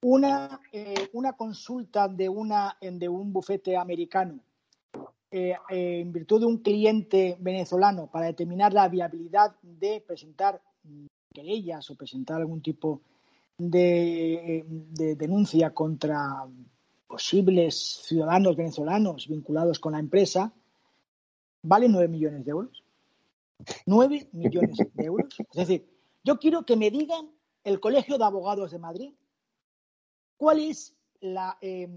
una, 0.03 0.61
eh, 0.73 1.09
una 1.13 1.33
consulta 1.33 2.09
de, 2.09 2.29
una, 2.29 2.77
de 2.81 3.09
un 3.09 3.33
bufete 3.33 3.77
americano 3.77 4.41
eh, 5.35 5.57
eh, 5.71 6.01
en 6.01 6.13
virtud 6.13 6.41
de 6.41 6.47
un 6.47 6.59
cliente 6.59 7.39
venezolano 7.41 8.07
para 8.07 8.27
determinar 8.27 8.75
la 8.75 8.87
viabilidad 8.87 9.57
de 9.63 10.05
presentar 10.07 10.61
querellas 11.33 11.89
o 11.89 11.97
presentar 11.97 12.43
algún 12.43 12.61
tipo 12.61 13.01
de, 13.57 14.63
denuncia 15.17 15.73
contra 15.73 16.47
posibles 17.07 18.03
ciudadanos 18.07 18.57
venezolanos 18.57 19.27
vinculados 19.27 19.79
con 19.79 19.93
la 19.93 20.01
empresa, 20.01 20.53
vale 21.63 21.89
nueve 21.89 22.09
millones 22.09 22.45
de 22.45 22.51
euros. 22.51 22.85
Nueve 23.87 24.29
millones 24.33 24.77
de 24.93 25.05
euros. 25.05 25.35
Es 25.39 25.57
decir, 25.67 25.89
yo 26.23 26.39
quiero 26.39 26.67
que 26.67 26.77
me 26.77 26.91
digan 26.91 27.31
el 27.65 27.81
Colegio 27.81 28.19
de 28.19 28.25
Abogados 28.25 28.71
de 28.71 28.79
Madrid 28.79 29.15
cuál 30.37 30.59
es 30.61 30.95
la, 31.21 31.57
eh, 31.63 31.89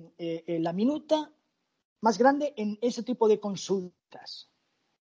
la 0.47 0.71
minuta 0.71 1.34
más 2.05 2.19
grande 2.19 2.53
en 2.55 2.77
ese 2.83 3.01
tipo 3.01 3.27
de 3.27 3.39
consultas. 3.39 4.51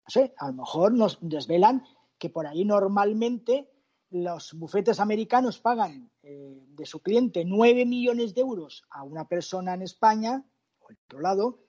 No 0.05 0.11
sé, 0.11 0.34
a 0.36 0.49
lo 0.49 0.55
mejor 0.55 0.93
nos 0.93 1.18
desvelan 1.20 1.84
que 2.18 2.30
por 2.30 2.49
ahí 2.49 2.64
normalmente 2.64 3.70
los 4.11 4.55
bufetes 4.55 4.99
americanos 4.99 5.61
pagan 5.61 6.11
eh, 6.24 6.66
de 6.66 6.86
su 6.86 6.99
cliente 6.99 7.45
9 7.45 7.86
millones 7.86 8.34
de 8.34 8.41
euros 8.41 8.82
a 8.91 9.05
una 9.05 9.28
persona 9.28 9.74
en 9.74 9.82
España, 9.82 10.45
o 10.80 10.91
en 10.91 10.99
otro 11.05 11.20
lado, 11.20 11.61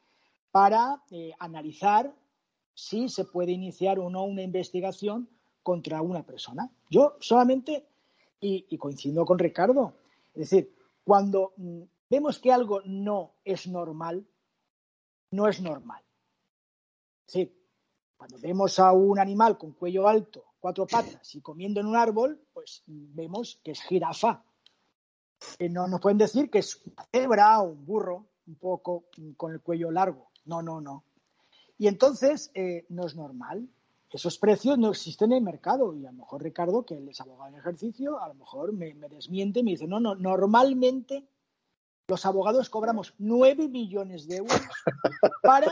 para 0.50 1.04
eh, 1.12 1.34
analizar 1.38 2.16
si 2.74 3.08
se 3.08 3.24
puede 3.26 3.52
iniciar 3.52 4.00
o 4.00 4.10
no 4.10 4.24
una 4.24 4.42
investigación 4.42 5.30
contra 5.62 6.02
una 6.02 6.24
persona. 6.24 6.72
Yo 6.90 7.16
solamente, 7.20 7.86
y, 8.40 8.76
coincido 8.80 9.24
con 9.24 9.38
Ricardo, 9.38 9.94
es 10.34 10.50
decir, 10.50 10.74
cuando 11.04 11.54
mm, 11.58 11.82
vemos 12.10 12.40
que 12.40 12.52
algo 12.52 12.82
no 12.86 13.36
es 13.46 13.68
normal, 13.68 14.26
no 15.32 15.48
es 15.48 15.62
normal. 15.62 16.04
Sí, 17.26 17.52
cuando 18.18 18.38
vemos 18.40 18.78
a 18.80 18.92
un 18.92 19.20
animal 19.20 19.58
con 19.58 19.72
cuello 19.74 20.08
alto, 20.08 20.44
cuatro 20.60 20.86
patas 20.86 21.34
y 21.36 21.42
comiendo 21.42 21.80
en 21.80 21.88
un 21.88 21.96
árbol, 21.96 22.40
pues 22.54 22.84
vemos 22.86 23.60
que 23.64 23.72
es 23.72 23.82
jirafa. 23.82 24.44
Eh, 25.58 25.70
no 25.70 25.88
nos 25.88 26.00
pueden 26.00 26.20
decir 26.20 26.50
que 26.50 26.60
es 26.60 26.82
una 26.86 27.04
cebra 27.12 27.60
o 27.62 27.70
un 27.70 27.86
burro, 27.86 28.28
un 28.48 28.56
poco 28.56 29.06
con 29.38 29.54
el 29.54 29.62
cuello 29.62 29.90
largo. 29.90 30.30
No, 30.46 30.62
no, 30.62 30.82
no. 30.82 31.04
Y 31.78 31.88
entonces 31.88 32.52
eh, 32.54 32.86
no 32.90 33.08
es 33.08 33.16
normal. 33.16 33.68
Esos 34.12 34.38
precios 34.38 34.78
no 34.78 34.90
existen 34.90 35.32
en 35.32 35.38
el 35.38 35.44
mercado. 35.44 35.96
Y 35.96 36.06
a 36.06 36.12
lo 36.12 36.18
mejor 36.18 36.44
Ricardo, 36.44 36.86
que 36.86 36.96
él 36.98 37.10
es 37.10 37.22
abogado 37.22 37.50
en 37.50 37.60
ejercicio, 37.60 38.22
a 38.22 38.28
lo 38.28 38.34
mejor 38.36 38.74
me, 38.74 38.94
me 38.94 39.08
desmiente 39.08 39.62
y 39.62 39.64
me 39.64 39.72
dice, 39.72 39.88
no, 39.88 40.00
no, 40.00 40.14
normalmente 40.16 41.26
los 42.08 42.26
abogados 42.26 42.70
cobramos 42.70 43.14
9 43.18 43.68
millones 43.68 44.28
de 44.28 44.38
euros 44.38 44.62
para 45.42 45.68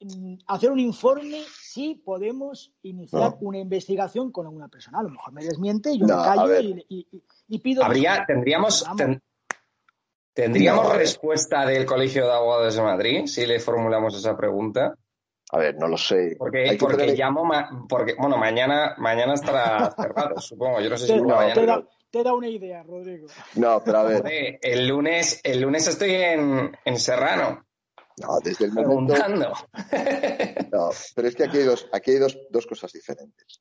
mm, 0.00 0.36
hacer 0.46 0.70
un 0.70 0.80
informe 0.80 1.42
si 1.60 1.94
podemos 1.96 2.72
iniciar 2.82 3.36
una 3.40 3.58
investigación 3.58 4.32
con 4.32 4.46
alguna 4.46 4.68
persona. 4.68 5.00
A 5.00 5.02
lo 5.02 5.10
mejor 5.10 5.32
me 5.32 5.44
desmiente, 5.44 5.96
yo 5.98 6.06
me 6.06 6.12
callo 6.12 6.58
y, 6.88 7.58
pido. 7.58 7.84
Habría, 7.84 8.24
tendríamos, 8.26 8.84
tendríamos 10.32 10.96
respuesta 10.96 11.66
del 11.66 11.84
Colegio 11.84 12.26
de 12.26 12.32
Abogados 12.32 12.74
de 12.74 12.82
Madrid 12.82 13.26
si 13.26 13.46
le 13.46 13.60
formulamos 13.60 14.16
esa 14.16 14.36
pregunta. 14.36 14.96
A 15.50 15.58
ver, 15.58 15.76
no 15.78 15.86
lo 15.86 15.96
sé. 15.96 16.34
Porque, 16.38 16.76
porque 16.80 17.14
llamo, 17.14 17.48
porque, 17.88 18.14
bueno, 18.18 18.38
mañana, 18.38 18.94
mañana 18.96 19.34
estará 19.34 19.90
cerrado, 19.90 20.40
supongo. 20.40 20.80
Yo 20.80 20.90
no 20.90 20.96
sé 20.96 21.06
si 21.06 21.20
mañana 21.20 21.84
te 22.14 22.22
da 22.22 22.32
una 22.32 22.48
idea, 22.48 22.84
Rodrigo. 22.84 23.26
No, 23.56 23.82
pero 23.84 23.98
a 23.98 24.04
ver. 24.04 24.60
el 24.62 24.86
lunes, 24.86 25.40
el 25.42 25.60
lunes 25.60 25.88
estoy 25.88 26.12
en, 26.12 26.70
en 26.84 27.00
Serrano. 27.00 27.66
No, 28.22 28.38
desde 28.38 28.66
el 28.66 28.72
momento. 28.72 29.14
No, 30.70 30.90
pero 31.16 31.28
es 31.28 31.34
que 31.34 31.42
aquí 31.42 31.58
hay 31.58 31.64
dos, 31.64 31.88
aquí 31.92 32.12
hay 32.12 32.18
dos, 32.18 32.38
dos 32.50 32.68
cosas 32.68 32.92
diferentes. 32.92 33.60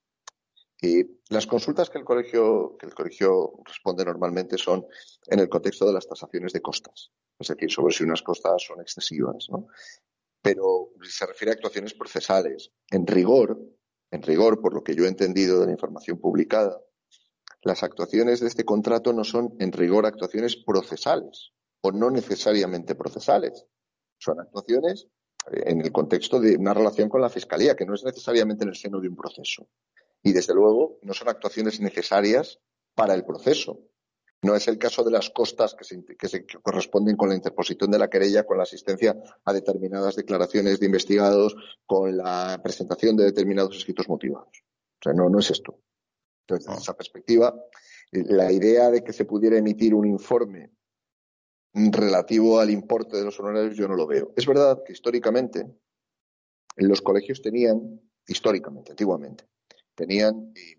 Y 0.79 1.03
las 1.29 1.47
consultas 1.47 1.89
que 1.89 1.97
el 1.97 2.05
colegio, 2.05 2.77
que 2.77 2.85
el 2.85 2.93
colegio 2.93 3.53
responde 3.65 4.05
normalmente 4.05 4.59
son 4.59 4.85
en 5.25 5.39
el 5.39 5.49
contexto 5.49 5.87
de 5.87 5.93
las 5.93 6.07
tasaciones 6.07 6.53
de 6.53 6.61
costas, 6.61 7.11
es 7.39 7.47
decir, 7.47 7.71
sobre 7.71 7.95
si 7.95 8.03
unas 8.03 8.21
costas 8.21 8.61
son 8.61 8.81
excesivas, 8.81 9.47
¿no? 9.49 9.65
Pero 10.43 10.89
se 11.01 11.25
refiere 11.25 11.51
a 11.51 11.55
actuaciones 11.55 11.95
procesales. 11.95 12.71
En 12.91 13.07
rigor, 13.07 13.57
en 14.11 14.21
rigor, 14.21 14.61
por 14.61 14.75
lo 14.75 14.83
que 14.83 14.93
yo 14.93 15.05
he 15.05 15.07
entendido 15.07 15.59
de 15.59 15.65
la 15.65 15.71
información 15.71 16.19
publicada, 16.19 16.79
las 17.63 17.81
actuaciones 17.83 18.41
de 18.41 18.47
este 18.47 18.65
contrato 18.65 19.13
no 19.13 19.23
son 19.23 19.55
en 19.59 19.71
rigor 19.71 20.05
actuaciones 20.05 20.57
procesales 20.57 21.51
o 21.81 21.91
no 21.91 22.09
necesariamente 22.09 22.95
procesales. 22.95 23.65
Son 24.17 24.39
actuaciones 24.39 25.07
eh, 25.51 25.63
en 25.67 25.81
el 25.81 25.91
contexto 25.91 26.39
de 26.39 26.57
una 26.57 26.73
relación 26.73 27.09
con 27.09 27.21
la 27.21 27.29
Fiscalía, 27.29 27.75
que 27.75 27.85
no 27.85 27.95
es 27.95 28.03
necesariamente 28.03 28.63
en 28.63 28.69
el 28.69 28.75
seno 28.75 28.99
de 28.99 29.07
un 29.07 29.15
proceso. 29.15 29.67
Y 30.21 30.33
desde 30.33 30.53
luego 30.53 30.99
no 31.03 31.13
son 31.13 31.29
actuaciones 31.29 31.79
necesarias 31.79 32.59
para 32.95 33.13
el 33.13 33.25
proceso. 33.25 33.79
No 34.41 34.55
es 34.55 34.67
el 34.67 34.77
caso 34.77 35.03
de 35.05 35.11
las 35.11 35.29
costas 35.29 35.73
que 35.73 36.27
se, 36.27 36.45
corresponden 36.61 37.15
con 37.15 37.29
la 37.29 37.35
interposición 37.35 37.91
de 37.91 37.99
la 37.99 38.09
querella, 38.09 38.45
con 38.45 38.57
la 38.57 38.63
asistencia 38.63 39.15
a 39.45 39.53
determinadas 39.53 40.17
declaraciones 40.17 40.81
de 40.81 40.85
investigados, 40.85 41.55
con 41.85 42.17
la 42.17 42.59
presentación 42.61 43.15
de 43.15 43.23
determinados 43.23 43.77
escritos 43.77 44.09
motivados. 44.09 44.63
O 44.99 45.01
sea, 45.01 45.13
no 45.13 45.39
es 45.39 45.49
esto. 45.49 45.79
Entonces, 46.43 46.67
desde 46.67 46.81
esa 46.81 46.97
perspectiva, 46.97 47.55
la 48.11 48.51
idea 48.51 48.89
de 48.91 49.03
que 49.03 49.13
se 49.13 49.25
pudiera 49.25 49.57
emitir 49.57 49.93
un 49.93 50.05
informe 50.05 50.71
relativo 51.73 52.59
al 52.59 52.69
importe 52.69 53.17
de 53.17 53.23
los 53.23 53.39
honorarios 53.39 53.75
yo 53.75 53.87
no 53.87 53.95
lo 53.95 54.05
veo. 54.05 54.31
Es 54.35 54.45
verdad 54.45 54.83
que 54.85 54.93
históricamente 54.93 55.65
los 56.75 57.01
colegios 57.01 57.41
tenían, 57.41 58.01
históricamente, 58.27 58.91
antiguamente, 58.91 59.45
tenían 59.95 60.53
eh, 60.55 60.77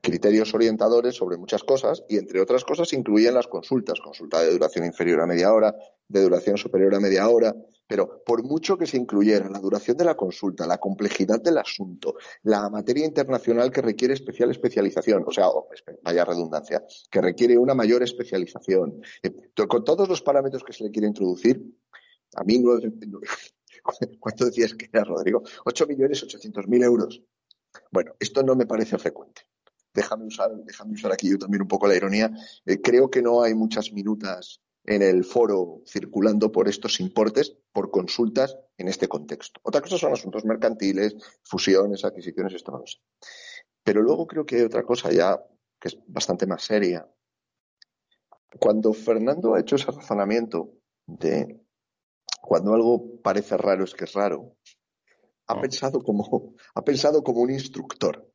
criterios 0.00 0.52
orientadores 0.54 1.14
sobre 1.14 1.36
muchas 1.36 1.62
cosas 1.62 2.04
y, 2.08 2.16
entre 2.16 2.40
otras 2.40 2.64
cosas, 2.64 2.92
incluían 2.92 3.34
las 3.34 3.46
consultas, 3.46 4.00
consulta 4.00 4.40
de 4.40 4.50
duración 4.50 4.86
inferior 4.86 5.20
a 5.20 5.26
media 5.26 5.52
hora, 5.52 5.74
de 6.08 6.22
duración 6.22 6.56
superior 6.56 6.94
a 6.94 7.00
media 7.00 7.28
hora, 7.28 7.54
pero 7.86 8.22
por 8.24 8.42
mucho 8.42 8.76
que 8.76 8.86
se 8.86 8.96
incluyera 8.96 9.48
la 9.48 9.60
duración 9.60 9.96
de 9.96 10.04
la 10.04 10.16
consulta, 10.16 10.66
la 10.66 10.78
complejidad 10.78 11.40
del 11.40 11.58
asunto, 11.58 12.16
la 12.42 12.68
materia 12.68 13.04
internacional 13.04 13.70
que 13.70 13.80
requiere 13.80 14.14
especial 14.14 14.50
especialización, 14.50 15.24
o 15.26 15.30
sea, 15.30 15.48
oh, 15.48 15.68
vaya 16.02 16.24
redundancia, 16.24 16.84
que 17.10 17.20
requiere 17.20 17.56
una 17.56 17.74
mayor 17.74 18.02
especialización, 18.02 19.00
eh, 19.22 19.32
con 19.68 19.84
todos 19.84 20.08
los 20.08 20.22
parámetros 20.22 20.64
que 20.64 20.72
se 20.72 20.84
le 20.84 20.90
quiere 20.90 21.08
introducir, 21.08 21.62
a 22.34 22.44
mí 22.44 22.58
no, 22.58 22.78
¿cuánto 24.20 24.46
decías 24.46 24.74
que 24.74 24.88
era, 24.92 25.04
Rodrigo? 25.04 25.42
8.800.000 25.64 26.84
euros 26.84 27.22
bueno, 27.90 28.14
esto 28.18 28.42
no 28.42 28.54
me 28.54 28.66
parece 28.66 28.98
frecuente. 28.98 29.42
Déjame 29.94 30.26
usar, 30.26 30.50
déjame 30.64 30.92
usar 30.92 31.12
aquí 31.12 31.30
yo 31.30 31.38
también 31.38 31.62
un 31.62 31.68
poco 31.68 31.86
la 31.86 31.96
ironía. 31.96 32.30
Eh, 32.64 32.80
creo 32.80 33.10
que 33.10 33.22
no 33.22 33.42
hay 33.42 33.54
muchas 33.54 33.92
minutas 33.92 34.60
en 34.86 35.02
el 35.02 35.24
foro 35.24 35.82
circulando 35.86 36.52
por 36.52 36.68
estos 36.68 37.00
importes, 37.00 37.56
por 37.72 37.90
consultas 37.90 38.56
en 38.78 38.88
este 38.88 39.08
contexto. 39.08 39.60
Otra 39.64 39.80
cosa 39.80 39.98
son 39.98 40.12
asuntos 40.12 40.44
mercantiles, 40.44 41.16
fusiones, 41.42 42.04
adquisiciones, 42.04 42.54
esto 42.54 42.72
no 42.72 42.78
lo 42.78 42.86
sé. 42.86 42.98
Pero 43.82 44.02
luego 44.02 44.26
creo 44.26 44.46
que 44.46 44.56
hay 44.56 44.62
otra 44.62 44.84
cosa 44.84 45.10
ya 45.10 45.38
que 45.80 45.88
es 45.88 45.98
bastante 46.06 46.46
más 46.46 46.62
seria. 46.62 47.06
Cuando 48.58 48.92
Fernando 48.92 49.54
ha 49.54 49.60
hecho 49.60 49.76
ese 49.76 49.90
razonamiento 49.90 50.72
de 51.06 51.60
cuando 52.40 52.74
algo 52.74 53.20
parece 53.22 53.56
raro 53.56 53.84
es 53.84 53.94
que 53.94 54.04
es 54.04 54.12
raro, 54.12 54.56
ha 55.46 55.60
pensado 55.60 56.02
como, 56.02 56.54
ha 56.74 56.84
pensado 56.84 57.22
como 57.22 57.40
un 57.40 57.50
instructor. 57.50 58.30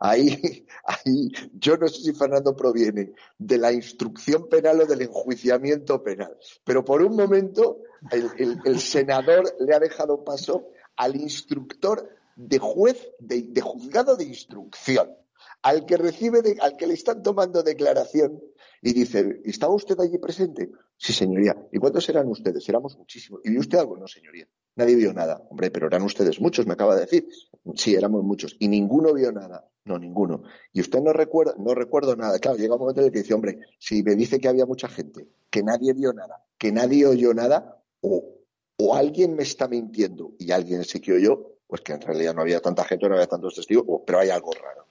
Ahí, 0.00 0.66
ahí, 0.84 1.28
yo 1.52 1.76
no 1.76 1.88
sé 1.88 2.02
si 2.02 2.12
Fernando 2.12 2.56
proviene 2.56 3.12
de 3.38 3.58
la 3.58 3.72
instrucción 3.72 4.48
penal 4.48 4.80
o 4.80 4.86
del 4.86 5.02
enjuiciamiento 5.02 6.02
penal, 6.02 6.36
pero 6.64 6.84
por 6.84 7.02
un 7.02 7.16
momento 7.16 7.78
el, 8.10 8.80
senador 8.80 9.54
le 9.60 9.74
ha 9.74 9.80
dejado 9.80 10.24
paso 10.24 10.68
al 10.96 11.16
instructor 11.16 12.08
de 12.36 12.58
juez, 12.58 13.10
de, 13.18 13.60
juzgado 13.60 14.16
de 14.16 14.24
instrucción, 14.24 15.14
al 15.62 15.86
que 15.86 15.96
recibe, 15.96 16.56
al 16.60 16.76
que 16.76 16.86
le 16.86 16.94
están 16.94 17.22
tomando 17.22 17.62
declaración 17.62 18.40
y 18.84 18.92
dice, 18.92 19.40
¿estaba 19.44 19.72
usted 19.74 19.98
allí 20.00 20.18
presente? 20.18 20.72
Sí, 20.96 21.12
señoría. 21.12 21.56
¿Y 21.70 21.78
cuántos 21.78 22.08
eran 22.08 22.26
ustedes? 22.26 22.68
Éramos 22.68 22.98
muchísimos. 22.98 23.40
¿Y 23.44 23.50
vio 23.50 23.60
usted 23.60 23.78
algo? 23.78 23.96
No, 23.96 24.08
señoría. 24.08 24.48
Nadie 24.74 24.96
vio 24.96 25.12
nada. 25.12 25.40
Hombre, 25.50 25.70
pero 25.70 25.86
eran 25.86 26.02
ustedes 26.02 26.40
muchos, 26.40 26.66
me 26.66 26.72
acaba 26.72 26.96
de 26.96 27.02
decir. 27.02 27.28
Sí, 27.76 27.94
éramos 27.94 28.24
muchos. 28.24 28.56
Y 28.58 28.66
ninguno 28.66 29.14
vio 29.14 29.30
nada. 29.30 29.70
No, 29.84 30.00
ninguno. 30.00 30.42
Y 30.72 30.80
usted 30.80 31.00
no 31.00 31.12
recuerda, 31.12 31.54
no 31.58 31.74
recuerdo 31.74 32.16
nada. 32.16 32.40
Claro, 32.40 32.56
llega 32.56 32.74
un 32.74 32.80
momento 32.80 33.00
en 33.00 33.06
el 33.06 33.12
que 33.12 33.20
dice, 33.20 33.34
hombre, 33.34 33.60
si 33.78 34.02
me 34.02 34.16
dice 34.16 34.40
que 34.40 34.48
había 34.48 34.66
mucha 34.66 34.88
gente, 34.88 35.28
que 35.48 35.62
nadie 35.62 35.92
vio 35.92 36.12
nada, 36.12 36.44
que 36.58 36.72
nadie 36.72 37.06
oyó 37.06 37.34
nada, 37.34 37.80
o, 38.00 38.40
o 38.78 38.94
alguien 38.96 39.36
me 39.36 39.44
está 39.44 39.68
mintiendo 39.68 40.32
y 40.38 40.50
alguien 40.50 40.84
sí 40.84 41.00
que 41.00 41.12
oyó, 41.12 41.58
pues 41.68 41.82
que 41.82 41.92
en 41.92 42.00
realidad 42.00 42.34
no 42.34 42.42
había 42.42 42.60
tanta 42.60 42.84
gente, 42.84 43.08
no 43.08 43.14
había 43.14 43.28
tantos 43.28 43.54
testigos, 43.54 43.86
pero 44.04 44.18
hay 44.18 44.30
algo 44.30 44.50
raro. 44.52 44.86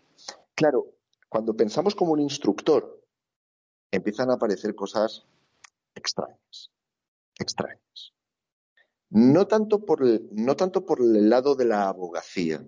Claro, 0.55 0.93
cuando 1.27 1.55
pensamos 1.55 1.95
como 1.95 2.13
un 2.13 2.19
instructor, 2.19 3.00
empiezan 3.91 4.31
a 4.31 4.35
aparecer 4.35 4.73
cosas 4.73 5.25
extrañas, 5.93 6.71
extrañas. 7.37 8.13
No 9.09 9.45
tanto 9.45 9.85
por 9.85 10.03
el, 10.03 10.29
no 10.31 10.55
tanto 10.55 10.85
por 10.85 11.01
el 11.01 11.29
lado 11.29 11.55
de 11.55 11.65
la 11.65 11.89
abogacía, 11.89 12.65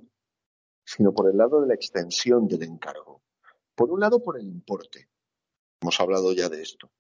sino 0.85 1.13
por 1.13 1.29
el 1.29 1.37
lado 1.37 1.61
de 1.61 1.67
la 1.67 1.73
extensión 1.73 2.47
del 2.47 2.63
encargo. 2.63 3.23
Por 3.75 3.91
un 3.91 4.01
lado, 4.01 4.21
por 4.21 4.37
el 4.37 4.45
importe. 4.45 5.09
Hemos 5.81 5.99
hablado 5.99 6.33
ya 6.33 6.49
de 6.49 6.61
esto. 6.61 6.91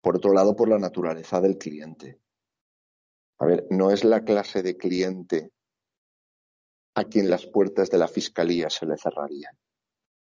Por 0.00 0.16
otro 0.16 0.32
lado, 0.32 0.54
por 0.56 0.68
la 0.68 0.78
naturaleza 0.78 1.40
del 1.40 1.56
cliente. 1.56 2.20
A 3.38 3.46
ver, 3.46 3.66
no 3.70 3.90
es 3.90 4.04
la 4.04 4.24
clase 4.24 4.62
de 4.62 4.76
cliente 4.76 5.52
a 6.94 7.04
quien 7.04 7.30
las 7.30 7.46
puertas 7.46 7.90
de 7.90 7.98
la 7.98 8.08
fiscalía 8.08 8.70
se 8.70 8.86
le 8.86 8.96
cerrarían. 8.96 9.56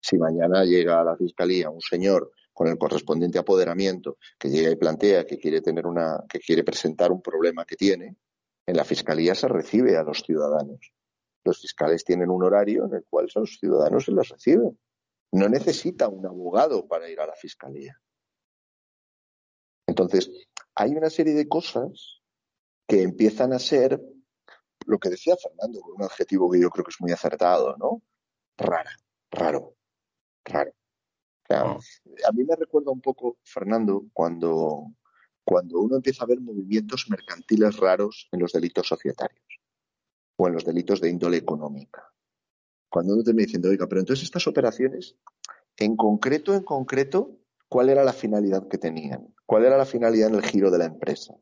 Si 0.02 0.18
mañana 0.18 0.64
llega 0.64 1.02
a 1.02 1.04
la 1.04 1.18
fiscalía 1.18 1.70
un 1.70 1.82
señor 1.82 2.32
con 2.56 2.70
el 2.70 2.78
correspondiente 2.78 3.38
apoderamiento 3.38 4.18
que 4.40 4.50
llega 4.50 4.72
y 4.72 4.78
plantea 4.78 5.26
que 5.26 5.38
quiere 5.38 5.62
tener 5.62 5.86
una, 5.86 6.24
que 6.30 6.40
quiere 6.40 6.64
presentar 6.64 7.12
un 7.12 7.22
problema 7.22 7.66
que 7.66 7.76
tiene, 7.76 8.16
en 8.66 8.78
la 8.78 8.86
fiscalía 8.86 9.36
se 9.36 9.50
recibe 9.50 9.98
a 9.98 10.04
los 10.04 10.24
ciudadanos. 10.24 10.94
Los 11.44 11.60
fiscales 11.60 12.06
tienen 12.06 12.30
un 12.30 12.44
horario 12.44 12.86
en 12.86 12.94
el 12.96 13.04
cual 13.04 13.28
los 13.36 13.58
ciudadanos 13.60 14.06
se 14.06 14.14
los 14.14 14.30
reciben. 14.30 14.80
No 15.34 15.50
necesita 15.50 16.08
un 16.08 16.26
abogado 16.26 16.88
para 16.88 17.10
ir 17.10 17.20
a 17.20 17.28
la 17.28 17.36
fiscalía. 17.36 18.00
Entonces, 19.86 20.32
hay 20.76 20.96
una 20.96 21.10
serie 21.10 21.34
de 21.34 21.50
cosas 21.50 22.22
que 22.88 23.02
empiezan 23.02 23.52
a 23.52 23.60
ser 23.60 24.02
lo 24.86 24.98
que 24.98 25.10
decía 25.10 25.36
Fernando, 25.36 25.82
con 25.82 25.96
un 25.96 26.04
adjetivo 26.04 26.50
que 26.50 26.62
yo 26.62 26.70
creo 26.70 26.86
que 26.86 26.92
es 26.92 27.02
muy 27.02 27.12
acertado, 27.12 27.76
¿no? 27.76 28.02
Rara, 28.58 28.96
raro, 29.30 29.76
raro. 30.46 30.72
A 31.50 32.32
mí 32.34 32.44
me 32.44 32.56
recuerda 32.56 32.92
un 32.92 33.02
poco, 33.02 33.38
Fernando, 33.44 34.06
cuando, 34.14 34.92
cuando 35.44 35.80
uno 35.80 35.98
empieza 35.98 36.24
a 36.24 36.28
ver 36.28 36.42
movimientos 36.42 37.08
mercantiles 37.10 37.78
raros 37.78 38.28
en 38.32 38.40
los 38.40 38.52
delitos 38.52 38.88
societarios 38.88 39.46
o 40.38 40.48
en 40.48 40.54
los 40.54 40.66
delitos 40.66 41.02
de 41.02 41.10
índole 41.10 41.38
económica. 41.38 42.12
Cuando 42.90 43.14
uno 43.14 43.24
te 43.24 43.32
viene 43.32 43.46
diciendo, 43.46 43.70
oiga, 43.70 43.88
pero 43.88 44.02
entonces 44.02 44.24
estas 44.24 44.48
operaciones, 44.48 45.18
en 45.78 45.96
concreto, 45.96 46.54
en 46.54 46.64
concreto, 46.64 47.40
¿cuál 47.68 47.90
era 47.90 48.04
la 48.04 48.14
finalidad 48.14 48.68
que 48.68 48.78
tenían? 48.78 49.34
¿Cuál 49.46 49.66
era 49.66 49.78
la 49.78 49.86
finalidad 49.86 50.30
en 50.30 50.36
el 50.36 50.44
giro 50.44 50.72
de 50.72 50.78
la 50.78 50.86
empresa? 50.86 51.36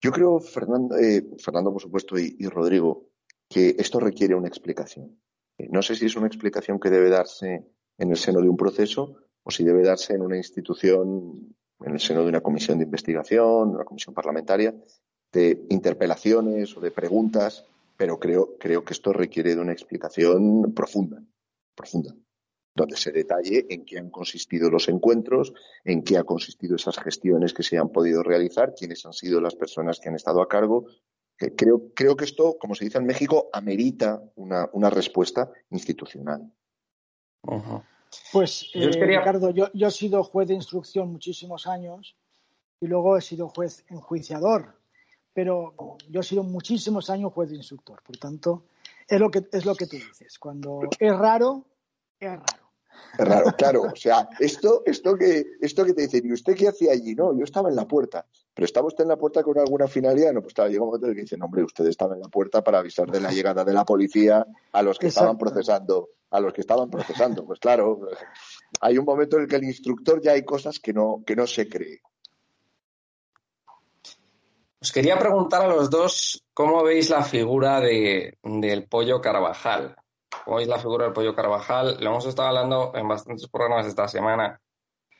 Yo 0.00 0.12
creo, 0.12 0.38
Fernando, 0.40 0.96
eh, 0.98 1.26
Fernando 1.38 1.72
por 1.72 1.82
supuesto, 1.82 2.18
y, 2.18 2.36
Rodrigo, 2.48 3.08
que 3.48 3.76
esto 3.78 3.98
requiere 3.98 4.34
una 4.34 4.48
explicación. 4.48 5.20
No 5.58 5.82
sé 5.82 5.96
si 5.96 6.06
es 6.06 6.16
una 6.16 6.26
explicación 6.26 6.78
que 6.78 6.90
debe 6.90 7.08
darse 7.08 7.66
en 7.98 8.10
el 8.10 8.16
seno 8.16 8.40
de 8.40 8.48
un 8.48 8.56
proceso 8.56 9.16
o 9.42 9.50
si 9.50 9.64
debe 9.64 9.82
darse 9.82 10.14
en 10.14 10.22
una 10.22 10.36
institución, 10.36 11.54
en 11.80 11.92
el 11.92 12.00
seno 12.00 12.22
de 12.22 12.28
una 12.28 12.40
comisión 12.40 12.78
de 12.78 12.84
investigación, 12.84 13.70
una 13.70 13.84
comisión 13.84 14.12
parlamentaria, 14.12 14.74
de 15.32 15.66
interpelaciones 15.70 16.76
o 16.76 16.80
de 16.80 16.90
preguntas, 16.90 17.64
pero 17.96 18.18
creo, 18.18 18.56
creo 18.58 18.84
que 18.84 18.92
esto 18.92 19.12
requiere 19.12 19.54
de 19.54 19.60
una 19.60 19.72
explicación 19.72 20.72
profunda, 20.74 21.22
profunda, 21.74 22.14
donde 22.74 22.96
se 22.96 23.12
detalle 23.12 23.66
en 23.70 23.84
qué 23.84 23.98
han 23.98 24.10
consistido 24.10 24.68
los 24.68 24.88
encuentros, 24.88 25.52
en 25.84 26.02
qué 26.02 26.18
ha 26.18 26.24
consistido 26.24 26.76
esas 26.76 26.98
gestiones 26.98 27.54
que 27.54 27.62
se 27.62 27.78
han 27.78 27.90
podido 27.90 28.22
realizar, 28.22 28.74
quiénes 28.74 29.06
han 29.06 29.12
sido 29.12 29.40
las 29.40 29.54
personas 29.54 30.00
que 30.00 30.08
han 30.08 30.16
estado 30.16 30.42
a 30.42 30.48
cargo. 30.48 30.86
Creo, 31.36 31.92
creo 31.94 32.16
que 32.16 32.24
esto, 32.24 32.56
como 32.58 32.74
se 32.74 32.86
dice 32.86 32.98
en 32.98 33.06
México, 33.06 33.48
amerita 33.52 34.22
una, 34.34 34.68
una 34.72 34.90
respuesta 34.90 35.50
institucional. 35.70 36.50
Pues, 38.32 38.70
eh, 38.74 38.90
Ricardo, 38.90 39.50
yo, 39.50 39.68
he 39.72 39.90
sido 39.90 40.22
juez 40.24 40.48
de 40.48 40.54
instrucción 40.54 41.12
muchísimos 41.12 41.66
años 41.66 42.16
y 42.80 42.86
luego 42.86 43.16
he 43.16 43.20
sido 43.20 43.48
juez 43.48 43.84
enjuiciador, 43.88 44.78
pero 45.32 45.74
yo 46.08 46.20
he 46.20 46.24
sido 46.24 46.42
muchísimos 46.42 47.10
años 47.10 47.32
juez 47.32 47.50
de 47.50 47.56
instructor. 47.56 48.02
Por 48.02 48.16
tanto, 48.16 48.64
es 49.08 49.20
lo 49.20 49.30
que, 49.30 49.46
es 49.52 49.64
lo 49.64 49.74
que 49.74 49.86
tú 49.86 49.96
dices. 49.96 50.38
Cuando 50.38 50.80
es 50.98 51.16
raro, 51.16 51.64
Es 52.18 52.30
raro. 52.30 52.65
Es 53.18 53.26
raro, 53.26 53.52
claro. 53.56 53.82
O 53.82 53.96
sea, 53.96 54.28
esto, 54.38 54.82
esto 54.84 55.16
que, 55.16 55.44
esto 55.60 55.84
que 55.84 55.94
te 55.94 56.02
dicen, 56.02 56.26
¿y 56.26 56.32
usted 56.32 56.54
qué 56.54 56.68
hacía 56.68 56.92
allí? 56.92 57.14
No, 57.14 57.36
yo 57.36 57.44
estaba 57.44 57.68
en 57.68 57.76
la 57.76 57.86
puerta. 57.86 58.26
Pero 58.54 58.64
¿estaba 58.64 58.86
usted 58.86 59.04
en 59.04 59.08
la 59.08 59.16
puerta 59.16 59.42
con 59.42 59.58
alguna 59.58 59.86
finalidad? 59.86 60.32
No, 60.32 60.42
pues 60.42 60.54
claro, 60.54 60.70
llega 60.70 60.82
un 60.82 60.88
momento 60.88 61.06
en 61.06 61.10
el 61.10 61.16
que 61.16 61.22
dicen, 61.22 61.42
hombre, 61.42 61.62
usted 61.62 61.86
estaba 61.86 62.14
en 62.14 62.20
la 62.20 62.28
puerta 62.28 62.62
para 62.62 62.78
avisar 62.78 63.10
de 63.10 63.20
la 63.20 63.30
llegada 63.30 63.64
de 63.64 63.72
la 63.72 63.84
policía 63.84 64.46
a 64.72 64.82
los 64.82 64.98
que 64.98 65.08
estaban 65.08 65.38
procesando, 65.38 66.10
a 66.30 66.40
los 66.40 66.52
que 66.52 66.60
estaban 66.62 66.90
procesando. 66.90 67.44
Pues 67.44 67.58
claro, 67.58 68.00
hay 68.80 68.98
un 68.98 69.04
momento 69.04 69.36
en 69.36 69.42
el 69.42 69.48
que 69.48 69.56
el 69.56 69.64
instructor 69.64 70.20
ya 70.20 70.32
hay 70.32 70.44
cosas 70.44 70.78
que 70.78 70.92
no, 70.92 71.22
que 71.26 71.36
no 71.36 71.46
se 71.46 71.68
cree. 71.68 72.00
Os 74.80 74.92
quería 74.92 75.18
preguntar 75.18 75.62
a 75.62 75.68
los 75.68 75.90
dos 75.90 76.44
cómo 76.52 76.84
veis 76.84 77.10
la 77.10 77.22
figura 77.22 77.80
de, 77.80 78.38
del 78.42 78.86
pollo 78.86 79.20
Carvajal. 79.20 79.96
¿Cómo 80.44 80.56
veis 80.56 80.68
la 80.68 80.78
figura 80.78 81.04
del 81.04 81.12
pollo 81.12 81.34
Carvajal? 81.34 81.98
Lo 82.00 82.10
hemos 82.10 82.26
estado 82.26 82.48
hablando 82.48 82.92
en 82.94 83.08
bastantes 83.08 83.48
programas 83.48 83.86
esta 83.86 84.08
semana, 84.08 84.60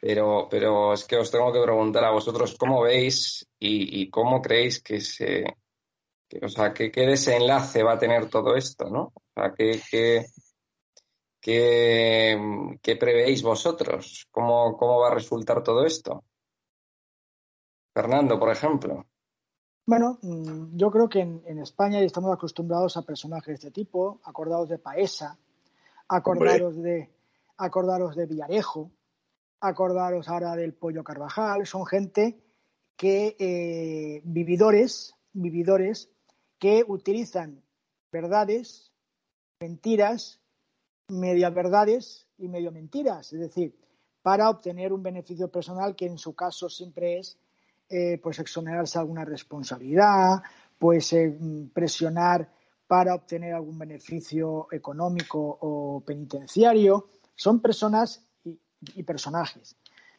pero, 0.00 0.48
pero 0.50 0.92
es 0.92 1.04
que 1.04 1.16
os 1.16 1.30
tengo 1.30 1.52
que 1.52 1.62
preguntar 1.62 2.04
a 2.04 2.10
vosotros 2.10 2.56
cómo 2.58 2.82
veis 2.82 3.46
y, 3.58 4.10
cómo 4.10 4.42
creéis 4.42 4.82
que 4.82 5.00
se. 5.00 5.44
o 6.42 6.48
sea, 6.48 6.72
¿qué, 6.72 6.90
¿qué, 6.90 7.06
desenlace 7.06 7.82
va 7.82 7.94
a 7.94 7.98
tener 7.98 8.28
todo 8.28 8.56
esto, 8.56 8.90
¿no? 8.90 9.12
O 9.14 9.22
sea, 9.34 9.52
¿qué, 9.54 9.80
qué, 9.90 10.26
qué, 12.82 12.96
prevéis 12.96 13.42
vosotros? 13.42 14.26
¿Cómo, 14.30 14.76
¿Cómo 14.76 15.00
va 15.00 15.08
a 15.08 15.14
resultar 15.14 15.62
todo 15.62 15.84
esto? 15.84 16.24
Fernando, 17.94 18.38
por 18.38 18.50
ejemplo. 18.50 19.06
Bueno, 19.86 20.18
mm, 20.20 20.76
yo 20.76 20.90
creo 20.90 21.08
que 21.08 21.20
en, 21.20 21.58
España 21.60 22.00
estamos 22.00 22.34
acostumbrados 22.34 22.96
a 22.96 23.02
personajes 23.02 23.46
de 23.46 23.54
este 23.54 23.70
tipo, 23.70 24.20
acordados 24.24 24.68
de 24.68 24.78
Paesa, 24.78 25.38
acordaros 26.08 26.82
de, 26.82 27.08
acordaros 27.56 28.16
de 28.16 28.26
Villarejo, 28.26 28.90
acordaros 29.60 30.28
ahora 30.28 30.56
del 30.56 30.74
Pollo 30.74 31.04
Carvajal, 31.04 31.66
son 31.68 31.86
gente 31.86 32.36
que 32.96 33.36
eh, 33.38 34.22
vividores, 34.24 35.14
vividores 35.32 36.10
que 36.58 36.84
utilizan 36.86 37.62
verdades, 38.10 38.90
mentiras, 39.60 40.40
media 41.06 41.48
verdades 41.50 42.26
y 42.38 42.48
medio 42.48 42.72
mentiras, 42.72 43.32
es 43.32 43.38
decir, 43.38 43.78
para 44.20 44.50
obtener 44.50 44.92
un 44.92 45.04
beneficio 45.04 45.48
personal 45.48 45.94
que 45.94 46.06
en 46.06 46.18
su 46.18 46.34
caso 46.34 46.68
siempre 46.68 47.18
es 47.18 47.38
eh, 47.88 48.18
pues 48.22 48.38
exonerarse 48.38 48.98
alguna 48.98 49.24
responsabilidad, 49.24 50.42
pues 50.78 51.12
eh, 51.12 51.38
presionar 51.72 52.50
para 52.86 53.14
obtener 53.14 53.54
algún 53.54 53.78
beneficio 53.78 54.68
económico 54.70 55.58
o 55.60 56.02
penitenciario. 56.04 57.08
Son 57.34 57.60
personas 57.60 58.24
y, 58.44 59.02
personajes. 59.02 59.76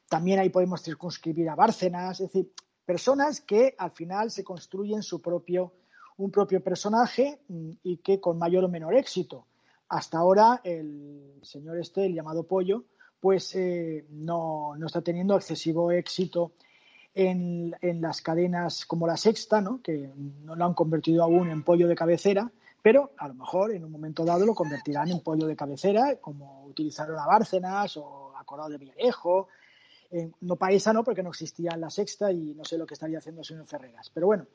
También 0.09 0.39
ahí 0.39 0.49
podemos 0.49 0.81
circunscribir 0.81 1.49
a 1.49 1.55
Bárcenas, 1.55 2.19
es 2.19 2.31
decir, 2.31 2.51
personas 2.85 3.41
que 3.41 3.75
al 3.77 3.91
final 3.91 4.31
se 4.31 4.43
construyen 4.43 5.03
su 5.03 5.21
propio, 5.21 5.73
un 6.17 6.31
propio 6.31 6.63
personaje 6.63 7.41
mm, 7.47 7.71
y 7.83 7.97
que 7.97 8.19
con 8.19 8.37
mayor 8.37 8.63
o 8.63 8.69
menor 8.69 8.95
éxito. 8.95 9.47
Hasta 9.89 10.17
ahora 10.17 10.61
el 10.63 11.39
señor 11.43 11.77
este, 11.77 12.05
el 12.05 12.13
llamado 12.13 12.43
Pollo, 12.43 12.85
pues 13.19 13.55
eh, 13.55 14.05
no, 14.09 14.75
no, 14.77 14.85
está 14.85 15.01
teniendo 15.01 15.35
excesivo 15.35 15.91
éxito 15.91 16.53
en, 17.17 18.01
las 18.01 18.21
cadenas 18.21 18.85
como 18.85 19.07
la 19.07 19.17
sexta, 19.17 19.59
¿no? 19.59 19.81
que 19.81 20.11
no 20.43 20.55
lo 20.55 20.65
han 20.65 20.73
convertido 20.75 21.23
aún 21.23 21.49
en 21.49 21.63
pollo 21.63 21.87
de 21.87 21.95
cabecera, 21.95 22.51
pero 22.81 23.11
a 23.17 23.27
lo 23.27 23.33
mejor 23.33 23.71
en 23.71 23.83
un 23.83 23.91
momento 23.91 24.23
dado 24.23 24.45
lo 24.45 24.53
convertirán 24.53 25.09
en 25.09 25.21
pollo 25.21 25.47
de 25.47 25.55
cabecera, 25.55 26.17
como 26.17 26.65
utilizaron 26.65 27.17
a 27.17 27.25
Bárcenas 27.25 27.97
o 27.97 28.33
a 28.37 28.43
Corado 28.43 28.69
de 28.69 28.77
Villarejo. 28.77 29.47
no 30.41 30.55
paisa 30.55 30.93
no, 30.93 31.03
porque 31.03 31.23
no 31.23 31.29
existía 31.29 31.71
en 31.73 31.81
la 31.81 31.89
sexta 31.89 32.31
y 32.31 32.53
no 32.53 32.63
sé 32.63 32.77
lo 32.77 32.85
que 32.85 32.93
estaría 32.93 33.17
haciendo 33.17 33.41
el 33.41 33.45
señor 33.45 33.65
Ferreras. 33.65 34.11
Pero 34.13 34.27
bueno, 34.27 34.45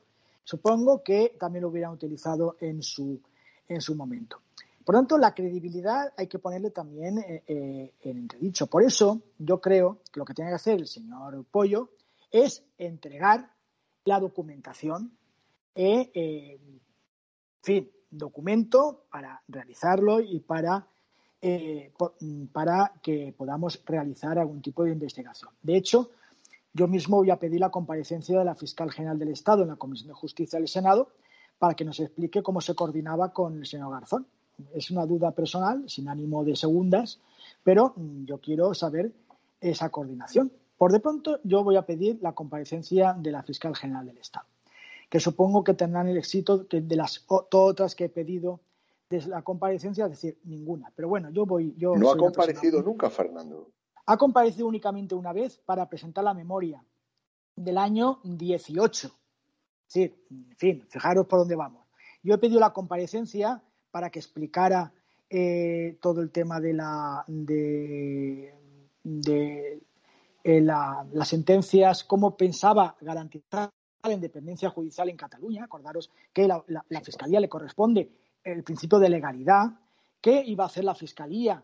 supongo 0.43 1.03
que 1.03 1.35
también 1.37 1.63
lo 1.63 1.69
hubieran 1.69 1.91
utilizado 1.91 2.55
en 2.61 2.81
su, 2.81 3.19
en 3.67 3.81
su 3.81 3.93
momento. 3.93 4.39
Por 4.85 4.95
tanto, 4.95 5.17
la 5.17 5.33
credibilidad 5.33 6.13
hay 6.15 6.27
que 6.27 6.39
ponerle 6.39 6.71
también 6.71 7.19
eh, 7.19 7.43
eh, 7.45 7.93
en 8.01 8.17
entredicho. 8.19 8.67
Por 8.67 8.83
eso, 8.83 9.21
yo 9.37 9.59
creo 9.59 9.99
que 10.11 10.19
lo 10.19 10.25
que 10.25 10.33
tiene 10.33 10.51
que 10.51 10.55
hacer 10.55 10.79
el 10.79 10.87
señor 10.87 11.43
Pollo 11.51 11.89
es 12.33 12.65
entregar 12.77 13.53
la 14.03 14.19
documentación, 14.19 15.15
eh, 15.75 16.11
en 16.13 16.81
fin, 17.61 17.91
documento 18.09 19.05
para 19.09 19.41
realizarlo 19.47 20.19
y 20.19 20.39
para, 20.39 20.87
eh, 21.41 21.93
para 22.51 22.91
que 23.01 23.33
podamos 23.37 23.81
realizar 23.85 24.37
algún 24.37 24.61
tipo 24.61 24.83
de 24.83 24.91
investigación. 24.91 25.51
De 25.61 25.77
hecho, 25.77 26.09
yo 26.73 26.87
mismo 26.87 27.17
voy 27.17 27.29
a 27.29 27.37
pedir 27.37 27.59
la 27.59 27.69
comparecencia 27.69 28.37
de 28.37 28.45
la 28.45 28.55
fiscal 28.55 28.91
general 28.91 29.19
del 29.19 29.29
Estado 29.29 29.61
en 29.61 29.69
la 29.69 29.75
Comisión 29.75 30.07
de 30.07 30.15
Justicia 30.15 30.57
del 30.57 30.67
Senado 30.67 31.11
para 31.59 31.75
que 31.75 31.85
nos 31.85 31.99
explique 31.99 32.41
cómo 32.41 32.61
se 32.61 32.73
coordinaba 32.73 33.31
con 33.31 33.59
el 33.59 33.65
señor 33.67 33.91
Garzón. 33.91 34.25
Es 34.73 34.89
una 34.89 35.05
duda 35.05 35.31
personal, 35.31 35.87
sin 35.87 36.09
ánimo 36.09 36.43
de 36.43 36.55
segundas, 36.55 37.19
pero 37.63 37.93
yo 38.25 38.39
quiero 38.39 38.73
saber 38.73 39.11
esa 39.61 39.89
coordinación. 39.89 40.51
Por 40.83 40.91
de 40.91 40.99
pronto, 40.99 41.39
yo 41.45 41.63
voy 41.63 41.77
a 41.77 41.85
pedir 41.85 42.19
la 42.21 42.33
comparecencia 42.33 43.13
de 43.17 43.31
la 43.31 43.41
fiscal 43.41 43.73
general 43.73 44.05
del 44.05 44.17
Estado, 44.17 44.47
que 45.09 45.21
supongo 45.21 45.63
que 45.63 45.75
tendrán 45.75 46.09
el 46.09 46.17
éxito 46.17 46.57
de 46.57 46.95
las 46.97 47.23
otras 47.25 47.95
que 47.95 48.03
he 48.03 48.09
pedido 48.09 48.59
desde 49.09 49.29
la 49.29 49.43
comparecencia, 49.43 50.03
es 50.03 50.11
decir, 50.11 50.37
ninguna. 50.43 50.91
Pero 50.93 51.07
bueno, 51.07 51.29
yo 51.29 51.45
voy. 51.45 51.73
Yo 51.77 51.95
no 51.95 52.11
ha 52.11 52.17
comparecido 52.17 52.81
nunca, 52.81 53.09
Fernando. 53.09 53.71
Ha 54.07 54.17
comparecido 54.17 54.67
únicamente 54.67 55.15
una 55.15 55.31
vez 55.31 55.57
para 55.65 55.87
presentar 55.87 56.25
la 56.25 56.33
memoria 56.33 56.83
del 57.55 57.77
año 57.77 58.19
18. 58.25 59.09
Sí, 59.87 60.13
en 60.29 60.57
fin, 60.57 60.85
fijaros 60.89 61.27
por 61.27 61.39
dónde 61.39 61.55
vamos. 61.55 61.87
Yo 62.21 62.35
he 62.35 62.39
pedido 62.39 62.59
la 62.59 62.73
comparecencia 62.73 63.63
para 63.89 64.09
que 64.09 64.19
explicara 64.19 64.91
eh, 65.29 65.97
todo 66.01 66.19
el 66.19 66.29
tema 66.29 66.59
de 66.59 66.73
la 66.73 67.23
de, 67.25 68.53
eh, 70.45 70.59
las 70.59 71.29
sentencias, 71.29 72.03
cómo 72.03 72.35
pensaba 72.35 72.97
garantizar 72.99 73.69
la 74.03 74.11
independencia 74.11 74.69
judicial 74.69 75.07
en 75.07 75.15
Cataluña. 75.15 75.63
Acordaros 75.63 76.11
que 76.33 76.49
la, 76.49 76.61
la, 76.67 77.01
Fiscalía 77.01 77.39
le 77.39 77.47
corresponde 77.47 78.11
el 78.43 78.61
principio 78.61 78.99
de 78.99 79.07
legalidad. 79.07 79.67
¿Qué 80.19 80.43
iba 80.45 80.65
a 80.65 80.67
hacer 80.67 80.83
la 80.83 80.95
Fiscalía? 80.95 81.63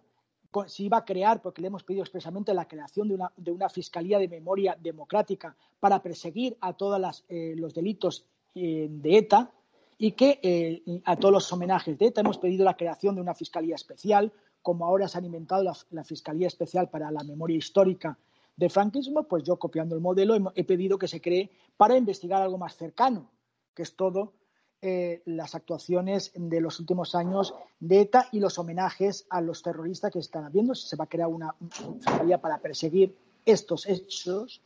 Si 0.68 0.86
iba 0.86 0.98
a 0.98 1.04
crear, 1.04 1.42
porque 1.42 1.62
le 1.62 1.68
hemos 1.68 1.84
pedido 1.84 2.04
expresamente 2.04 2.54
la 2.54 2.70
creación 2.70 3.10
de 3.10 3.16
una, 3.16 3.34
de 3.36 3.52
una 3.52 3.68
Fiscalía 3.68 4.18
de 4.18 4.30
Memoria 4.30 4.78
Democrática 4.80 5.58
para 5.82 6.02
perseguir 6.02 6.58
a 6.62 6.72
todos 6.72 7.26
eh, 7.28 7.56
los 7.58 7.74
delitos 7.74 8.26
eh, 8.56 8.88
de 8.90 9.18
ETA 9.18 9.52
y 9.98 10.14
que 10.14 11.02
a 11.04 11.18
todos 11.18 11.34
los 11.34 11.52
homenajes 11.52 11.98
de 11.98 12.06
ETA 12.06 12.22
hemos 12.22 12.38
pedido 12.38 12.64
la 12.64 12.78
creación 12.78 13.16
de 13.16 13.22
una 13.22 13.36
Fiscalía 13.36 13.76
Especial, 13.76 14.32
como 14.62 14.86
ahora 14.86 15.10
se 15.10 15.18
ha 15.18 15.22
inventado 15.22 15.62
la, 15.62 15.76
la 15.92 16.06
Fiscalía 16.06 16.48
Especial 16.48 16.90
para 16.90 17.12
la 17.12 17.24
Memoria 17.26 17.58
Histórica 17.58 18.18
de 18.60 18.70
franquismo, 18.70 19.24
pues 19.24 19.44
yo 19.44 19.58
copiando 19.58 19.96
el 19.96 20.02
modelo 20.02 20.36
he, 20.54 20.64
pedido 20.66 21.00
que 21.00 21.08
se 21.08 21.22
cree 21.22 21.50
para 21.78 21.96
investigar 21.96 22.42
algo 22.42 22.58
más 22.58 22.76
cercano, 22.76 23.32
que 23.74 23.84
es 23.84 23.96
todo 23.96 24.34
eh, 24.82 25.22
las 25.26 25.56
actuaciones 25.56 26.34
de 26.36 26.60
los 26.60 26.78
últimos 26.82 27.16
años 27.16 27.56
de 27.80 28.02
ETA 28.02 28.28
y 28.34 28.42
los 28.42 28.60
homenajes 28.60 29.26
a 29.30 29.40
los 29.40 29.64
terroristas 29.64 30.12
que 30.12 30.20
están 30.20 30.44
habiendo. 30.44 30.76
Se 30.76 30.98
va 30.98 31.06
a 31.06 31.08
crear 31.08 31.30
una 31.30 31.56
fiscalía 31.70 32.42
para 32.42 32.60
perseguir 32.60 33.16
estos 33.46 33.88
hechos. 33.88 34.62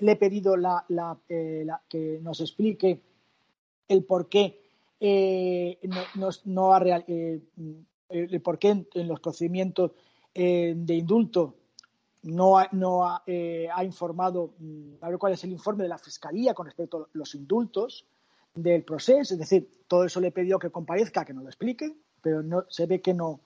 Le 0.00 0.12
he 0.12 0.16
pedido 0.16 0.54
eh, 1.30 1.66
que 1.88 2.20
nos 2.20 2.38
explique 2.42 3.00
el 3.88 4.04
por 4.04 4.28
qué 4.28 4.60
eh, 5.00 5.78
no, 6.44 6.70
el 8.10 8.42
por 8.42 8.58
qué 8.58 8.86
en 8.92 9.08
los 9.08 9.20
procedimientos 9.20 9.92
de 10.34 10.94
indulto 10.94 11.61
no, 12.22 12.58
ha, 12.58 12.68
no 12.72 13.20
eh, 13.26 13.68
ha, 13.72 13.84
informado, 13.84 14.54
mm, 14.58 14.94
a 15.00 15.08
ver 15.08 15.18
cuál 15.18 15.32
es 15.32 15.44
el 15.44 15.52
informe 15.52 15.82
de 15.82 15.88
la 15.88 15.98
Fiscalía 15.98 16.54
con 16.54 16.66
respecto 16.66 16.98
a 16.98 17.08
los 17.12 17.34
indultos 17.34 18.06
del 18.54 18.84
proceso, 18.84 19.34
es 19.34 19.40
decir, 19.40 19.68
todo 19.88 20.04
eso 20.04 20.20
le 20.20 20.30
pedido 20.30 20.58
que 20.58 20.70
comparezca, 20.70 21.24
que 21.24 21.32
nos 21.32 21.44
lo 21.44 21.48
explique, 21.48 21.94
pero 22.20 22.42
no, 22.42 22.64
se 22.68 22.86
ve 22.86 23.00
que 23.00 23.14
no, 23.14 23.40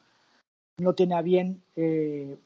no 0.79 0.95
tiene 0.95 1.15
a 1.15 1.23
bien 1.23 1.63
eh, 1.77 2.37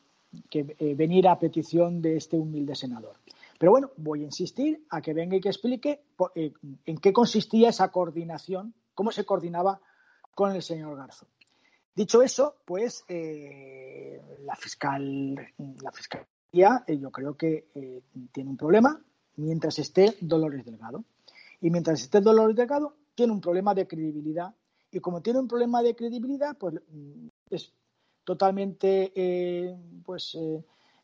que, 0.49 0.77
eh, 0.79 0.95
venir 0.95 1.27
a 1.27 1.39
petición 1.39 2.01
de 2.01 2.17
este 2.17 2.37
humilde 2.37 2.75
senador. 2.75 3.17
Pero 3.59 3.73
bueno, 3.73 3.91
voy 3.97 4.23
a 4.23 4.27
insistir 4.27 4.85
a 4.91 5.03
que 5.03 5.13
venga 5.13 5.37
y 5.37 5.41
que 5.41 5.49
explique 5.49 6.01
en 6.35 6.99
qué 6.99 7.13
consistía 7.13 7.69
esa 7.69 7.91
coordinación, 7.91 8.73
cómo 8.95 9.11
se 9.11 9.27
coordinaba 9.27 9.81
con 10.35 10.53
el 10.53 10.63
señor 10.63 10.97
Garzo. 10.97 11.27
Dicho 11.95 12.23
eso, 12.23 12.57
pues 12.65 13.05
eh, 13.09 14.23
la 14.45 14.55
fiscal, 14.55 15.35
la 15.83 15.93
fiscalía, 15.93 16.85
eh, 16.87 16.99
yo 16.99 17.11
creo 17.11 17.37
que 17.37 17.69
eh, 17.75 18.03
tiene 18.33 18.51
un 18.51 18.57
problema 18.57 19.03
mientras 19.37 19.79
esté 19.79 20.17
Dolores 20.21 20.65
Delgado. 20.65 21.05
Y 21.61 21.71
mientras 21.71 22.01
esté 22.01 22.21
Dolores 22.21 22.57
Delgado, 22.57 22.95
tiene 23.15 23.33
un 23.33 23.41
problema 23.41 23.75
de 23.75 23.87
credibilidad. 23.89 24.55
Y 24.93 25.01
como 25.01 25.21
tiene 25.21 25.41
un 25.41 25.49
problema 25.49 25.83
de 25.83 25.97
credibilidad, 25.97 26.57
pues 26.57 26.75
mm, 26.75 27.27
es 27.51 27.73
totalmente 28.25 29.77
pues, 30.05 30.39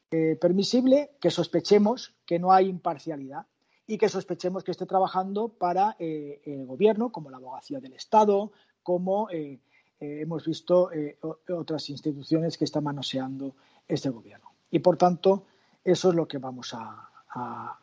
permisible 0.08 1.16
que 1.20 1.30
sospechemos 1.30 2.14
que 2.24 2.38
no 2.38 2.52
hay 2.52 2.68
imparcialidad 2.68 3.46
y 3.86 3.98
que 3.98 4.08
sospechemos 4.08 4.62
que 4.62 4.70
esté 4.70 4.86
trabajando 4.86 5.48
para 5.48 5.96
el 5.98 6.66
gobierno, 6.66 7.10
como 7.10 7.30
la 7.30 7.38
abogacía 7.38 7.80
del 7.80 7.94
Estado, 7.94 8.52
como 8.82 9.28
hemos 10.00 10.46
visto 10.46 10.90
otras 11.48 11.90
instituciones 11.90 12.56
que 12.56 12.64
están 12.64 12.84
manoseando 12.84 13.54
este 13.88 14.10
gobierno. 14.10 14.50
Y 14.70 14.80
por 14.80 14.96
tanto, 14.96 15.44
eso 15.84 16.10
es 16.10 16.14
lo 16.14 16.26
que 16.26 16.38
vamos 16.38 16.74
a, 16.74 17.10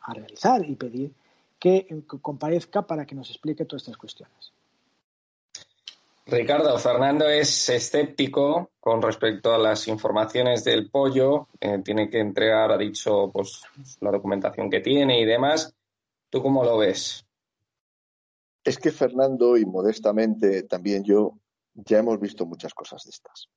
realizar 0.08 0.68
y 0.68 0.74
pedir 0.74 1.12
que 1.60 1.86
comparezca 2.20 2.82
para 2.82 3.06
que 3.06 3.14
nos 3.14 3.30
explique 3.30 3.64
todas 3.64 3.82
estas 3.82 3.96
cuestiones. 3.96 4.52
Ricardo, 6.26 6.76
Fernando 6.78 7.28
es 7.28 7.68
escéptico 7.68 8.70
con 8.80 9.00
respecto 9.00 9.54
a 9.54 9.58
las 9.58 9.86
informaciones 9.88 10.64
del 10.64 10.90
pollo. 10.90 11.48
Eh, 11.60 11.82
tiene 11.84 12.10
que 12.10 12.18
entregar, 12.18 12.72
ha 12.72 12.78
dicho, 12.78 13.30
pues 13.32 13.62
la 14.00 14.10
documentación 14.10 14.70
que 14.70 14.80
tiene 14.80 15.20
y 15.20 15.24
demás. 15.24 15.72
¿Tú 16.30 16.42
cómo 16.42 16.64
lo 16.64 16.78
ves? 16.78 17.24
Es 18.64 18.78
que 18.78 18.90
Fernando 18.90 19.56
y 19.56 19.66
modestamente 19.66 20.62
también 20.62 21.04
yo 21.04 21.34
ya 21.74 21.98
hemos 21.98 22.18
visto 22.20 22.46
muchas 22.46 22.72
cosas 22.74 23.04
de 23.04 23.10
estas. 23.10 23.48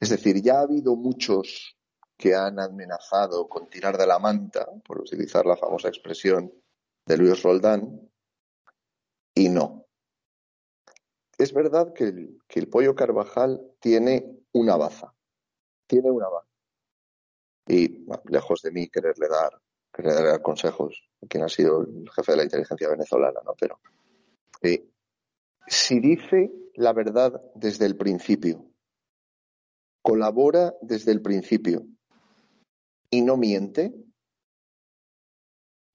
Es 0.00 0.10
decir, 0.10 0.42
ya 0.42 0.58
ha 0.58 0.62
habido 0.62 0.94
muchos 0.96 1.76
que 2.16 2.34
han 2.34 2.58
amenazado 2.60 3.48
con 3.48 3.68
tirar 3.68 3.96
de 3.96 4.06
la 4.06 4.18
manta, 4.18 4.66
por 4.84 5.00
utilizar 5.00 5.44
la 5.46 5.56
famosa 5.56 5.88
expresión 5.88 6.52
de 7.06 7.16
Luis 7.16 7.42
Roldán, 7.42 8.10
y 9.34 9.48
no. 9.48 9.86
Es 11.38 11.52
verdad 11.52 11.92
que 11.92 12.04
el, 12.04 12.68
pollo 12.68 12.94
Carvajal 12.94 13.60
tiene 13.80 14.40
una 14.52 14.76
baza, 14.76 15.12
tiene 15.86 16.10
una 16.10 16.28
baza. 16.28 16.48
Y 17.68 18.06
lejos 18.30 18.62
de 18.62 18.70
mí 18.70 18.88
quererle 18.88 19.28
dar, 19.28 19.60
quererle 19.92 20.22
dar 20.22 20.40
consejos 20.40 21.02
a 21.22 21.26
quien 21.26 21.44
ha 21.44 21.48
sido 21.48 21.82
el 21.82 22.08
jefe 22.14 22.32
de 22.32 22.38
la 22.38 22.44
inteligencia 22.44 22.88
venezolana, 22.88 23.40
¿no? 23.44 23.54
Pero 23.58 23.78
si 25.66 26.00
dice 26.00 26.50
la 26.74 26.92
verdad 26.92 27.40
desde 27.54 27.86
el 27.86 27.96
principio, 27.96 28.70
colabora 30.02 30.74
desde 30.82 31.12
el 31.12 31.22
principio 31.22 31.86
y 33.10 33.22
no 33.22 33.36
miente, 33.36 33.94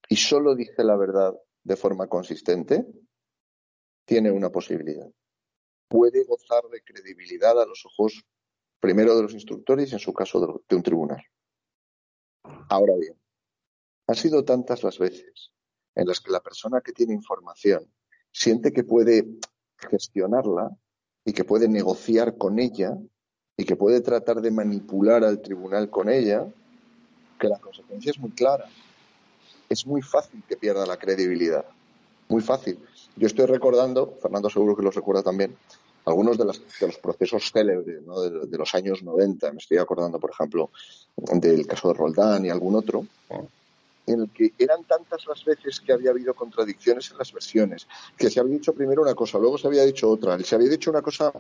y 0.10 0.16
solo 0.16 0.56
dice 0.56 0.84
la 0.84 0.98
verdad 0.98 1.34
de 1.64 1.76
forma 1.76 2.08
consistente, 2.08 2.86
tiene 4.06 4.32
una 4.32 4.50
posibilidad 4.50 5.10
puede 5.92 6.24
gozar 6.24 6.64
de 6.72 6.82
credibilidad 6.82 7.62
a 7.62 7.66
los 7.66 7.86
ojos 7.86 8.24
primero 8.80 9.14
de 9.14 9.24
los 9.24 9.34
instructores 9.34 9.92
y 9.92 9.96
en 9.96 10.00
su 10.00 10.14
caso 10.14 10.64
de 10.68 10.76
un 10.76 10.82
tribunal. 10.82 11.22
Ahora 12.70 12.96
bien, 12.96 13.22
han 14.08 14.16
sido 14.16 14.46
tantas 14.46 14.84
las 14.84 14.98
veces 14.98 15.52
en 15.94 16.08
las 16.08 16.22
que 16.22 16.32
la 16.32 16.40
persona 16.40 16.80
que 16.80 16.94
tiene 16.94 17.14
información 17.14 17.94
siente 18.32 18.72
que 18.72 18.86
puede 18.86 19.28
gestionarla 19.90 20.72
y 21.26 21.34
que 21.34 21.44
puede 21.44 21.68
negociar 21.68 22.38
con 22.38 22.60
ella 22.60 22.98
y 23.58 23.66
que 23.66 23.76
puede 23.76 24.02
tratar 24.02 24.42
de 24.42 24.52
manipular 24.52 25.24
al 25.24 25.42
tribunal 25.42 25.90
con 25.90 26.10
ella, 26.10 26.46
que 27.40 27.48
la 27.48 27.60
consecuencia 27.60 28.12
es 28.12 28.20
muy 28.20 28.32
clara. 28.32 28.66
Es 29.70 29.86
muy 29.86 30.02
fácil 30.02 30.44
que 30.48 30.58
pierda 30.58 30.86
la 30.86 30.98
credibilidad. 30.98 31.66
Muy 32.28 32.42
fácil. 32.42 32.80
Yo 33.16 33.28
estoy 33.28 33.46
recordando, 33.46 34.18
Fernando 34.22 34.50
seguro 34.50 34.76
que 34.76 34.84
lo 34.84 34.92
recuerda 34.92 35.22
también, 35.22 35.56
algunos 36.06 36.38
de, 36.38 36.46
los 36.46 36.98
procesos 36.98 37.52
célebres 37.52 37.86
de, 37.86 38.58
los 38.58 38.74
años 38.74 39.04
90. 39.04 39.52
Me 39.52 39.58
estoy 39.60 39.78
acordando, 39.78 40.20
por 40.20 40.32
ejemplo, 40.32 40.72
del 41.16 41.68
caso 41.68 41.90
de 41.90 41.94
Roldán 41.94 42.46
y 42.46 42.50
algún 42.50 42.76
otro, 42.76 43.06
en 44.08 44.22
el 44.22 44.30
que 44.30 44.54
eran 44.58 44.84
tantas 44.84 45.26
las 45.28 45.44
veces 45.46 45.80
que 45.80 45.94
había 45.94 46.12
habido 46.12 46.34
contradicciones 46.34 47.12
en 47.12 47.18
las 47.18 47.32
versiones, 47.32 47.88
que 48.18 48.30
se 48.30 48.40
había 48.40 48.54
dicho 48.54 48.74
primero 48.74 49.02
una 49.02 49.16
cosa, 49.16 49.38
luego 49.38 49.58
se 49.58 49.68
había 49.68 49.86
dicho 49.86 50.10
otra, 50.10 50.38
se 50.40 50.56
había 50.56 50.70
dicho 50.70 50.90
una 50.90 51.02
cosa 51.02 51.32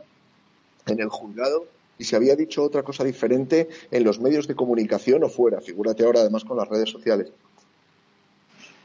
en 0.86 1.00
el 1.00 1.10
juzgado 1.10 1.66
y 1.98 2.04
se 2.04 2.16
había 2.16 2.36
dicho 2.36 2.64
otra 2.64 2.84
cosa 2.84 3.04
diferente 3.04 3.70
en 3.90 4.04
los 4.04 4.20
medios 4.20 4.48
de 4.48 4.56
comunicación 4.56 5.24
o 5.24 5.30
fuera. 5.30 5.62
Figúrate 5.62 6.04
ahora 6.04 6.22
además 6.22 6.44
con 6.44 6.58
las 6.58 6.68
redes 6.68 6.90
sociales 6.90 7.32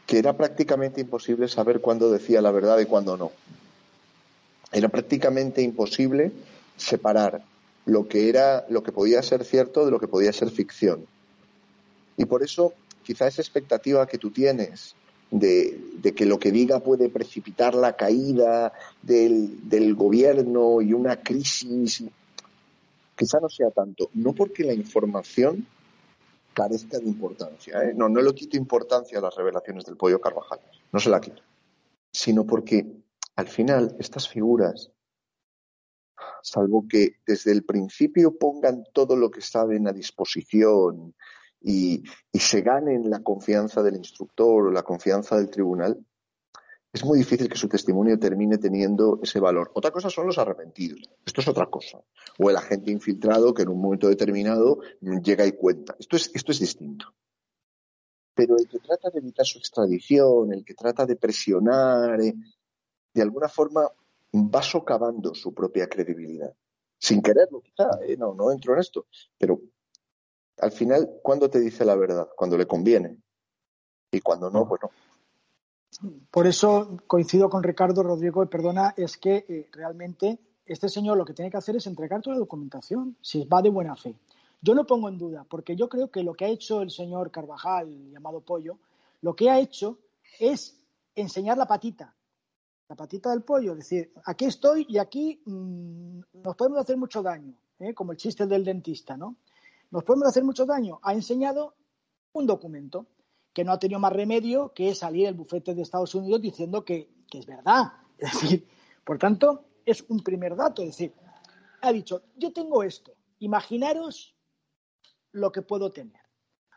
que 0.07 0.19
era 0.19 0.37
prácticamente 0.37 1.01
imposible 1.01 1.49
saber 1.49 1.81
cuándo 1.81 2.11
decía 2.11 2.41
la 2.41 2.53
verdad 2.53 2.79
y 2.79 2.87
cuándo 2.87 3.17
no. 3.17 3.33
Era 4.73 4.89
prácticamente 4.89 5.63
imposible 5.63 6.33
separar 6.77 7.43
lo 7.87 8.07
que 8.07 8.29
era, 8.29 8.67
lo 8.69 8.83
que 8.83 8.93
podía 8.93 9.23
ser 9.23 9.45
cierto 9.45 9.85
de 9.85 9.91
lo 9.91 9.99
que 9.99 10.09
podía 10.09 10.33
ser 10.33 10.51
ficción. 10.51 11.07
Y 12.17 12.25
por 12.25 12.43
eso, 12.43 12.73
quizá 13.07 13.29
esa 13.29 13.41
expectativa 13.41 14.05
que 14.09 14.19
tú 14.19 14.33
tienes 14.33 14.97
de, 15.31 16.13
que 16.17 16.27
lo 16.27 16.41
que 16.41 16.51
diga 16.51 16.81
puede 16.81 17.09
precipitar 17.09 17.77
la 17.77 17.95
caída 17.95 18.73
del, 19.01 19.95
gobierno 19.95 20.83
y 20.83 20.93
una 20.93 21.23
crisis, 21.23 22.03
quizá 23.15 23.39
no 23.41 23.49
sea 23.49 23.71
tanto. 23.71 24.11
No 24.15 24.33
porque 24.33 24.65
la 24.65 24.75
información 24.75 25.69
carezca 26.53 26.99
de 26.99 27.07
importancia. 27.07 27.81
¿eh? 27.85 27.93
No, 27.95 28.09
no 28.09 28.21
le 28.21 28.35
quito 28.35 28.57
importancia 28.57 29.19
a 29.19 29.23
las 29.23 29.37
revelaciones 29.37 29.85
del 29.85 29.97
pollo 29.97 30.21
Carvajal, 30.21 30.59
no 30.91 30.99
se 30.99 31.11
la 31.11 31.21
quito. 31.21 31.43
Sino 32.11 32.45
porque 32.45 32.87
al 33.37 33.47
final 33.47 33.95
estas 34.01 34.29
figuras, 34.29 34.91
salvo 36.43 36.87
que 36.89 37.21
desde 37.25 37.53
el 37.53 37.63
principio 37.63 38.37
pongan 38.37 38.85
todo 38.93 39.15
lo 39.15 39.31
que 39.31 39.43
saben 39.43 39.87
a 39.87 39.93
disposición 39.93 41.15
y, 41.67 42.05
se 42.33 42.61
ganen 42.61 43.11
la 43.11 43.25
confianza 43.25 43.83
del 43.83 43.97
instructor 43.97 44.67
o 44.67 44.71
la 44.71 44.85
confianza 44.85 45.37
del 45.37 45.51
tribunal, 45.51 45.99
es 46.93 47.05
muy 47.05 47.19
difícil 47.19 47.49
que 47.49 47.59
su 47.59 47.69
testimonio 47.69 48.19
termine 48.19 48.57
teniendo 48.57 49.19
ese 49.21 49.41
valor. 49.41 49.73
Otra 49.75 49.91
cosa 49.91 50.09
son 50.09 50.27
los 50.27 50.39
arrepentidos. 50.39 51.01
Esto 51.27 51.41
es 51.41 51.49
otra 51.49 51.67
cosa. 51.67 51.99
O 52.39 52.49
el 52.49 52.57
agente 52.57 52.93
infiltrado 52.93 53.53
que 53.53 53.63
en 53.63 53.69
un 53.69 53.81
momento 53.81 54.09
determinado 54.09 54.79
llega 55.01 55.45
y 55.45 55.53
cuenta. 55.53 55.97
Esto 55.99 56.17
es, 56.17 56.31
esto 56.35 56.53
es 56.53 56.61
distinto. 56.61 57.13
Pero 58.35 58.57
el 58.57 58.69
que 58.69 58.79
trata 58.79 59.11
de 59.11 59.19
evitar 59.19 59.45
su 59.45 59.59
extradición, 59.59 60.53
el 60.53 60.65
que 60.65 60.75
trata 60.75 61.05
de 61.05 61.17
presionar, 61.17 62.21
eh, 62.21 62.35
de 63.13 63.23
alguna 63.23 63.49
forma 63.49 63.91
va 64.33 64.63
socavando 64.63 65.35
su 65.35 65.53
propia 65.53 65.89
credibilidad. 65.89 66.55
Sin 66.99 67.21
quererlo, 67.21 67.61
quizá. 67.61 67.91
Eh, 68.07 68.17
no, 68.17 68.35
no 68.35 68.53
entro 68.53 68.75
en 68.75 68.81
esto. 68.81 69.07
Pero 69.37 69.61
al 70.59 70.73
final, 70.73 71.19
¿cuándo 71.23 71.51
te 71.51 71.61
dice 71.61 71.85
la 71.85 71.97
verdad? 71.97 72.29
Cuando 72.37 72.57
le 72.57 72.67
conviene. 72.67 73.19
Y 74.11 74.21
cuando 74.21 74.51
no, 74.51 74.67
pues 74.67 74.81
no. 74.83 74.91
Por 76.31 76.47
eso 76.47 76.99
coincido 77.07 77.49
con 77.49 77.63
Ricardo 77.63 78.03
Rodrigo 78.03 78.43
y 78.43 78.47
perdona, 78.47 78.95
es 78.97 79.17
que 79.17 79.45
eh, 79.49 79.69
realmente 79.73 80.39
este 80.65 80.89
señor 80.89 81.17
lo 81.17 81.25
que 81.25 81.33
tiene 81.33 81.51
que 81.51 81.57
hacer 81.57 81.77
es 81.77 81.87
entregar 81.87 82.21
toda 82.21 82.35
la 82.35 82.41
documentación, 82.41 83.17
si 83.21 83.45
va 83.45 83.63
de 83.63 83.71
buena 83.71 83.97
fe. 83.97 84.15
Yo 84.61 84.75
no 84.75 84.87
pongo 84.87 85.09
en 85.09 85.19
duda, 85.19 85.47
porque 85.49 85.77
yo 85.77 85.89
creo 85.89 86.11
que 86.11 86.23
lo 86.23 86.35
que 86.35 86.45
ha 86.45 86.49
hecho 86.49 86.83
el 86.83 86.91
señor 86.91 87.31
Carvajal, 87.31 88.11
llamado 88.11 88.41
Pollo, 88.41 88.79
lo 89.23 89.35
que 89.35 89.49
ha 89.49 89.59
hecho 89.61 89.99
es 90.39 90.79
enseñar 91.15 91.57
la 91.57 91.67
patita, 91.67 92.15
la 92.89 92.97
patita 92.97 93.31
del 93.31 93.43
pollo, 93.43 93.73
es 93.73 93.79
decir, 93.79 94.13
aquí 94.25 94.45
estoy 94.45 94.87
y 94.89 94.99
aquí 94.99 95.41
mm, 95.45 96.21
nos 96.43 96.57
podemos 96.57 96.79
hacer 96.79 96.97
mucho 96.97 97.23
daño, 97.23 97.55
¿eh? 97.79 97.95
como 97.95 98.13
el 98.13 98.19
chiste 98.19 98.47
del 98.47 98.65
dentista, 98.65 99.17
¿no? 99.17 99.37
Nos 99.91 100.05
podemos 100.05 100.29
hacer 100.29 100.45
mucho 100.45 100.67
daño. 100.67 100.99
Ha 101.03 101.13
enseñado 101.13 101.75
un 102.33 102.47
documento 102.47 103.07
que 103.53 103.65
no 103.65 103.73
ha 103.73 103.79
tenido 103.79 103.99
más 104.01 104.13
remedio 104.13 104.73
que 104.75 104.95
salir 104.95 105.27
el 105.27 105.35
bufete 105.35 105.75
de 105.75 105.83
Estados 105.83 106.15
Unidos 106.15 106.43
diciendo 106.43 106.85
que, 106.85 107.11
es 107.33 107.47
verdad. 107.47 107.93
Es 108.19 108.33
decir, 108.33 108.67
por 109.05 109.19
tanto, 109.19 109.65
es 109.85 110.03
un 110.09 110.21
primer 110.21 110.57
dato. 110.57 110.83
Es 110.83 110.89
decir, 110.89 111.13
ha 111.83 111.93
dicho, 111.93 112.23
yo 112.37 112.53
tengo 112.53 112.83
esto, 112.83 113.13
imaginaros 113.41 114.35
lo 115.33 115.53
que 115.53 115.63
puedo 115.63 115.93
tener. 115.93 116.21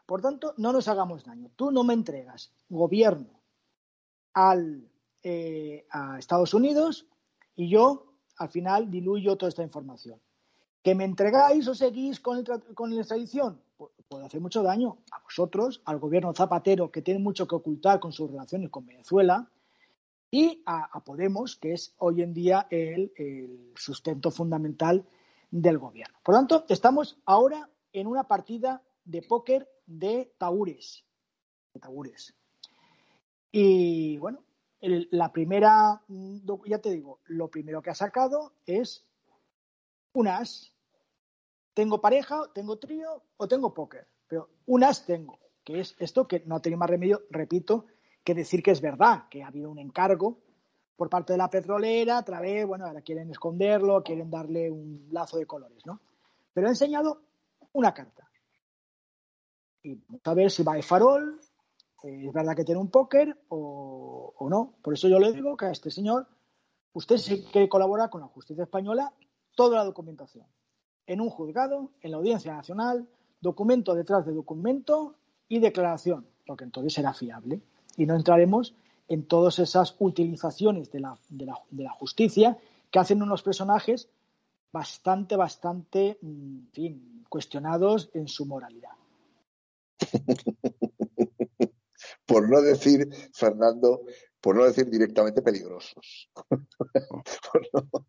Por 0.05 0.21
tanto, 0.21 0.53
no 0.57 0.73
nos 0.73 0.87
hagamos 0.87 1.23
daño. 1.23 1.49
Tú 1.55 1.71
no 1.71 1.83
me 1.83 1.93
entregas 1.93 2.51
gobierno 2.67 3.41
al, 4.33 4.89
eh, 5.23 5.85
a 5.91 6.19
Estados 6.19 6.53
Unidos 6.53 7.07
y 7.55 7.69
yo 7.69 8.13
al 8.37 8.49
final 8.49 8.89
diluyo 8.89 9.37
toda 9.37 9.49
esta 9.49 9.63
información. 9.63 10.19
¿Que 10.89 10.95
me 10.95 11.05
entregáis 11.05 11.67
o 11.67 11.75
seguís 11.75 12.19
con, 12.19 12.43
con 12.73 12.89
la 12.89 13.01
extradición? 13.01 13.61
puede 14.07 14.25
hacer 14.25 14.41
mucho 14.41 14.63
daño 14.63 14.97
a 15.11 15.21
vosotros, 15.21 15.83
al 15.85 15.99
gobierno 15.99 16.33
Zapatero, 16.33 16.89
que 16.89 17.03
tiene 17.03 17.19
mucho 17.19 17.47
que 17.47 17.53
ocultar 17.53 17.99
con 17.99 18.11
sus 18.11 18.31
relaciones 18.31 18.71
con 18.71 18.87
Venezuela, 18.87 19.51
y 20.31 20.63
a, 20.65 20.99
Podemos, 21.05 21.57
que 21.57 21.73
es 21.73 21.93
hoy 21.99 22.23
en 22.23 22.33
día 22.33 22.65
el, 22.71 23.71
sustento 23.75 24.31
fundamental 24.31 25.05
del 25.51 25.77
gobierno. 25.77 26.17
Por 26.23 26.33
lo 26.33 26.39
tanto, 26.39 26.65
estamos 26.69 27.19
ahora 27.23 27.69
en 27.93 28.07
una 28.07 28.23
partida 28.23 28.81
de 29.05 29.21
póker 29.21 29.69
de 29.85 30.33
taúres. 30.39 31.05
Taúres. 31.79 32.33
Y 33.51 34.17
bueno, 34.17 34.43
la 34.81 35.31
primera, 35.31 36.01
ya 36.65 36.79
te 36.79 36.89
digo, 36.89 37.19
lo 37.25 37.47
primero 37.47 37.79
que 37.83 37.91
ha 37.91 37.95
sacado 37.95 38.53
es 38.65 39.05
un 40.13 40.27
as 40.27 40.73
tengo 41.79 42.01
pareja, 42.01 42.41
tengo 42.53 42.77
trío 42.77 43.23
o 43.37 43.47
tengo 43.47 43.73
póker. 43.73 44.05
Pero 44.27 44.49
unas 44.65 45.05
tengo, 45.05 45.39
que 45.63 45.79
es 45.79 45.95
esto 45.97 46.27
que 46.27 46.43
no 46.45 46.59
tengo 46.59 46.75
más 46.75 46.89
remedio, 46.89 47.21
repito, 47.29 47.85
que 48.21 48.33
decir 48.33 48.61
que 48.61 48.71
es 48.71 48.81
verdad, 48.81 49.29
que 49.29 49.43
ha 49.43 49.47
habido 49.47 49.69
un 49.69 49.79
encargo 49.79 50.41
por 50.97 51.09
parte 51.09 51.31
de 51.31 51.37
la 51.37 51.49
petrolera, 51.49 52.17
a 52.17 52.25
través, 52.25 52.67
bueno, 52.67 52.85
ahora 52.85 53.01
quieren 53.01 53.31
esconderlo, 53.31 54.03
quieren 54.03 54.29
darle 54.29 54.69
un 54.69 55.07
lazo 55.11 55.37
de 55.37 55.45
colores, 55.45 55.85
¿no? 55.85 56.01
Pero 56.51 56.67
he 56.67 56.71
enseñado 56.71 57.21
una 57.71 57.93
carta. 57.93 58.29
Y 59.81 59.95
vamos 59.95 60.21
a 60.25 60.33
ver 60.33 60.51
si 60.51 60.63
va 60.63 60.73
de 60.73 60.83
farol, 60.83 61.39
eh, 62.03 62.25
es 62.27 62.33
verdad 62.33 62.57
que 62.57 62.65
tiene 62.65 62.81
un 62.81 62.91
póker 62.91 63.39
o, 63.47 64.33
o, 64.37 64.49
no. 64.49 64.73
Por 64.81 64.95
eso 64.95 65.07
yo 65.07 65.17
le 65.17 65.31
digo 65.31 65.55
que 65.55 65.67
a 65.67 65.71
este 65.71 65.89
señor, 65.91 66.27
usted 66.91 67.15
sí 67.15 67.45
que 67.53 67.69
colabora 67.69 68.09
con 68.09 68.19
la 68.19 68.27
justicia 68.27 68.65
española 68.65 69.13
toda 69.55 69.77
la 69.77 69.85
documentación. 69.85 70.45
En 71.09 71.21
un 71.21 71.31
juzgado, 71.31 71.89
en 72.01 72.11
la 72.11 72.17
Audiencia 72.17 72.53
Nacional, 72.53 73.07
documento 73.41 73.95
detrás 73.95 74.27
de 74.27 74.31
documento 74.31 75.15
y 75.47 75.57
declaración, 75.57 76.27
porque 76.45 76.65
entonces 76.65 76.93
será 76.93 77.15
fiable. 77.15 77.61
Y 77.97 78.05
no 78.05 78.15
entraremos 78.15 78.75
en 79.07 79.25
todas 79.25 79.57
esas 79.57 79.95
utilizaciones 79.97 80.91
de 80.91 80.99
la, 80.99 81.17
justicia 81.97 82.59
que 82.91 82.99
hacen 82.99 83.23
unos 83.23 83.41
personajes 83.41 84.07
bastante, 84.71 85.35
bastante, 85.35 86.19
mm, 86.21 86.67
fin, 86.73 87.25
cuestionados 87.27 88.11
en 88.13 88.27
su 88.27 88.45
moralidad. 88.45 88.93
por 92.27 92.47
no 92.47 92.61
decir, 92.61 93.09
Fernando, 93.33 94.03
por 94.39 94.55
no 94.55 94.63
decir 94.63 94.87
directamente 94.87 95.41
peligrosos. 95.41 96.29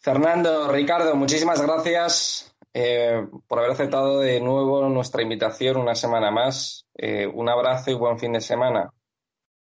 Fernando, 0.00 0.72
Ricardo, 0.72 1.14
muchísimas 1.14 1.60
gracias 1.60 2.54
eh, 2.72 3.26
por 3.46 3.58
haber 3.58 3.72
aceptado 3.72 4.20
de 4.20 4.40
nuevo 4.40 4.88
nuestra 4.88 5.22
invitación 5.22 5.76
una 5.76 5.94
semana 5.94 6.30
más. 6.30 6.86
Eh, 6.94 7.26
un 7.26 7.50
abrazo 7.50 7.90
y 7.90 7.94
buen 7.94 8.18
fin 8.18 8.32
de 8.32 8.40
semana. 8.40 8.90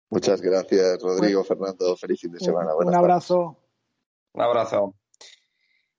Muchas 0.09 0.41
gracias, 0.41 1.03
Rodrigo, 1.03 1.45
Fernando. 1.45 1.95
Feliz 1.97 2.21
fin 2.21 2.33
de 2.33 2.41
semana. 2.41 2.75
un 2.75 2.95
abrazo. 2.95 3.59
Un 4.33 4.43
abrazo. 4.43 4.95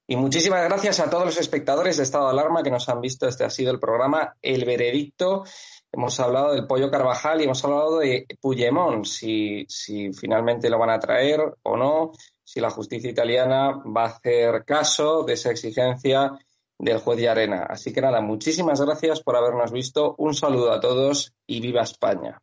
Y 0.07 0.15
muchísimas 0.15 0.63
gracias 0.63 0.99
a 0.99 1.11
todos 1.11 1.25
los 1.25 1.39
espectadores 1.39 1.97
de 1.97 2.03
Estado 2.03 2.25
de 2.25 2.31
Alarma 2.31 2.63
que 2.63 2.71
nos 2.71 2.89
han 2.89 3.01
visto. 3.01 3.27
Este 3.27 3.43
ha 3.43 3.51
sido 3.51 3.71
el 3.71 3.79
programa 3.79 4.35
El 4.41 4.65
Veredicto. 4.65 5.43
Hemos 5.91 6.19
hablado 6.19 6.53
del 6.53 6.65
pollo 6.65 6.89
Carvajal 6.89 7.39
y 7.39 7.43
hemos 7.43 7.63
hablado 7.63 7.99
de 7.99 8.25
Puigdemont, 8.41 9.05
si, 9.05 9.63
si 9.69 10.11
finalmente 10.11 10.71
lo 10.71 10.79
van 10.79 10.89
a 10.89 10.99
traer 10.99 11.39
o 11.61 11.77
no, 11.77 12.11
si 12.43 12.59
la 12.59 12.69
justicia 12.69 13.09
italiana 13.09 13.81
va 13.85 14.03
a 14.03 14.07
hacer 14.07 14.65
caso 14.65 15.23
de 15.23 15.33
esa 15.33 15.51
exigencia 15.51 16.31
del 16.77 16.99
juez 16.99 17.17
de 17.17 17.29
Arena. 17.29 17.65
Así 17.69 17.93
que 17.93 18.01
nada, 18.01 18.21
muchísimas 18.21 18.81
gracias 18.81 19.21
por 19.21 19.35
habernos 19.35 19.71
visto. 19.71 20.15
Un 20.17 20.33
saludo 20.33 20.71
a 20.71 20.79
todos 20.79 21.33
y 21.47 21.61
viva 21.61 21.81
España. 21.81 22.41